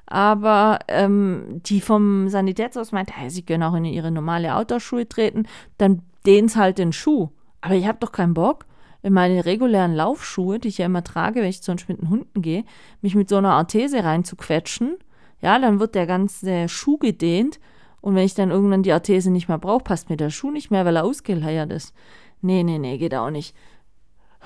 Aber 0.07 0.81
ähm, 0.89 1.61
die 1.65 1.81
vom 1.81 2.29
Sanitätshaus 2.29 2.91
meint, 2.91 3.17
hey, 3.17 3.31
sie 3.31 3.43
können 3.43 3.63
auch 3.63 3.75
in 3.75 3.85
ihre 3.85 4.11
normale 4.11 4.57
Outdoor-Schuhe 4.57 5.09
treten, 5.09 5.47
dann 5.79 6.03
dehnen 6.27 6.53
halt 6.57 6.79
den 6.79 6.93
Schuh. 6.93 7.29
Aber 7.61 7.75
ich 7.75 7.87
habe 7.87 7.99
doch 8.01 8.11
keinen 8.11 8.35
Bock, 8.35 8.67
in 9.03 9.13
meine 9.13 9.45
regulären 9.45 9.95
Laufschuhe, 9.95 10.59
die 10.59 10.69
ich 10.69 10.79
ja 10.79 10.87
immer 10.87 11.05
trage, 11.05 11.41
wenn 11.41 11.49
ich 11.49 11.63
zum 11.63 11.77
Beispiel 11.77 11.97
mit 11.97 12.03
den 12.03 12.11
Hunden 12.11 12.43
gehe, 12.43 12.65
mich 13.01 13.15
mit 13.15 13.29
so 13.29 13.37
einer 13.37 13.53
Arthese 13.53 14.05
reinzuquetschen. 14.05 14.97
Ja, 15.41 15.59
dann 15.59 15.81
wird 15.81 15.95
der 15.95 16.07
ganze 16.07 16.69
Schuh 16.69 16.99
gedehnt 16.99 17.61
und 18.01 18.15
wenn 18.15 18.25
ich 18.25 18.35
dann 18.35 18.51
irgendwann 18.51 18.83
die 18.83 18.93
Arthese 18.93 19.31
nicht 19.31 19.49
mehr 19.49 19.59
brauche, 19.59 19.85
passt 19.85 20.11
mir 20.11 20.17
der 20.17 20.31
Schuh 20.31 20.51
nicht 20.51 20.71
mehr, 20.71 20.85
weil 20.85 20.97
er 20.97 21.05
ausgeleiert 21.05 21.73
ist. 21.73 21.95
Nee, 22.41 22.63
nee, 22.63 22.79
nee, 22.79 22.99
geht 22.99 23.15
auch 23.15 23.31
nicht. 23.31 23.55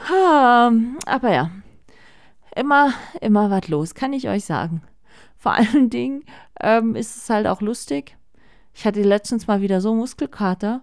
Ha, 0.09 0.73
aber 1.07 1.33
ja, 1.33 1.51
immer, 2.57 2.93
immer 3.21 3.51
was 3.51 3.69
los, 3.69 3.95
kann 3.95 4.12
ich 4.12 4.29
euch 4.29 4.45
sagen. 4.45 4.83
Vor 5.37 5.53
allen 5.53 5.90
Dingen 5.90 6.25
ähm, 6.61 6.97
ist 6.97 7.17
es 7.17 7.31
halt 7.31 7.47
auch 7.47 7.61
lustig. 7.61 8.17
Ich 8.73 8.85
hatte 8.87 9.03
letztens 9.03 9.47
mal 9.47 9.61
wieder 9.61 9.81
so 9.81 9.95
Muskelkater 9.95 10.83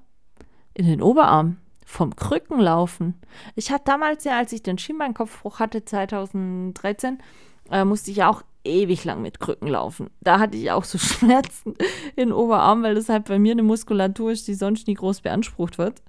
in 0.73 0.85
den 0.85 1.01
Oberarm 1.01 1.57
vom 1.85 2.15
Krückenlaufen. 2.15 3.19
Ich 3.55 3.71
hatte 3.71 3.85
damals 3.85 4.23
ja, 4.23 4.37
als 4.37 4.53
ich 4.53 4.63
den 4.63 4.77
Schienbeinkopfbruch 4.77 5.59
hatte, 5.59 5.83
2013, 5.83 7.19
äh, 7.71 7.85
musste 7.85 8.11
ich 8.11 8.17
ja 8.17 8.29
auch 8.29 8.43
ewig 8.63 9.03
lang 9.03 9.21
mit 9.21 9.39
Krücken 9.39 9.67
laufen. 9.67 10.09
Da 10.21 10.39
hatte 10.39 10.57
ich 10.57 10.71
auch 10.71 10.83
so 10.83 10.97
Schmerzen 10.99 11.75
in 12.15 12.31
Oberarm, 12.31 12.83
weil 12.83 12.95
das 12.95 13.09
halt 13.09 13.25
bei 13.25 13.39
mir 13.39 13.53
eine 13.53 13.63
Muskulatur 13.63 14.31
ist, 14.31 14.47
die 14.47 14.53
sonst 14.53 14.87
nie 14.87 14.93
groß 14.93 15.21
beansprucht 15.21 15.77
wird. 15.77 16.01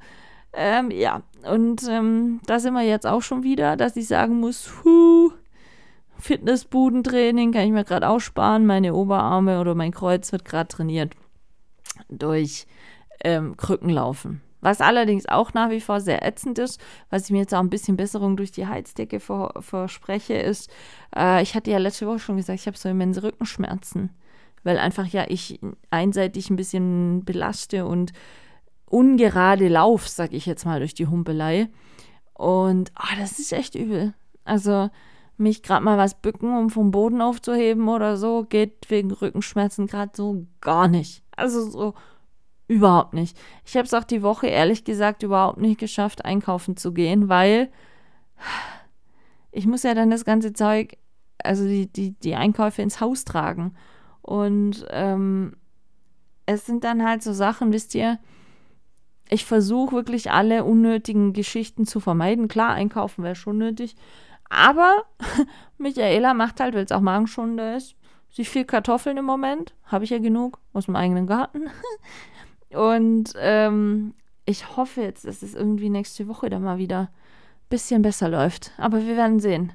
Ähm, 0.53 0.91
ja, 0.91 1.23
und 1.51 1.83
ähm, 1.89 2.41
da 2.47 2.59
sind 2.61 2.75
wir 2.75 2.83
jetzt 2.83 3.07
auch 3.07 3.23
schon 3.23 3.43
wieder, 3.43 3.77
dass 3.77 3.97
ich 3.97 4.07
sagen 4.07 4.39
muss, 4.39 4.71
huh, 4.85 5.33
Fitnessbudentraining 6.19 7.53
kann 7.53 7.65
ich 7.65 7.73
mir 7.73 7.85
gerade 7.85 8.09
aussparen. 8.09 8.67
Meine 8.67 8.95
Oberarme 8.95 9.61
oder 9.61 9.75
mein 9.75 9.93
Kreuz 9.93 10.31
wird 10.31 10.45
gerade 10.45 10.69
trainiert 10.69 11.15
durch 12.09 12.67
ähm, 13.25 13.57
Krückenlaufen. 13.57 14.43
Was 14.63 14.81
allerdings 14.81 15.27
auch 15.27 15.53
nach 15.55 15.71
wie 15.71 15.81
vor 15.81 16.01
sehr 16.01 16.25
ätzend 16.25 16.59
ist, 16.59 16.81
was 17.11 17.25
ich 17.25 17.31
mir 17.33 17.41
jetzt 17.41 17.53
auch 17.53 17.61
ein 17.61 17.69
bisschen 17.69 17.97
Besserung 17.97 18.37
durch 18.37 18.53
die 18.53 18.69
Heizdecke 18.69 19.21
verspreche, 19.21 20.35
ist, 20.35 20.71
äh, 21.15 21.43
ich 21.43 21.55
hatte 21.55 21.73
ja 21.73 21.79
letzte 21.79 22.07
Woche 22.07 22.21
schon 22.21 22.37
gesagt, 22.37 22.61
ich 22.61 22.67
habe 22.69 22.79
so 22.79 22.89
immense 22.89 23.25
Rückenschmerzen, 23.25 24.11
weil 24.63 24.79
einfach 24.79 25.07
ja 25.07 25.25
ich 25.29 25.59
einseitig 25.91 26.49
ein 26.49 26.57
bisschen 26.57 27.25
belaste 27.25 27.87
und 27.87 28.13
ungerade 28.87 29.67
lauf, 29.67 30.09
sag 30.09 30.33
ich 30.33 30.47
jetzt 30.47 30.65
mal, 30.65 30.79
durch 30.79 30.95
die 30.95 31.09
Humpelei. 31.09 31.69
Und 32.35 32.93
oh, 32.97 33.17
das 33.19 33.41
ist 33.41 33.53
echt 33.53 33.75
übel. 33.75 34.15
Also 34.45 34.91
mich 35.37 35.65
gerade 35.65 35.85
mal 35.85 35.99
was 35.99 36.15
bücken, 36.15 36.57
um 36.57 36.71
vom 36.71 36.93
Boden 36.93 37.21
aufzuheben 37.21 37.89
oder 37.89 38.17
so, 38.17 38.45
geht 38.45 38.89
wegen 38.91 39.11
Rückenschmerzen 39.11 39.89
gerade 39.89 40.13
so 40.15 40.47
gar 40.61 40.87
nicht. 40.87 41.25
Also 41.37 41.69
so 41.69 41.95
Überhaupt 42.69 43.13
nicht. 43.13 43.37
Ich 43.65 43.77
habe 43.77 43.87
es 43.87 43.95
auch 43.95 44.05
die 44.05 44.23
Woche 44.23 44.47
ehrlich 44.47 44.85
gesagt 44.85 45.23
überhaupt 45.23 45.59
nicht 45.59 45.79
geschafft, 45.79 46.25
einkaufen 46.25 46.77
zu 46.77 46.93
gehen, 46.93 47.29
weil 47.29 47.71
ich 49.51 49.67
muss 49.67 49.83
ja 49.83 49.95
dann 49.95 50.11
das 50.11 50.25
ganze 50.25 50.53
Zeug, 50.53 50.97
also 51.43 51.65
die, 51.65 51.93
die, 51.93 52.13
die 52.13 52.35
Einkäufe 52.35 52.83
ins 52.83 53.01
Haus 53.01 53.25
tragen. 53.25 53.75
Und 54.23 54.87
ähm, 54.91 55.57
es 56.47 56.65
sind 56.67 56.85
dann 56.85 57.05
halt 57.05 57.23
so 57.23 57.33
Sachen, 57.33 57.73
wisst 57.73 57.95
ihr, 57.95 58.19
ich 59.29 59.45
versuche 59.45 59.95
wirklich 59.95 60.31
alle 60.31 60.65
unnötigen 60.65 61.33
Geschichten 61.33 61.87
zu 61.87 62.01
vermeiden. 62.01 62.49
Klar, 62.49 62.71
einkaufen 62.75 63.25
wäre 63.25 63.35
schon 63.35 63.59
nötig. 63.59 63.97
Aber 64.49 65.05
Michaela 65.79 66.35
macht 66.35 66.61
halt, 66.61 66.75
weil 66.75 66.85
es 66.85 66.93
auch 66.93 67.01
magenschonender 67.01 67.77
ist, 67.77 67.97
sich 68.31 68.49
viel 68.49 68.65
Kartoffeln 68.65 69.17
im 69.17 69.25
Moment. 69.25 69.75
Habe 69.85 70.05
ich 70.05 70.11
ja 70.11 70.19
genug 70.19 70.59
aus 70.73 70.87
dem 70.87 70.97
eigenen 70.97 71.27
Garten. 71.27 71.63
Und 72.75 73.35
ähm, 73.37 74.15
ich 74.45 74.77
hoffe 74.77 75.03
jetzt, 75.03 75.25
dass 75.27 75.43
es 75.43 75.55
irgendwie 75.55 75.91
nächste 75.91 76.29
Woche 76.29 76.51
dann 76.51 76.63
mal 76.63 76.79
wieder 76.79 77.01
ein 77.01 77.09
bisschen 77.69 78.03
besser 78.03 78.29
läuft. 78.29 78.73
Aber 78.77 79.05
wir 79.05 79.17
werden 79.17 79.41
sehen. 79.41 79.73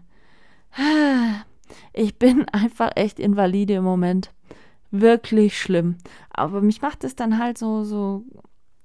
Ich 1.93 2.17
bin 2.17 2.47
einfach 2.51 2.91
echt 2.95 3.19
invalide 3.19 3.75
im 3.75 3.83
Moment. 3.83 4.31
Wirklich 4.91 5.59
schlimm. 5.59 5.97
Aber 6.29 6.61
mich 6.61 6.81
macht 6.81 7.03
es 7.03 7.15
dann 7.15 7.37
halt 7.37 7.57
so, 7.57 7.83
so 7.83 8.23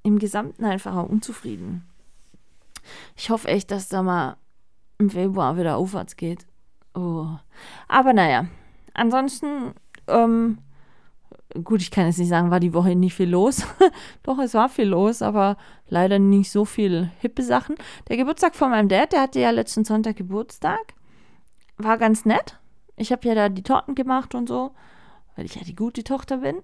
im 0.02 0.18
Gesamten 0.18 0.64
einfach 0.64 1.08
unzufrieden. 1.08 1.84
Ich 3.16 3.30
hoffe 3.30 3.48
echt, 3.48 3.70
dass 3.70 3.88
da 3.88 4.02
mal 4.02 4.36
im 4.98 5.10
Februar 5.10 5.56
wieder 5.56 5.76
aufwärts 5.76 6.16
geht. 6.16 6.46
Oh. 6.94 7.26
Aber 7.88 8.12
naja, 8.12 8.46
ansonsten 8.94 9.74
ähm, 10.08 10.58
gut, 11.64 11.82
ich 11.82 11.90
kann 11.90 12.06
jetzt 12.06 12.18
nicht 12.18 12.28
sagen, 12.28 12.50
war 12.50 12.60
die 12.60 12.74
Woche 12.74 12.94
nicht 12.94 13.14
viel 13.14 13.28
los. 13.28 13.66
Doch, 14.22 14.38
es 14.38 14.54
war 14.54 14.68
viel 14.68 14.86
los, 14.88 15.22
aber 15.22 15.56
leider 15.88 16.18
nicht 16.18 16.50
so 16.50 16.64
viel 16.64 17.10
hippe 17.20 17.42
Sachen. 17.42 17.76
Der 18.08 18.16
Geburtstag 18.16 18.54
von 18.54 18.70
meinem 18.70 18.88
Dad, 18.88 19.12
der 19.12 19.22
hatte 19.22 19.40
ja 19.40 19.50
letzten 19.50 19.84
Sonntag 19.84 20.16
Geburtstag. 20.16 20.94
War 21.78 21.98
ganz 21.98 22.24
nett. 22.24 22.58
Ich 22.96 23.12
habe 23.12 23.26
ja 23.26 23.34
da 23.34 23.48
die 23.48 23.62
Torten 23.62 23.94
gemacht 23.94 24.34
und 24.34 24.48
so, 24.48 24.72
weil 25.36 25.46
ich 25.46 25.54
ja 25.54 25.62
die 25.64 25.76
gute 25.76 26.04
Tochter 26.04 26.38
bin. 26.38 26.62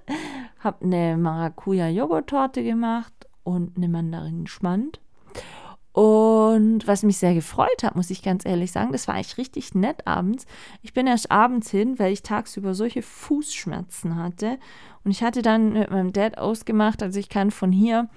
hab 0.60 0.82
eine 0.82 1.16
Maracuja-Joghurt-Torte 1.16 2.62
gemacht 2.62 3.14
und 3.44 3.76
eine 3.76 3.88
Mandarinenschmand. 3.88 5.00
Und 5.92 6.86
was 6.86 7.02
mich 7.02 7.18
sehr 7.18 7.34
gefreut 7.34 7.82
hat, 7.82 7.96
muss 7.96 8.10
ich 8.10 8.22
ganz 8.22 8.46
ehrlich 8.46 8.70
sagen, 8.70 8.92
das 8.92 9.08
war 9.08 9.16
eigentlich 9.16 9.38
richtig 9.38 9.74
nett 9.74 10.06
abends. 10.06 10.46
Ich 10.82 10.92
bin 10.92 11.08
erst 11.08 11.32
abends 11.32 11.70
hin, 11.70 11.98
weil 11.98 12.12
ich 12.12 12.22
tagsüber 12.22 12.74
solche 12.74 13.02
Fußschmerzen 13.02 14.16
hatte. 14.16 14.58
Und 15.04 15.10
ich 15.10 15.22
hatte 15.22 15.42
dann 15.42 15.72
mit 15.72 15.90
meinem 15.90 16.12
Dad 16.12 16.38
ausgemacht, 16.38 17.02
also 17.02 17.18
ich 17.18 17.28
kann 17.28 17.50
von 17.50 17.72
hier 17.72 18.08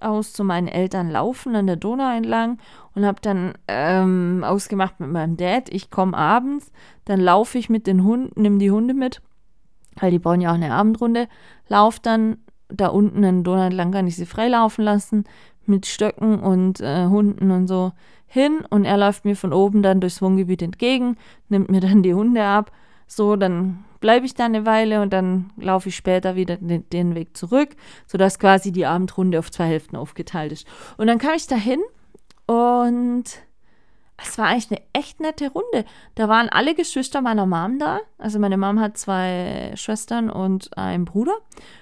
aus 0.00 0.32
zu 0.32 0.44
meinen 0.44 0.68
Eltern 0.68 1.08
laufen 1.08 1.54
an 1.54 1.66
der 1.66 1.76
Donau 1.76 2.14
entlang 2.14 2.58
und 2.94 3.06
habe 3.06 3.20
dann 3.22 3.54
ähm, 3.68 4.44
ausgemacht 4.44 5.00
mit 5.00 5.10
meinem 5.10 5.36
Dad, 5.36 5.68
ich 5.70 5.90
komme 5.90 6.16
abends, 6.16 6.72
dann 7.04 7.20
laufe 7.20 7.56
ich 7.56 7.70
mit 7.70 7.86
den 7.86 8.02
Hunden, 8.02 8.40
nehme 8.40 8.58
die 8.58 8.72
Hunde 8.72 8.94
mit, 8.94 9.22
weil 10.00 10.10
die 10.10 10.18
brauchen 10.18 10.40
ja 10.40 10.50
auch 10.50 10.56
eine 10.56 10.74
Abendrunde, 10.74 11.28
laufe 11.68 12.00
dann 12.02 12.38
da 12.68 12.88
unten 12.88 13.24
an 13.24 13.36
der 13.36 13.52
Donau 13.52 13.66
entlang, 13.66 13.92
kann 13.92 14.06
ich 14.06 14.16
sie 14.16 14.26
freilaufen 14.26 14.84
lassen, 14.84 15.24
mit 15.66 15.86
Stöcken 15.86 16.40
und 16.40 16.80
äh, 16.80 17.06
Hunden 17.06 17.50
und 17.50 17.66
so 17.66 17.92
hin 18.26 18.64
und 18.70 18.84
er 18.84 18.96
läuft 18.96 19.24
mir 19.24 19.36
von 19.36 19.52
oben 19.52 19.82
dann 19.82 20.00
durchs 20.00 20.22
Wohngebiet 20.22 20.62
entgegen, 20.62 21.16
nimmt 21.48 21.70
mir 21.70 21.80
dann 21.80 22.02
die 22.02 22.14
Hunde 22.14 22.42
ab. 22.42 22.72
So, 23.06 23.36
dann 23.36 23.84
bleibe 24.00 24.24
ich 24.24 24.34
da 24.34 24.46
eine 24.46 24.64
Weile 24.64 25.02
und 25.02 25.12
dann 25.12 25.50
laufe 25.56 25.90
ich 25.90 25.96
später 25.96 26.34
wieder 26.34 26.56
den, 26.56 26.88
den, 26.88 27.14
Weg 27.14 27.36
zurück, 27.36 27.76
sodass 28.06 28.38
quasi 28.38 28.72
die 28.72 28.86
Abendrunde 28.86 29.38
auf 29.38 29.50
zwei 29.50 29.66
Hälften 29.66 29.96
aufgeteilt 29.96 30.50
ist. 30.52 30.66
Und 30.96 31.08
dann 31.08 31.18
kam 31.18 31.34
ich 31.34 31.46
da 31.46 31.56
hin 31.56 31.80
und 32.46 33.24
es 34.16 34.38
war 34.38 34.46
eigentlich 34.46 34.70
eine 34.70 34.82
echt 34.92 35.20
nette 35.20 35.50
Runde. 35.50 35.84
Da 36.14 36.28
waren 36.28 36.48
alle 36.48 36.74
Geschwister 36.74 37.20
meiner 37.20 37.46
Mom 37.46 37.78
da. 37.78 38.00
Also 38.18 38.38
meine 38.38 38.56
Mom 38.56 38.80
hat 38.80 38.96
zwei 38.96 39.72
Schwestern 39.76 40.30
und 40.30 40.76
einen 40.76 41.04
Bruder. 41.04 41.34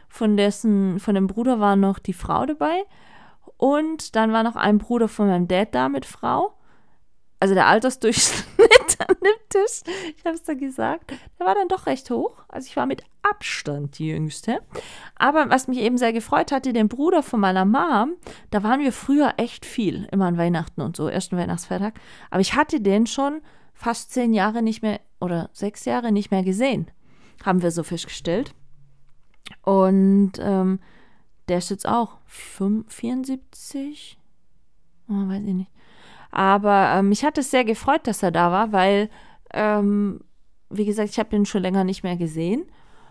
Von 0.09 0.37
dessen, 0.37 0.99
von 0.99 1.15
dem 1.15 1.27
Bruder 1.27 1.61
war 1.61 1.77
noch 1.77 1.99
die 1.99 2.13
Frau 2.13 2.47
dabei. 2.47 2.83
Und 3.61 4.17
dann 4.17 4.33
war 4.33 4.43
noch 4.43 4.57
ein 4.57 4.79
Bruder 4.79 5.07
von 5.07 5.29
meinem 5.29 5.47
Dad 5.47 5.75
da 5.75 5.91
mit 5.91 6.07
Frau. 6.07 6.55
Also 7.41 7.53
der 7.53 7.67
Altersdurchschnitt 7.67 8.47
an 9.07 9.17
dem 9.23 9.49
Tisch. 9.51 9.83
Ich 10.17 10.25
habe 10.25 10.35
es 10.35 10.45
da 10.45 10.55
gesagt. 10.55 11.13
Der 11.39 11.45
war 11.45 11.55
dann 11.55 11.69
doch 11.69 11.85
recht 11.85 12.09
hoch. 12.09 12.43
Also 12.49 12.67
ich 12.67 12.77
war 12.77 12.87
mit 12.87 13.03
Abstand 13.21 13.99
die 13.99 14.07
Jüngste. 14.07 14.61
Aber 15.15 15.51
was 15.51 15.69
mich 15.69 15.79
eben 15.81 15.99
sehr 15.99 16.15
gefreut 16.15 16.53
hatte, 16.53 16.73
den 16.73 16.89
Bruder 16.89 17.23
von 17.23 17.39
meiner 17.39 17.67
Mom, 17.67 18.15
da 18.51 18.63
waren 18.63 18.81
wir 18.81 18.95
früher 18.95 19.35
echt 19.37 19.67
viel, 19.67 20.09
immer 20.11 20.25
an 20.25 20.39
Weihnachten 20.39 20.81
und 20.81 20.97
so, 20.97 21.09
ersten 21.09 21.37
Weihnachtsfeiertag. 21.37 22.01
Aber 22.31 22.41
ich 22.41 22.55
hatte 22.55 22.81
den 22.81 23.07
schon 23.07 23.43
fast 23.75 24.11
zehn 24.11 24.33
Jahre 24.33 24.63
nicht 24.63 24.81
mehr 24.81 25.01
oder 25.21 25.51
sechs 25.53 25.85
Jahre 25.85 26.13
nicht 26.13 26.31
mehr 26.31 26.45
gesehen. 26.45 26.91
Haben 27.45 27.61
wir 27.61 27.73
so 27.73 27.83
festgestellt. 27.83 28.55
Und 29.61 30.33
ähm, 30.39 30.81
der 31.51 31.59
ist 31.59 31.71
jetzt 31.71 31.87
auch 31.87 32.19
5, 32.27 32.93
74? 32.93 34.19
Oh, 35.09 35.29
weiß 35.29 35.43
ich 35.45 35.55
nicht. 35.55 35.71
Aber 36.31 36.93
ähm, 36.95 37.09
mich 37.09 37.25
hat 37.25 37.39
es 37.39 37.51
sehr 37.51 37.65
gefreut, 37.65 38.07
dass 38.07 38.23
er 38.23 38.31
da 38.31 38.53
war, 38.53 38.73
weil, 38.73 39.11
ähm, 39.53 40.21
wie 40.69 40.85
gesagt, 40.85 41.11
ich 41.11 41.19
habe 41.19 41.35
ihn 41.35 41.45
schon 41.45 41.63
länger 41.63 41.83
nicht 41.83 42.05
mehr 42.05 42.17
gesehen. 42.17 42.65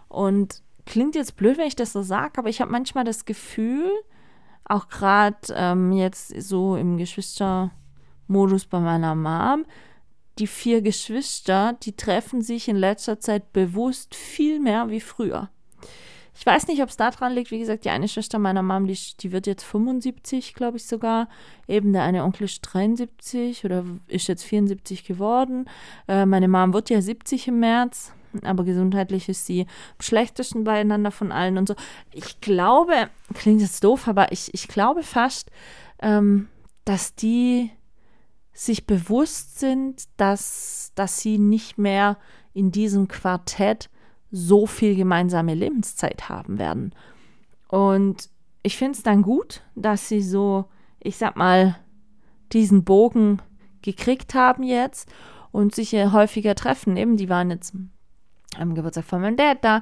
Und 0.08 0.64
klingt 0.86 1.16
jetzt 1.16 1.36
blöd, 1.36 1.58
wenn 1.58 1.68
ich 1.68 1.76
das 1.76 1.92
so 1.92 2.02
sage, 2.02 2.38
aber 2.38 2.50
ich 2.50 2.62
habe 2.62 2.72
manchmal 2.72 3.04
das 3.04 3.26
Gefühl, 3.26 3.92
auch 4.64 4.88
gerade 4.88 5.38
ähm, 5.54 5.92
jetzt 5.92 6.30
so 6.42 6.78
im 6.78 6.98
Geschwistermodus 6.98 8.66
bei 8.70 8.80
meiner 8.80 9.16
Mom, 9.16 9.66
die 10.38 10.48
vier 10.48 10.82
Geschwister, 10.82 11.74
die 11.84 11.98
treffen 11.98 12.42
sich 12.42 12.70
in 12.70 12.78
letzter 12.78 13.20
Zeit 13.20 13.52
bewusst 13.52 14.16
viel 14.16 14.62
mehr 14.62 14.90
wie 14.90 15.02
früher. 15.02 15.50
Ich 16.40 16.46
weiß 16.46 16.68
nicht, 16.68 16.82
ob 16.82 16.88
es 16.88 16.96
daran 16.96 17.34
liegt. 17.34 17.52
Wie 17.52 17.60
gesagt, 17.60 17.84
die 17.84 17.90
eine 17.90 18.08
Schwester 18.08 18.40
meiner 18.40 18.64
Mom, 18.64 18.88
die, 18.88 18.98
die 19.20 19.34
wird 19.34 19.46
jetzt 19.46 19.66
75, 19.66 20.54
glaube 20.54 20.78
ich 20.78 20.86
sogar. 20.86 21.28
Eben 21.68 21.92
der 21.92 22.04
eine 22.04 22.24
Onkel 22.24 22.46
ist 22.46 22.62
73 22.62 23.66
oder 23.66 23.84
ist 24.08 24.30
jetzt 24.30 24.46
74 24.46 25.04
geworden. 25.04 25.70
Äh, 26.08 26.26
meine 26.26 26.48
Mom 26.48 26.74
wird 26.74 26.90
ja 26.90 27.02
70 27.02 27.50
im 27.50 27.60
März, 27.60 28.14
aber 28.42 28.64
gesundheitlich 28.64 29.28
ist 29.28 29.48
sie 29.48 29.64
am 29.64 30.02
schlechtesten 30.02 30.64
beieinander 30.64 31.12
von 31.12 31.34
allen 31.34 31.58
und 31.58 31.68
so. 31.68 31.76
Ich 32.14 32.40
glaube, 32.40 33.10
klingt 33.34 33.60
jetzt 33.60 33.84
doof, 33.84 34.08
aber 34.08 34.32
ich, 34.32 34.54
ich 34.54 34.70
glaube 34.70 35.04
fast, 35.04 35.52
ähm, 36.02 36.48
dass 36.86 37.16
die 37.16 37.70
sich 38.54 38.88
bewusst 38.88 39.60
sind, 39.60 40.04
dass, 40.16 40.94
dass 40.96 41.20
sie 41.20 41.38
nicht 41.38 41.78
mehr 41.78 42.18
in 42.54 42.72
diesem 42.72 43.10
Quartett 43.10 43.90
so 44.32 44.66
viel 44.66 44.96
gemeinsame 44.96 45.56
Lebenszeit 45.56 46.30
haben 46.30 46.60
werden. 46.60 46.94
Und 47.68 48.30
ich 48.64 48.78
finde 48.78 48.98
es 48.98 49.04
dann 49.04 49.22
gut, 49.22 49.62
dass 49.76 50.10
sie 50.10 50.22
so, 50.22 50.66
ich 51.00 51.18
sag 51.18 51.36
mal, 51.36 51.76
diesen 52.52 52.84
Bogen 52.84 53.42
gekriegt 53.82 54.34
haben 54.34 54.64
jetzt 54.64 55.12
und 55.52 55.74
sich 55.74 55.92
ja 55.92 56.12
häufiger 56.12 56.56
treffen. 56.56 56.98
Eben, 56.98 57.18
die 57.18 57.30
waren 57.30 57.50
jetzt 57.50 57.74
am 58.58 58.76
Geburtstag 58.76 59.06
von 59.06 59.22
meinem 59.22 59.38
Dad 59.38 59.64
da. 59.64 59.82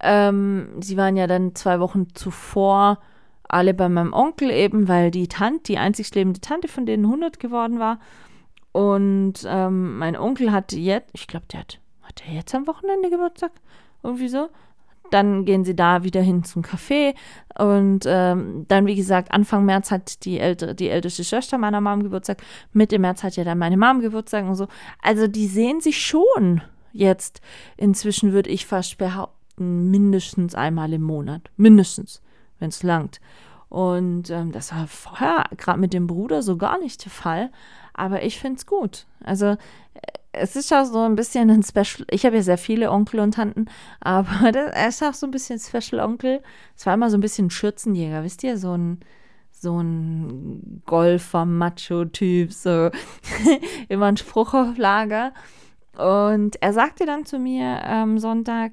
Ähm, 0.00 0.68
sie 0.80 0.96
waren 0.96 1.16
ja 1.16 1.26
dann 1.26 1.54
zwei 1.54 1.80
Wochen 1.80 2.08
zuvor 2.14 2.98
alle 3.44 3.74
bei 3.74 3.88
meinem 3.88 4.12
Onkel 4.12 4.50
eben, 4.50 4.88
weil 4.88 5.10
die 5.10 5.28
Tante, 5.28 5.64
die 5.64 5.78
einzig 5.78 6.14
lebende 6.14 6.40
Tante 6.40 6.68
von 6.68 6.86
denen 6.86 7.04
100 7.04 7.40
geworden 7.40 7.78
war. 7.78 7.98
Und 8.72 9.44
ähm, 9.46 9.98
mein 9.98 10.16
Onkel 10.16 10.52
hatte 10.52 10.78
jetzt, 10.78 11.10
ich 11.14 11.26
glaube, 11.26 11.46
der 11.50 11.60
hat, 11.60 11.80
hat 12.10 12.26
der 12.26 12.34
jetzt 12.34 12.54
am 12.54 12.66
Wochenende 12.66 13.10
Geburtstag? 13.10 13.52
Irgendwie 14.02 14.28
so. 14.28 14.48
Dann 15.10 15.44
gehen 15.44 15.64
sie 15.64 15.74
da 15.74 16.04
wieder 16.04 16.20
hin 16.20 16.44
zum 16.44 16.62
Café. 16.62 17.14
Und 17.58 18.04
ähm, 18.06 18.64
dann, 18.68 18.86
wie 18.86 18.94
gesagt, 18.94 19.32
Anfang 19.32 19.64
März 19.64 19.90
hat 19.90 20.24
die, 20.24 20.38
ältere, 20.38 20.74
die 20.74 20.88
älteste 20.88 21.24
Schwester 21.24 21.58
meiner 21.58 21.80
Mom 21.80 22.02
Geburtstag. 22.02 22.42
Mitte 22.72 22.98
März 22.98 23.22
hat 23.22 23.36
ja 23.36 23.44
dann 23.44 23.58
meine 23.58 23.76
Mom 23.76 24.00
Geburtstag 24.00 24.44
und 24.44 24.54
so. 24.54 24.68
Also 25.02 25.26
die 25.26 25.46
sehen 25.46 25.80
sich 25.80 26.04
schon 26.04 26.62
jetzt. 26.92 27.40
Inzwischen 27.76 28.32
würde 28.32 28.50
ich 28.50 28.66
fast 28.66 28.98
behaupten, 28.98 29.90
mindestens 29.90 30.54
einmal 30.54 30.92
im 30.92 31.02
Monat. 31.02 31.50
Mindestens, 31.56 32.22
wenn 32.58 32.68
es 32.68 32.82
langt. 32.82 33.20
Und 33.68 34.30
ähm, 34.30 34.52
das 34.52 34.72
war 34.72 34.86
vorher 34.86 35.44
gerade 35.56 35.78
mit 35.78 35.92
dem 35.92 36.06
Bruder 36.06 36.42
so 36.42 36.56
gar 36.56 36.78
nicht 36.78 37.04
der 37.04 37.12
Fall. 37.12 37.50
Aber 37.94 38.22
ich 38.22 38.38
finde 38.38 38.58
es 38.58 38.66
gut. 38.66 39.06
Also 39.24 39.56
es 40.32 40.56
ist 40.56 40.72
auch 40.72 40.84
so 40.84 41.00
ein 41.00 41.16
bisschen 41.16 41.50
ein 41.50 41.62
Special. 41.62 42.06
Ich 42.10 42.24
habe 42.24 42.36
ja 42.36 42.42
sehr 42.42 42.58
viele 42.58 42.90
Onkel 42.90 43.20
und 43.20 43.34
Tanten, 43.34 43.66
aber 44.00 44.52
das, 44.52 44.72
er 44.72 44.88
ist 44.88 45.02
auch 45.02 45.14
so 45.14 45.26
ein 45.26 45.30
bisschen 45.30 45.58
Special 45.58 46.00
Onkel. 46.00 46.42
Es 46.76 46.86
war 46.86 46.94
immer 46.94 47.10
so 47.10 47.16
ein 47.16 47.20
bisschen 47.20 47.46
ein 47.46 47.50
Schürzenjäger, 47.50 48.22
wisst 48.22 48.42
ihr? 48.44 48.56
So 48.56 48.76
ein, 48.76 49.00
so 49.50 49.80
ein 49.80 50.82
Golfer, 50.86 51.44
Macho-Typ, 51.44 52.52
so 52.52 52.90
immer 53.88 54.06
ein 54.06 54.16
Spruch 54.16 54.54
auf 54.54 54.76
Lager. 54.76 55.32
Und 55.96 56.62
er 56.62 56.72
sagte 56.72 57.04
dann 57.04 57.26
zu 57.26 57.38
mir 57.38 57.84
am 57.84 58.18
Sonntag, 58.18 58.72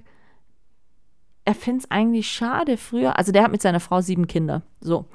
er 1.44 1.56
findet 1.56 1.86
es 1.86 1.92
eigentlich 1.92 2.28
schade 2.28 2.78
früher. 2.78 3.18
Also 3.18 3.32
der 3.32 3.44
hat 3.44 3.52
mit 3.52 3.62
seiner 3.62 3.80
Frau 3.80 4.02
sieben 4.02 4.28
Kinder. 4.28 4.64
So. 4.82 5.06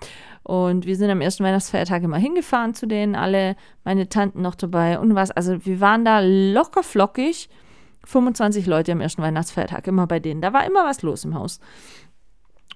Und 0.43 0.87
wir 0.87 0.97
sind 0.97 1.11
am 1.11 1.21
ersten 1.21 1.45
Weihnachtsfeiertag 1.45 2.03
immer 2.03 2.17
hingefahren 2.19 2.75
zu 2.75 2.87
denen, 2.87 3.15
alle 3.15 3.57
meine 3.85 4.09
Tanten 4.09 4.43
noch 4.43 4.55
dabei 4.55 4.99
und 4.99 5.15
was. 5.15 5.31
Also 5.31 5.65
wir 5.65 5.81
waren 5.81 6.05
da 6.05 6.21
locker 6.21 6.83
flockig. 6.83 7.49
25 8.05 8.67
Leute 8.67 8.91
am 8.91 9.01
ersten 9.01 9.23
Weihnachtsfeiertag, 9.23 9.87
immer 9.87 10.09
bei 10.09 10.19
denen. 10.19 10.41
Da 10.41 10.53
war 10.53 10.67
immer 10.67 10.85
was 10.85 11.03
los 11.03 11.25
im 11.25 11.37
Haus. 11.37 11.61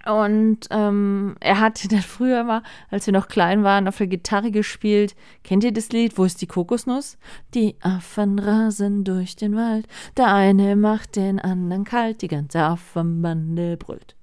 Und 0.07 0.69
ähm, 0.71 1.35
er 1.41 1.61
hatte 1.61 1.89
dann 1.89 2.01
früher 2.01 2.41
immer, 2.41 2.63
als 2.91 3.07
wir 3.07 3.13
noch 3.13 3.29
klein 3.29 3.65
waren, 3.65 3.89
auf 3.89 3.99
der 3.99 4.07
Gitarre 4.07 4.51
gespielt. 4.51 5.17
Kennt 5.43 5.65
ihr 5.65 5.73
das 5.73 5.91
Lied? 5.91 6.17
Wo 6.17 6.25
ist 6.25 6.41
die 6.41 6.47
Kokosnuss? 6.47 7.19
Die 7.55 7.77
Affen 7.81 8.39
rasen 8.39 9.05
durch 9.05 9.37
den 9.37 9.57
Wald. 9.57 9.87
Der 10.17 10.33
eine 10.33 10.77
macht 10.77 11.17
den 11.17 11.41
anderen 11.41 11.85
kalt. 11.85 12.23
Die 12.23 12.29
ganze 12.29 12.61
Affenbande 12.61 13.77
brüllt. 13.77 14.16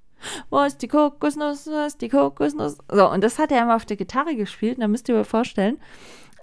Wo 0.50 0.60
ist 0.62 0.82
die 0.82 0.88
Kokosnuss? 0.88 1.66
Wo 1.66 1.86
ist 1.86 2.00
die 2.00 2.08
Kokosnuss? 2.08 2.78
So, 2.90 3.10
und 3.10 3.22
das 3.22 3.38
hat 3.38 3.52
er 3.52 3.62
immer 3.62 3.76
auf 3.76 3.84
der 3.84 3.96
Gitarre 3.96 4.36
gespielt. 4.36 4.76
Und 4.76 4.82
da 4.82 4.88
müsst 4.88 5.08
ihr 5.08 5.16
euch 5.16 5.26
vorstellen, 5.26 5.78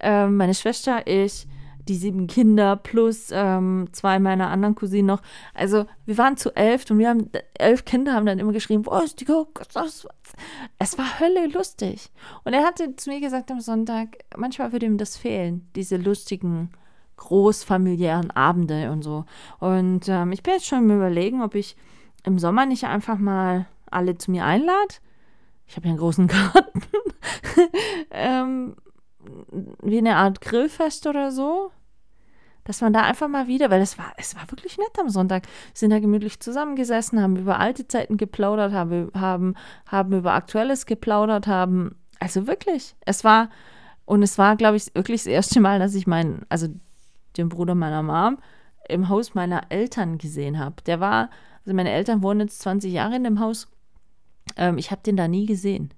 ähm, 0.00 0.36
meine 0.36 0.54
Schwester, 0.54 1.06
ich, 1.06 1.46
die 1.88 1.96
sieben 1.96 2.26
Kinder 2.26 2.76
plus 2.76 3.30
ähm, 3.32 3.88
zwei 3.92 4.18
meiner 4.18 4.50
anderen 4.50 4.74
Cousinen 4.74 5.06
noch. 5.06 5.22
Also 5.54 5.86
wir 6.06 6.18
waren 6.18 6.36
zu 6.36 6.54
elf 6.54 6.88
und 6.90 6.98
wir 6.98 7.08
haben 7.08 7.30
elf 7.58 7.84
Kinder 7.84 8.14
haben 8.14 8.26
dann 8.26 8.38
immer 8.38 8.52
geschrieben, 8.52 8.86
wo 8.86 8.98
ist 8.98 9.20
die 9.20 9.24
Kokosnuss? 9.24 10.06
Es 10.78 10.98
war 10.98 11.20
Hölle 11.20 11.46
lustig. 11.48 12.10
Und 12.44 12.52
er 12.52 12.64
hatte 12.64 12.94
zu 12.96 13.10
mir 13.10 13.20
gesagt 13.20 13.50
am 13.50 13.60
Sonntag, 13.60 14.18
manchmal 14.36 14.72
würde 14.72 14.86
ihm 14.86 14.98
das 14.98 15.16
fehlen, 15.16 15.68
diese 15.74 15.96
lustigen 15.96 16.70
großfamiliären 17.16 18.30
Abende 18.30 18.90
und 18.90 19.02
so. 19.02 19.24
Und 19.58 20.08
ähm, 20.08 20.32
ich 20.32 20.42
bin 20.42 20.54
jetzt 20.54 20.66
schon 20.66 20.90
im 20.90 20.96
Überlegen, 20.96 21.42
ob 21.42 21.54
ich 21.54 21.76
im 22.24 22.38
Sommer 22.38 22.66
nicht 22.66 22.84
einfach 22.84 23.18
mal 23.18 23.66
alle 23.90 24.16
zu 24.16 24.30
mir 24.30 24.44
einlade. 24.44 24.94
Ich 25.66 25.76
habe 25.76 25.86
ja 25.86 25.90
einen 25.90 25.98
großen 25.98 26.26
Garten. 26.28 26.82
ähm, 28.10 28.76
wie 29.82 29.98
eine 29.98 30.16
Art 30.16 30.40
Grillfest 30.40 31.06
oder 31.06 31.30
so. 31.30 31.70
Dass 32.64 32.80
man 32.80 32.92
da 32.92 33.02
einfach 33.02 33.26
mal 33.26 33.48
wieder, 33.48 33.70
weil 33.70 33.80
es 33.82 33.98
war, 33.98 34.12
es 34.16 34.36
war 34.36 34.48
wirklich 34.52 34.78
nett 34.78 34.96
am 35.00 35.08
Sonntag. 35.08 35.48
Sind 35.74 35.90
da 35.90 35.98
gemütlich 35.98 36.38
zusammengesessen, 36.38 37.20
haben 37.20 37.36
über 37.36 37.58
alte 37.58 37.88
Zeiten 37.88 38.16
geplaudert, 38.16 38.72
haben, 38.72 39.10
haben, 39.14 39.54
haben 39.86 40.12
über 40.12 40.34
Aktuelles 40.34 40.86
geplaudert, 40.86 41.48
haben, 41.48 41.96
also 42.20 42.46
wirklich, 42.46 42.94
es 43.04 43.24
war, 43.24 43.50
und 44.04 44.22
es 44.22 44.38
war, 44.38 44.54
glaube 44.54 44.76
ich, 44.76 44.94
wirklich 44.94 45.22
das 45.22 45.26
erste 45.26 45.60
Mal, 45.60 45.80
dass 45.80 45.96
ich 45.96 46.06
meinen, 46.06 46.46
also 46.50 46.68
den 47.36 47.48
Bruder 47.48 47.74
meiner 47.74 48.02
Mom 48.02 48.38
im 48.88 49.08
Haus 49.08 49.34
meiner 49.34 49.62
Eltern 49.70 50.18
gesehen 50.18 50.58
habe. 50.58 50.76
Der 50.86 51.00
war, 51.00 51.30
also 51.64 51.74
meine 51.74 51.90
Eltern 51.90 52.22
wohnen 52.22 52.40
jetzt 52.40 52.60
20 52.60 52.92
Jahre 52.92 53.16
in 53.16 53.24
dem 53.24 53.40
Haus. 53.40 53.68
Ähm, 54.56 54.78
ich 54.78 54.90
habe 54.90 55.02
den 55.02 55.16
da 55.16 55.28
nie 55.28 55.46
gesehen. 55.46 55.92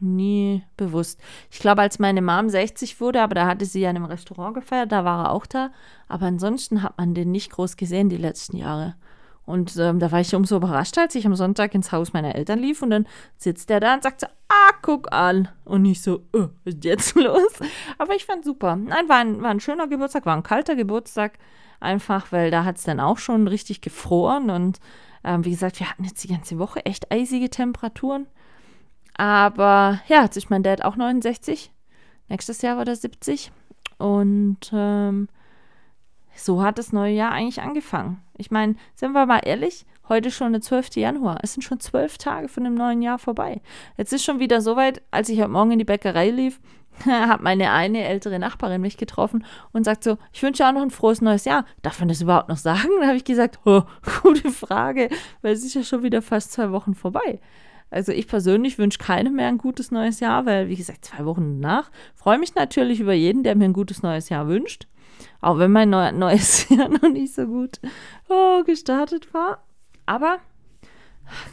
Nie 0.00 0.64
bewusst. 0.76 1.20
Ich 1.50 1.60
glaube, 1.60 1.82
als 1.82 1.98
meine 1.98 2.20
Mom 2.20 2.48
60 2.48 3.00
wurde, 3.00 3.22
aber 3.22 3.34
da 3.34 3.46
hatte 3.46 3.64
sie 3.64 3.80
ja 3.80 3.90
in 3.90 3.96
einem 3.96 4.06
Restaurant 4.06 4.54
gefeiert, 4.54 4.90
da 4.90 5.04
war 5.04 5.26
er 5.26 5.30
auch 5.30 5.46
da. 5.46 5.70
Aber 6.08 6.26
ansonsten 6.26 6.82
hat 6.82 6.98
man 6.98 7.14
den 7.14 7.30
nicht 7.30 7.50
groß 7.50 7.76
gesehen 7.76 8.08
die 8.08 8.16
letzten 8.16 8.56
Jahre. 8.56 8.96
Und 9.46 9.76
ähm, 9.76 10.00
da 10.00 10.10
war 10.10 10.20
ich 10.20 10.34
umso 10.34 10.56
überrascht, 10.56 10.96
als 10.98 11.14
ich 11.14 11.26
am 11.26 11.36
Sonntag 11.36 11.74
ins 11.74 11.92
Haus 11.92 12.12
meiner 12.12 12.34
Eltern 12.34 12.58
lief 12.58 12.82
und 12.82 12.90
dann 12.90 13.06
sitzt 13.36 13.68
der 13.68 13.78
da 13.78 13.94
und 13.94 14.02
sagt 14.02 14.22
so, 14.22 14.26
ah, 14.48 14.72
guck 14.82 15.12
an. 15.12 15.48
Und 15.64 15.82
nicht 15.82 16.02
so, 16.02 16.22
oh, 16.32 16.48
was 16.64 16.74
ist 16.74 16.84
jetzt 16.84 17.14
los? 17.16 17.52
Aber 17.98 18.14
ich 18.14 18.24
fand 18.24 18.44
super. 18.44 18.74
Nein, 18.74 19.08
war 19.08 19.18
ein, 19.18 19.42
war 19.42 19.50
ein 19.50 19.60
schöner 19.60 19.86
Geburtstag, 19.86 20.24
war 20.24 20.34
ein 20.34 20.42
kalter 20.42 20.76
Geburtstag 20.76 21.38
einfach, 21.80 22.32
weil 22.32 22.50
da 22.50 22.64
hat 22.64 22.76
es 22.76 22.84
dann 22.84 23.00
auch 23.00 23.18
schon 23.18 23.48
richtig 23.48 23.80
gefroren 23.80 24.50
und 24.50 24.80
ähm, 25.24 25.44
wie 25.44 25.50
gesagt, 25.50 25.80
wir 25.80 25.88
hatten 25.88 26.04
jetzt 26.04 26.22
die 26.22 26.28
ganze 26.28 26.58
Woche 26.58 26.84
echt 26.84 27.10
eisige 27.10 27.48
Temperaturen. 27.48 28.26
Aber 29.16 30.00
ja, 30.08 30.22
jetzt 30.22 30.36
ist 30.36 30.50
mein 30.50 30.62
Dad 30.62 30.84
auch 30.84 30.96
69. 30.96 31.70
Nächstes 32.28 32.62
Jahr 32.62 32.76
war 32.76 32.86
er 32.86 32.96
70. 32.96 33.50
Und 33.98 34.70
ähm, 34.72 35.28
so 36.34 36.62
hat 36.62 36.78
das 36.78 36.92
neue 36.92 37.14
Jahr 37.14 37.30
eigentlich 37.30 37.62
angefangen. 37.62 38.22
Ich 38.36 38.50
meine, 38.50 38.74
sind 38.96 39.12
wir 39.12 39.26
mal 39.26 39.40
ehrlich, 39.44 39.86
heute 40.08 40.30
schon 40.30 40.52
der 40.52 40.60
12. 40.60 40.96
Januar. 40.96 41.38
Es 41.42 41.54
sind 41.54 41.62
schon 41.62 41.80
zwölf 41.80 42.18
Tage 42.18 42.48
von 42.48 42.64
dem 42.64 42.74
neuen 42.74 43.02
Jahr 43.02 43.18
vorbei. 43.18 43.60
Jetzt 43.96 44.12
ist 44.12 44.24
schon 44.24 44.40
wieder 44.40 44.60
soweit, 44.60 45.02
als 45.10 45.28
ich 45.28 45.38
heute 45.38 45.48
Morgen 45.48 45.72
in 45.72 45.78
die 45.78 45.84
Bäckerei 45.84 46.30
lief, 46.30 46.60
hat 47.04 47.42
meine 47.42 47.70
eine 47.70 48.04
ältere 48.04 48.38
Nachbarin 48.38 48.80
mich 48.80 48.96
getroffen 48.96 49.44
und 49.72 49.84
sagt 49.84 50.04
so, 50.04 50.18
ich 50.32 50.42
wünsche 50.42 50.66
auch 50.66 50.72
noch 50.72 50.82
ein 50.82 50.90
frohes 50.90 51.20
neues 51.20 51.44
Jahr. 51.44 51.64
Darf 51.82 51.98
man 51.98 52.08
das 52.08 52.20
überhaupt 52.20 52.48
noch 52.48 52.56
sagen? 52.56 52.88
Da 53.00 53.08
habe 53.08 53.16
ich 53.16 53.24
gesagt, 53.24 53.58
oh, 53.64 53.82
gute 54.22 54.50
Frage, 54.50 55.10
weil 55.42 55.52
es 55.52 55.64
ist 55.64 55.74
ja 55.74 55.82
schon 55.82 56.02
wieder 56.02 56.22
fast 56.22 56.52
zwei 56.52 56.70
Wochen 56.70 56.94
vorbei. 56.94 57.40
Also 57.90 58.12
ich 58.12 58.26
persönlich 58.26 58.78
wünsche 58.78 58.98
keinem 58.98 59.34
mehr 59.34 59.48
ein 59.48 59.58
gutes 59.58 59.90
neues 59.90 60.20
Jahr, 60.20 60.46
weil, 60.46 60.68
wie 60.68 60.76
gesagt, 60.76 61.04
zwei 61.04 61.24
Wochen 61.26 61.60
danach 61.60 61.90
freue 62.14 62.38
mich 62.38 62.54
natürlich 62.54 63.00
über 63.00 63.12
jeden, 63.12 63.42
der 63.42 63.54
mir 63.54 63.66
ein 63.66 63.72
gutes 63.72 64.02
neues 64.02 64.30
Jahr 64.30 64.48
wünscht. 64.48 64.86
Auch 65.40 65.58
wenn 65.58 65.70
mein 65.70 65.90
neu 65.90 66.10
neues 66.12 66.68
Jahr 66.70 66.88
noch 66.88 67.08
nicht 67.08 67.34
so 67.34 67.46
gut 67.46 67.80
oh, 68.28 68.64
gestartet 68.64 69.32
war. 69.34 69.62
Aber 70.06 70.38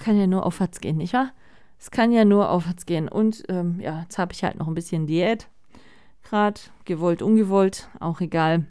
kann 0.04 0.20
ja 0.20 0.28
nur 0.28 0.46
aufwärts 0.46 0.82
gehen, 0.82 0.98
nicht 0.98 1.14
wahr? 1.14 1.32
Es 1.82 1.90
kann 1.90 2.12
ja 2.12 2.26
nur 2.26 2.52
aufwärts 2.52 2.86
gehen. 2.86 3.10
Und 3.10 3.44
ähm, 3.50 3.80
ja, 3.80 4.02
jetzt 4.02 4.20
habe 4.20 4.34
ich 4.34 4.44
halt 4.44 4.56
noch 4.56 4.68
ein 4.68 4.76
bisschen 4.76 5.08
Diät. 5.08 5.48
Gerade 6.22 6.62
gewollt, 6.86 7.24
ungewollt, 7.24 7.90
auch 8.00 8.22
egal. 8.22 8.68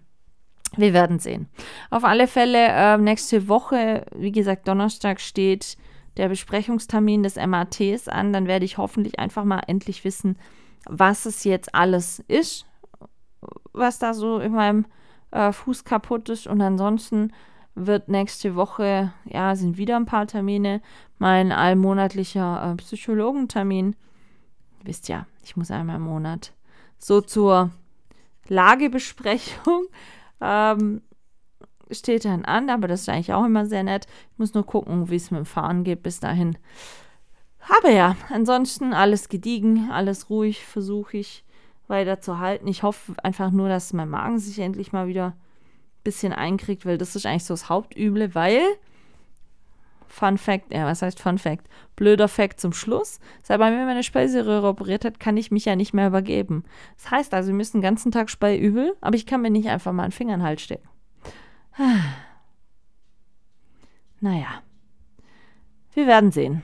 Wir 0.76 0.92
werden 0.92 1.18
sehen. 1.18 1.48
Auf 1.90 2.04
alle 2.04 2.28
Fälle, 2.28 2.68
äh, 2.68 2.96
nächste 2.98 3.48
Woche, 3.48 4.06
wie 4.14 4.30
gesagt, 4.30 4.68
Donnerstag 4.68 5.20
steht 5.20 5.76
der 6.16 6.28
Besprechungstermin 6.28 7.24
des 7.24 7.34
MATs 7.34 8.06
an. 8.06 8.32
Dann 8.32 8.46
werde 8.46 8.64
ich 8.64 8.78
hoffentlich 8.78 9.18
einfach 9.18 9.42
mal 9.42 9.62
endlich 9.66 10.04
wissen, 10.04 10.38
was 10.86 11.26
es 11.26 11.42
jetzt 11.42 11.74
alles 11.74 12.20
ist, 12.28 12.64
was 13.72 13.98
da 13.98 14.14
so 14.14 14.38
in 14.38 14.52
meinem 14.52 14.86
äh, 15.32 15.50
Fuß 15.50 15.82
kaputt 15.82 16.28
ist. 16.28 16.46
Und 16.46 16.60
ansonsten 16.60 17.32
wird 17.74 18.08
nächste 18.08 18.54
Woche, 18.54 19.12
ja, 19.24 19.54
sind 19.56 19.76
wieder 19.76 19.96
ein 19.96 20.06
paar 20.06 20.26
Termine. 20.26 20.82
Mein 21.18 21.52
allmonatlicher 21.52 22.72
äh, 22.72 22.76
Psychologentermin. 22.76 23.96
Wisst 24.82 25.08
ja, 25.08 25.26
ich 25.44 25.56
muss 25.56 25.70
einmal 25.70 25.96
im 25.96 26.02
Monat 26.02 26.52
so 26.98 27.20
zur 27.20 27.70
Lagebesprechung. 28.48 29.86
Ähm, 30.42 31.02
steht 31.90 32.24
dann 32.24 32.46
an, 32.46 32.70
aber 32.70 32.88
das 32.88 33.02
ist 33.02 33.10
eigentlich 33.10 33.34
auch 33.34 33.44
immer 33.44 33.66
sehr 33.66 33.82
nett. 33.82 34.06
Ich 34.32 34.38
muss 34.38 34.54
nur 34.54 34.64
gucken, 34.64 35.10
wie 35.10 35.16
es 35.16 35.30
mit 35.30 35.36
dem 35.36 35.44
Fahren 35.44 35.84
geht 35.84 36.02
bis 36.02 36.18
dahin. 36.18 36.56
Aber 37.68 37.90
ja, 37.90 38.16
ansonsten 38.30 38.94
alles 38.94 39.28
gediegen, 39.28 39.90
alles 39.90 40.30
ruhig, 40.30 40.64
versuche 40.64 41.18
ich 41.18 41.44
weiterzuhalten. 41.88 42.66
Ich 42.68 42.82
hoffe 42.82 43.14
einfach 43.22 43.50
nur, 43.50 43.68
dass 43.68 43.92
mein 43.92 44.08
Magen 44.08 44.38
sich 44.38 44.58
endlich 44.58 44.92
mal 44.92 45.08
wieder 45.08 45.36
bisschen 46.02 46.32
einkriegt, 46.32 46.86
weil 46.86 46.98
das 46.98 47.16
ist 47.16 47.26
eigentlich 47.26 47.44
so 47.44 47.54
das 47.54 47.68
Hauptüble, 47.68 48.34
weil 48.34 48.62
Fun 50.10 50.38
Fact, 50.38 50.72
ja, 50.72 50.86
was 50.86 51.02
heißt 51.02 51.20
Fun 51.20 51.38
Fact? 51.38 51.68
Blöder 51.94 52.26
Fact 52.26 52.60
zum 52.60 52.72
Schluss. 52.72 53.20
Seit 53.42 53.60
bei 53.60 53.70
mir 53.70 53.86
meine 53.86 54.02
Speiseröhre 54.02 54.66
operiert 54.68 55.04
hat, 55.04 55.20
kann 55.20 55.36
ich 55.36 55.52
mich 55.52 55.64
ja 55.64 55.76
nicht 55.76 55.94
mehr 55.94 56.08
übergeben. 56.08 56.64
Das 56.96 57.12
heißt 57.12 57.32
also, 57.32 57.48
wir 57.48 57.54
müssen 57.54 57.78
den 57.78 57.82
ganzen 57.82 58.10
Tag 58.10 58.28
Speiübel, 58.28 58.96
aber 59.00 59.14
ich 59.14 59.24
kann 59.24 59.40
mir 59.40 59.50
nicht 59.50 59.68
einfach 59.68 59.92
mal 59.92 60.02
einen 60.02 60.12
Finger 60.12 60.34
in 60.34 60.40
den 60.40 60.46
Hals 60.46 60.62
stecken. 60.62 60.88
Naja, 64.22 64.60
wir 65.94 66.06
werden 66.06 66.30
sehen. 66.30 66.62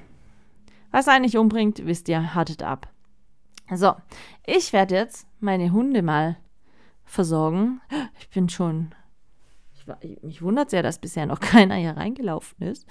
Was 0.90 1.08
eigentlich 1.08 1.38
umbringt, 1.38 1.86
wisst 1.86 2.06
ihr, 2.06 2.34
hartet 2.34 2.62
ab. 2.62 2.92
So, 3.74 3.94
ich 4.44 4.74
werde 4.74 4.94
jetzt 4.94 5.26
meine 5.40 5.72
Hunde 5.72 6.02
mal 6.02 6.36
versorgen. 7.06 7.80
Ich 8.20 8.28
bin 8.28 8.50
schon. 8.50 8.94
Mich 10.22 10.42
wundert 10.42 10.70
sehr, 10.70 10.82
dass 10.82 10.98
bisher 10.98 11.26
noch 11.26 11.40
keiner 11.40 11.74
hier 11.76 11.96
reingelaufen 11.96 12.66
ist. 12.66 12.86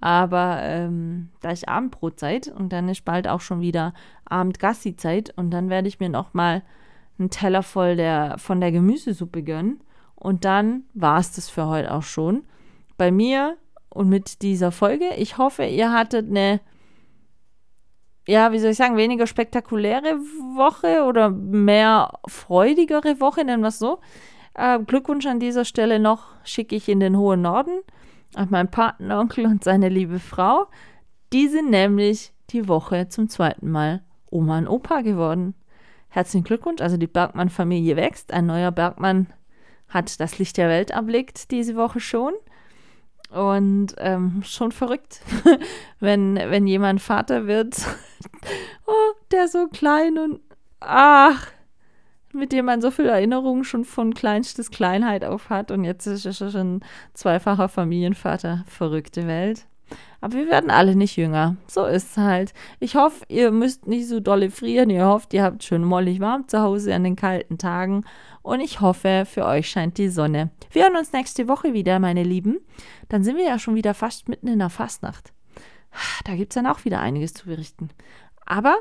Aber 0.00 0.58
ähm, 0.62 1.30
da 1.40 1.50
ist 1.50 1.68
Abendbrotzeit 1.68 2.48
und 2.48 2.72
dann 2.72 2.88
ist 2.88 3.04
bald 3.04 3.28
auch 3.28 3.40
schon 3.40 3.60
wieder 3.60 3.94
Abendgassi-Zeit 4.24 5.32
und 5.36 5.50
dann 5.50 5.70
werde 5.70 5.88
ich 5.88 6.00
mir 6.00 6.08
noch 6.08 6.34
mal 6.34 6.62
einen 7.18 7.30
Teller 7.30 7.62
voll 7.62 7.96
der, 7.96 8.36
von 8.38 8.60
der 8.60 8.72
Gemüsesuppe 8.72 9.42
gönnen. 9.42 9.82
Und 10.14 10.44
dann 10.44 10.84
war 10.94 11.18
es 11.18 11.32
das 11.32 11.48
für 11.48 11.66
heute 11.66 11.92
auch 11.92 12.02
schon. 12.02 12.44
Bei 12.96 13.10
mir 13.10 13.56
und 13.88 14.08
mit 14.08 14.42
dieser 14.42 14.72
Folge. 14.72 15.14
Ich 15.16 15.38
hoffe, 15.38 15.64
ihr 15.64 15.92
hattet 15.92 16.28
eine, 16.28 16.60
ja, 18.26 18.52
wie 18.52 18.58
soll 18.58 18.70
ich 18.70 18.76
sagen, 18.76 18.96
weniger 18.96 19.26
spektakuläre 19.26 20.16
Woche 20.56 21.04
oder 21.04 21.30
mehr 21.30 22.20
freudigere 22.26 23.20
Woche, 23.20 23.44
nennen 23.44 23.62
wir 23.62 23.68
es 23.68 23.78
so. 23.78 24.00
Äh, 24.54 24.80
Glückwunsch 24.80 25.26
an 25.26 25.40
dieser 25.40 25.64
Stelle 25.64 25.98
noch 25.98 26.24
schicke 26.44 26.76
ich 26.76 26.88
in 26.88 27.00
den 27.00 27.16
hohen 27.16 27.42
Norden 27.42 27.80
an 28.34 28.48
meinen 28.50 28.70
Patenonkel 28.70 29.46
und 29.46 29.64
seine 29.64 29.88
liebe 29.88 30.18
Frau. 30.18 30.66
Die 31.32 31.48
sind 31.48 31.70
nämlich 31.70 32.32
die 32.50 32.68
Woche 32.68 33.08
zum 33.08 33.28
zweiten 33.28 33.70
Mal 33.70 34.02
Oma 34.30 34.58
und 34.58 34.68
Opa 34.68 35.02
geworden. 35.02 35.54
Herzlichen 36.08 36.44
Glückwunsch, 36.44 36.82
also 36.82 36.96
die 36.96 37.06
Bergmann-Familie 37.06 37.96
wächst. 37.96 38.32
Ein 38.32 38.46
neuer 38.46 38.70
Bergmann 38.70 39.28
hat 39.88 40.20
das 40.20 40.38
Licht 40.38 40.56
der 40.56 40.68
Welt 40.68 40.90
erblickt 40.90 41.50
diese 41.50 41.76
Woche 41.76 42.00
schon. 42.00 42.34
Und 43.30 43.94
ähm, 43.96 44.42
schon 44.44 44.72
verrückt, 44.72 45.22
wenn, 46.00 46.36
wenn 46.36 46.66
jemand 46.66 47.00
Vater 47.00 47.46
wird, 47.46 47.76
oh, 48.86 49.12
der 49.30 49.48
so 49.48 49.68
klein 49.68 50.18
und 50.18 50.40
ach, 50.80 51.46
mit 52.32 52.52
dem 52.52 52.66
man 52.66 52.80
so 52.80 52.90
viele 52.90 53.10
Erinnerungen 53.10 53.64
schon 53.64 53.84
von 53.84 54.14
kleinstes 54.14 54.70
Kleinheit 54.70 55.24
auf 55.24 55.50
hat. 55.50 55.70
Und 55.70 55.84
jetzt 55.84 56.06
ist 56.06 56.24
er 56.26 56.50
schon 56.50 56.80
zweifacher 57.14 57.68
Familienvater. 57.68 58.64
Verrückte 58.66 59.26
Welt. 59.26 59.66
Aber 60.20 60.34
wir 60.34 60.48
werden 60.48 60.70
alle 60.70 60.96
nicht 60.96 61.16
jünger. 61.16 61.56
So 61.66 61.84
ist 61.84 62.12
es 62.12 62.16
halt. 62.16 62.54
Ich 62.80 62.96
hoffe, 62.96 63.24
ihr 63.28 63.50
müsst 63.50 63.86
nicht 63.86 64.08
so 64.08 64.20
dolle 64.20 64.50
frieren. 64.50 64.90
Ihr 64.90 65.06
hofft, 65.06 65.34
ihr 65.34 65.42
habt 65.42 65.64
schön 65.64 65.84
mollig 65.84 66.20
warm 66.20 66.48
zu 66.48 66.60
Hause 66.60 66.94
an 66.94 67.04
den 67.04 67.16
kalten 67.16 67.58
Tagen. 67.58 68.04
Und 68.42 68.60
ich 68.60 68.80
hoffe, 68.80 69.24
für 69.26 69.44
euch 69.44 69.68
scheint 69.68 69.98
die 69.98 70.08
Sonne. 70.08 70.50
Wir 70.70 70.84
hören 70.84 70.96
uns 70.96 71.12
nächste 71.12 71.48
Woche 71.48 71.72
wieder, 71.72 71.98
meine 71.98 72.22
Lieben. 72.22 72.60
Dann 73.08 73.24
sind 73.24 73.36
wir 73.36 73.44
ja 73.44 73.58
schon 73.58 73.74
wieder 73.74 73.94
fast 73.94 74.28
mitten 74.28 74.48
in 74.48 74.58
der 74.58 74.70
Fastnacht. 74.70 75.32
Da 76.24 76.34
gibt 76.34 76.52
es 76.52 76.54
dann 76.54 76.66
auch 76.66 76.84
wieder 76.84 77.00
einiges 77.00 77.34
zu 77.34 77.46
berichten. 77.46 77.90
Aber 78.46 78.76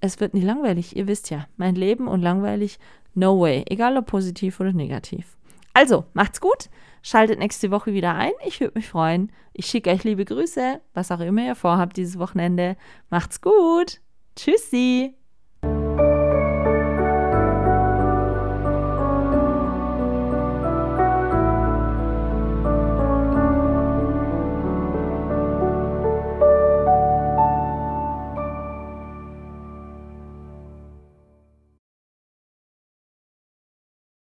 es 0.00 0.20
wird 0.20 0.34
nicht 0.34 0.44
langweilig. 0.44 0.96
Ihr 0.96 1.06
wisst 1.06 1.30
ja, 1.30 1.46
mein 1.56 1.74
Leben 1.74 2.08
und 2.08 2.22
langweilig, 2.22 2.78
no 3.14 3.40
way. 3.40 3.64
Egal 3.68 3.96
ob 3.96 4.06
positiv 4.06 4.60
oder 4.60 4.72
negativ. 4.72 5.36
Also, 5.72 6.04
macht's 6.14 6.40
gut. 6.40 6.70
Schaltet 7.02 7.38
nächste 7.38 7.70
Woche 7.70 7.92
wieder 7.92 8.14
ein. 8.14 8.32
Ich 8.46 8.60
würde 8.60 8.72
mich 8.76 8.88
freuen. 8.88 9.30
Ich 9.52 9.66
schicke 9.66 9.90
euch 9.90 10.04
liebe 10.04 10.24
Grüße, 10.24 10.80
was 10.94 11.12
auch 11.12 11.20
immer 11.20 11.44
ihr 11.44 11.54
vorhabt 11.54 11.96
dieses 11.96 12.18
Wochenende. 12.18 12.76
Macht's 13.10 13.40
gut. 13.40 14.00
Tschüssi. 14.36 15.14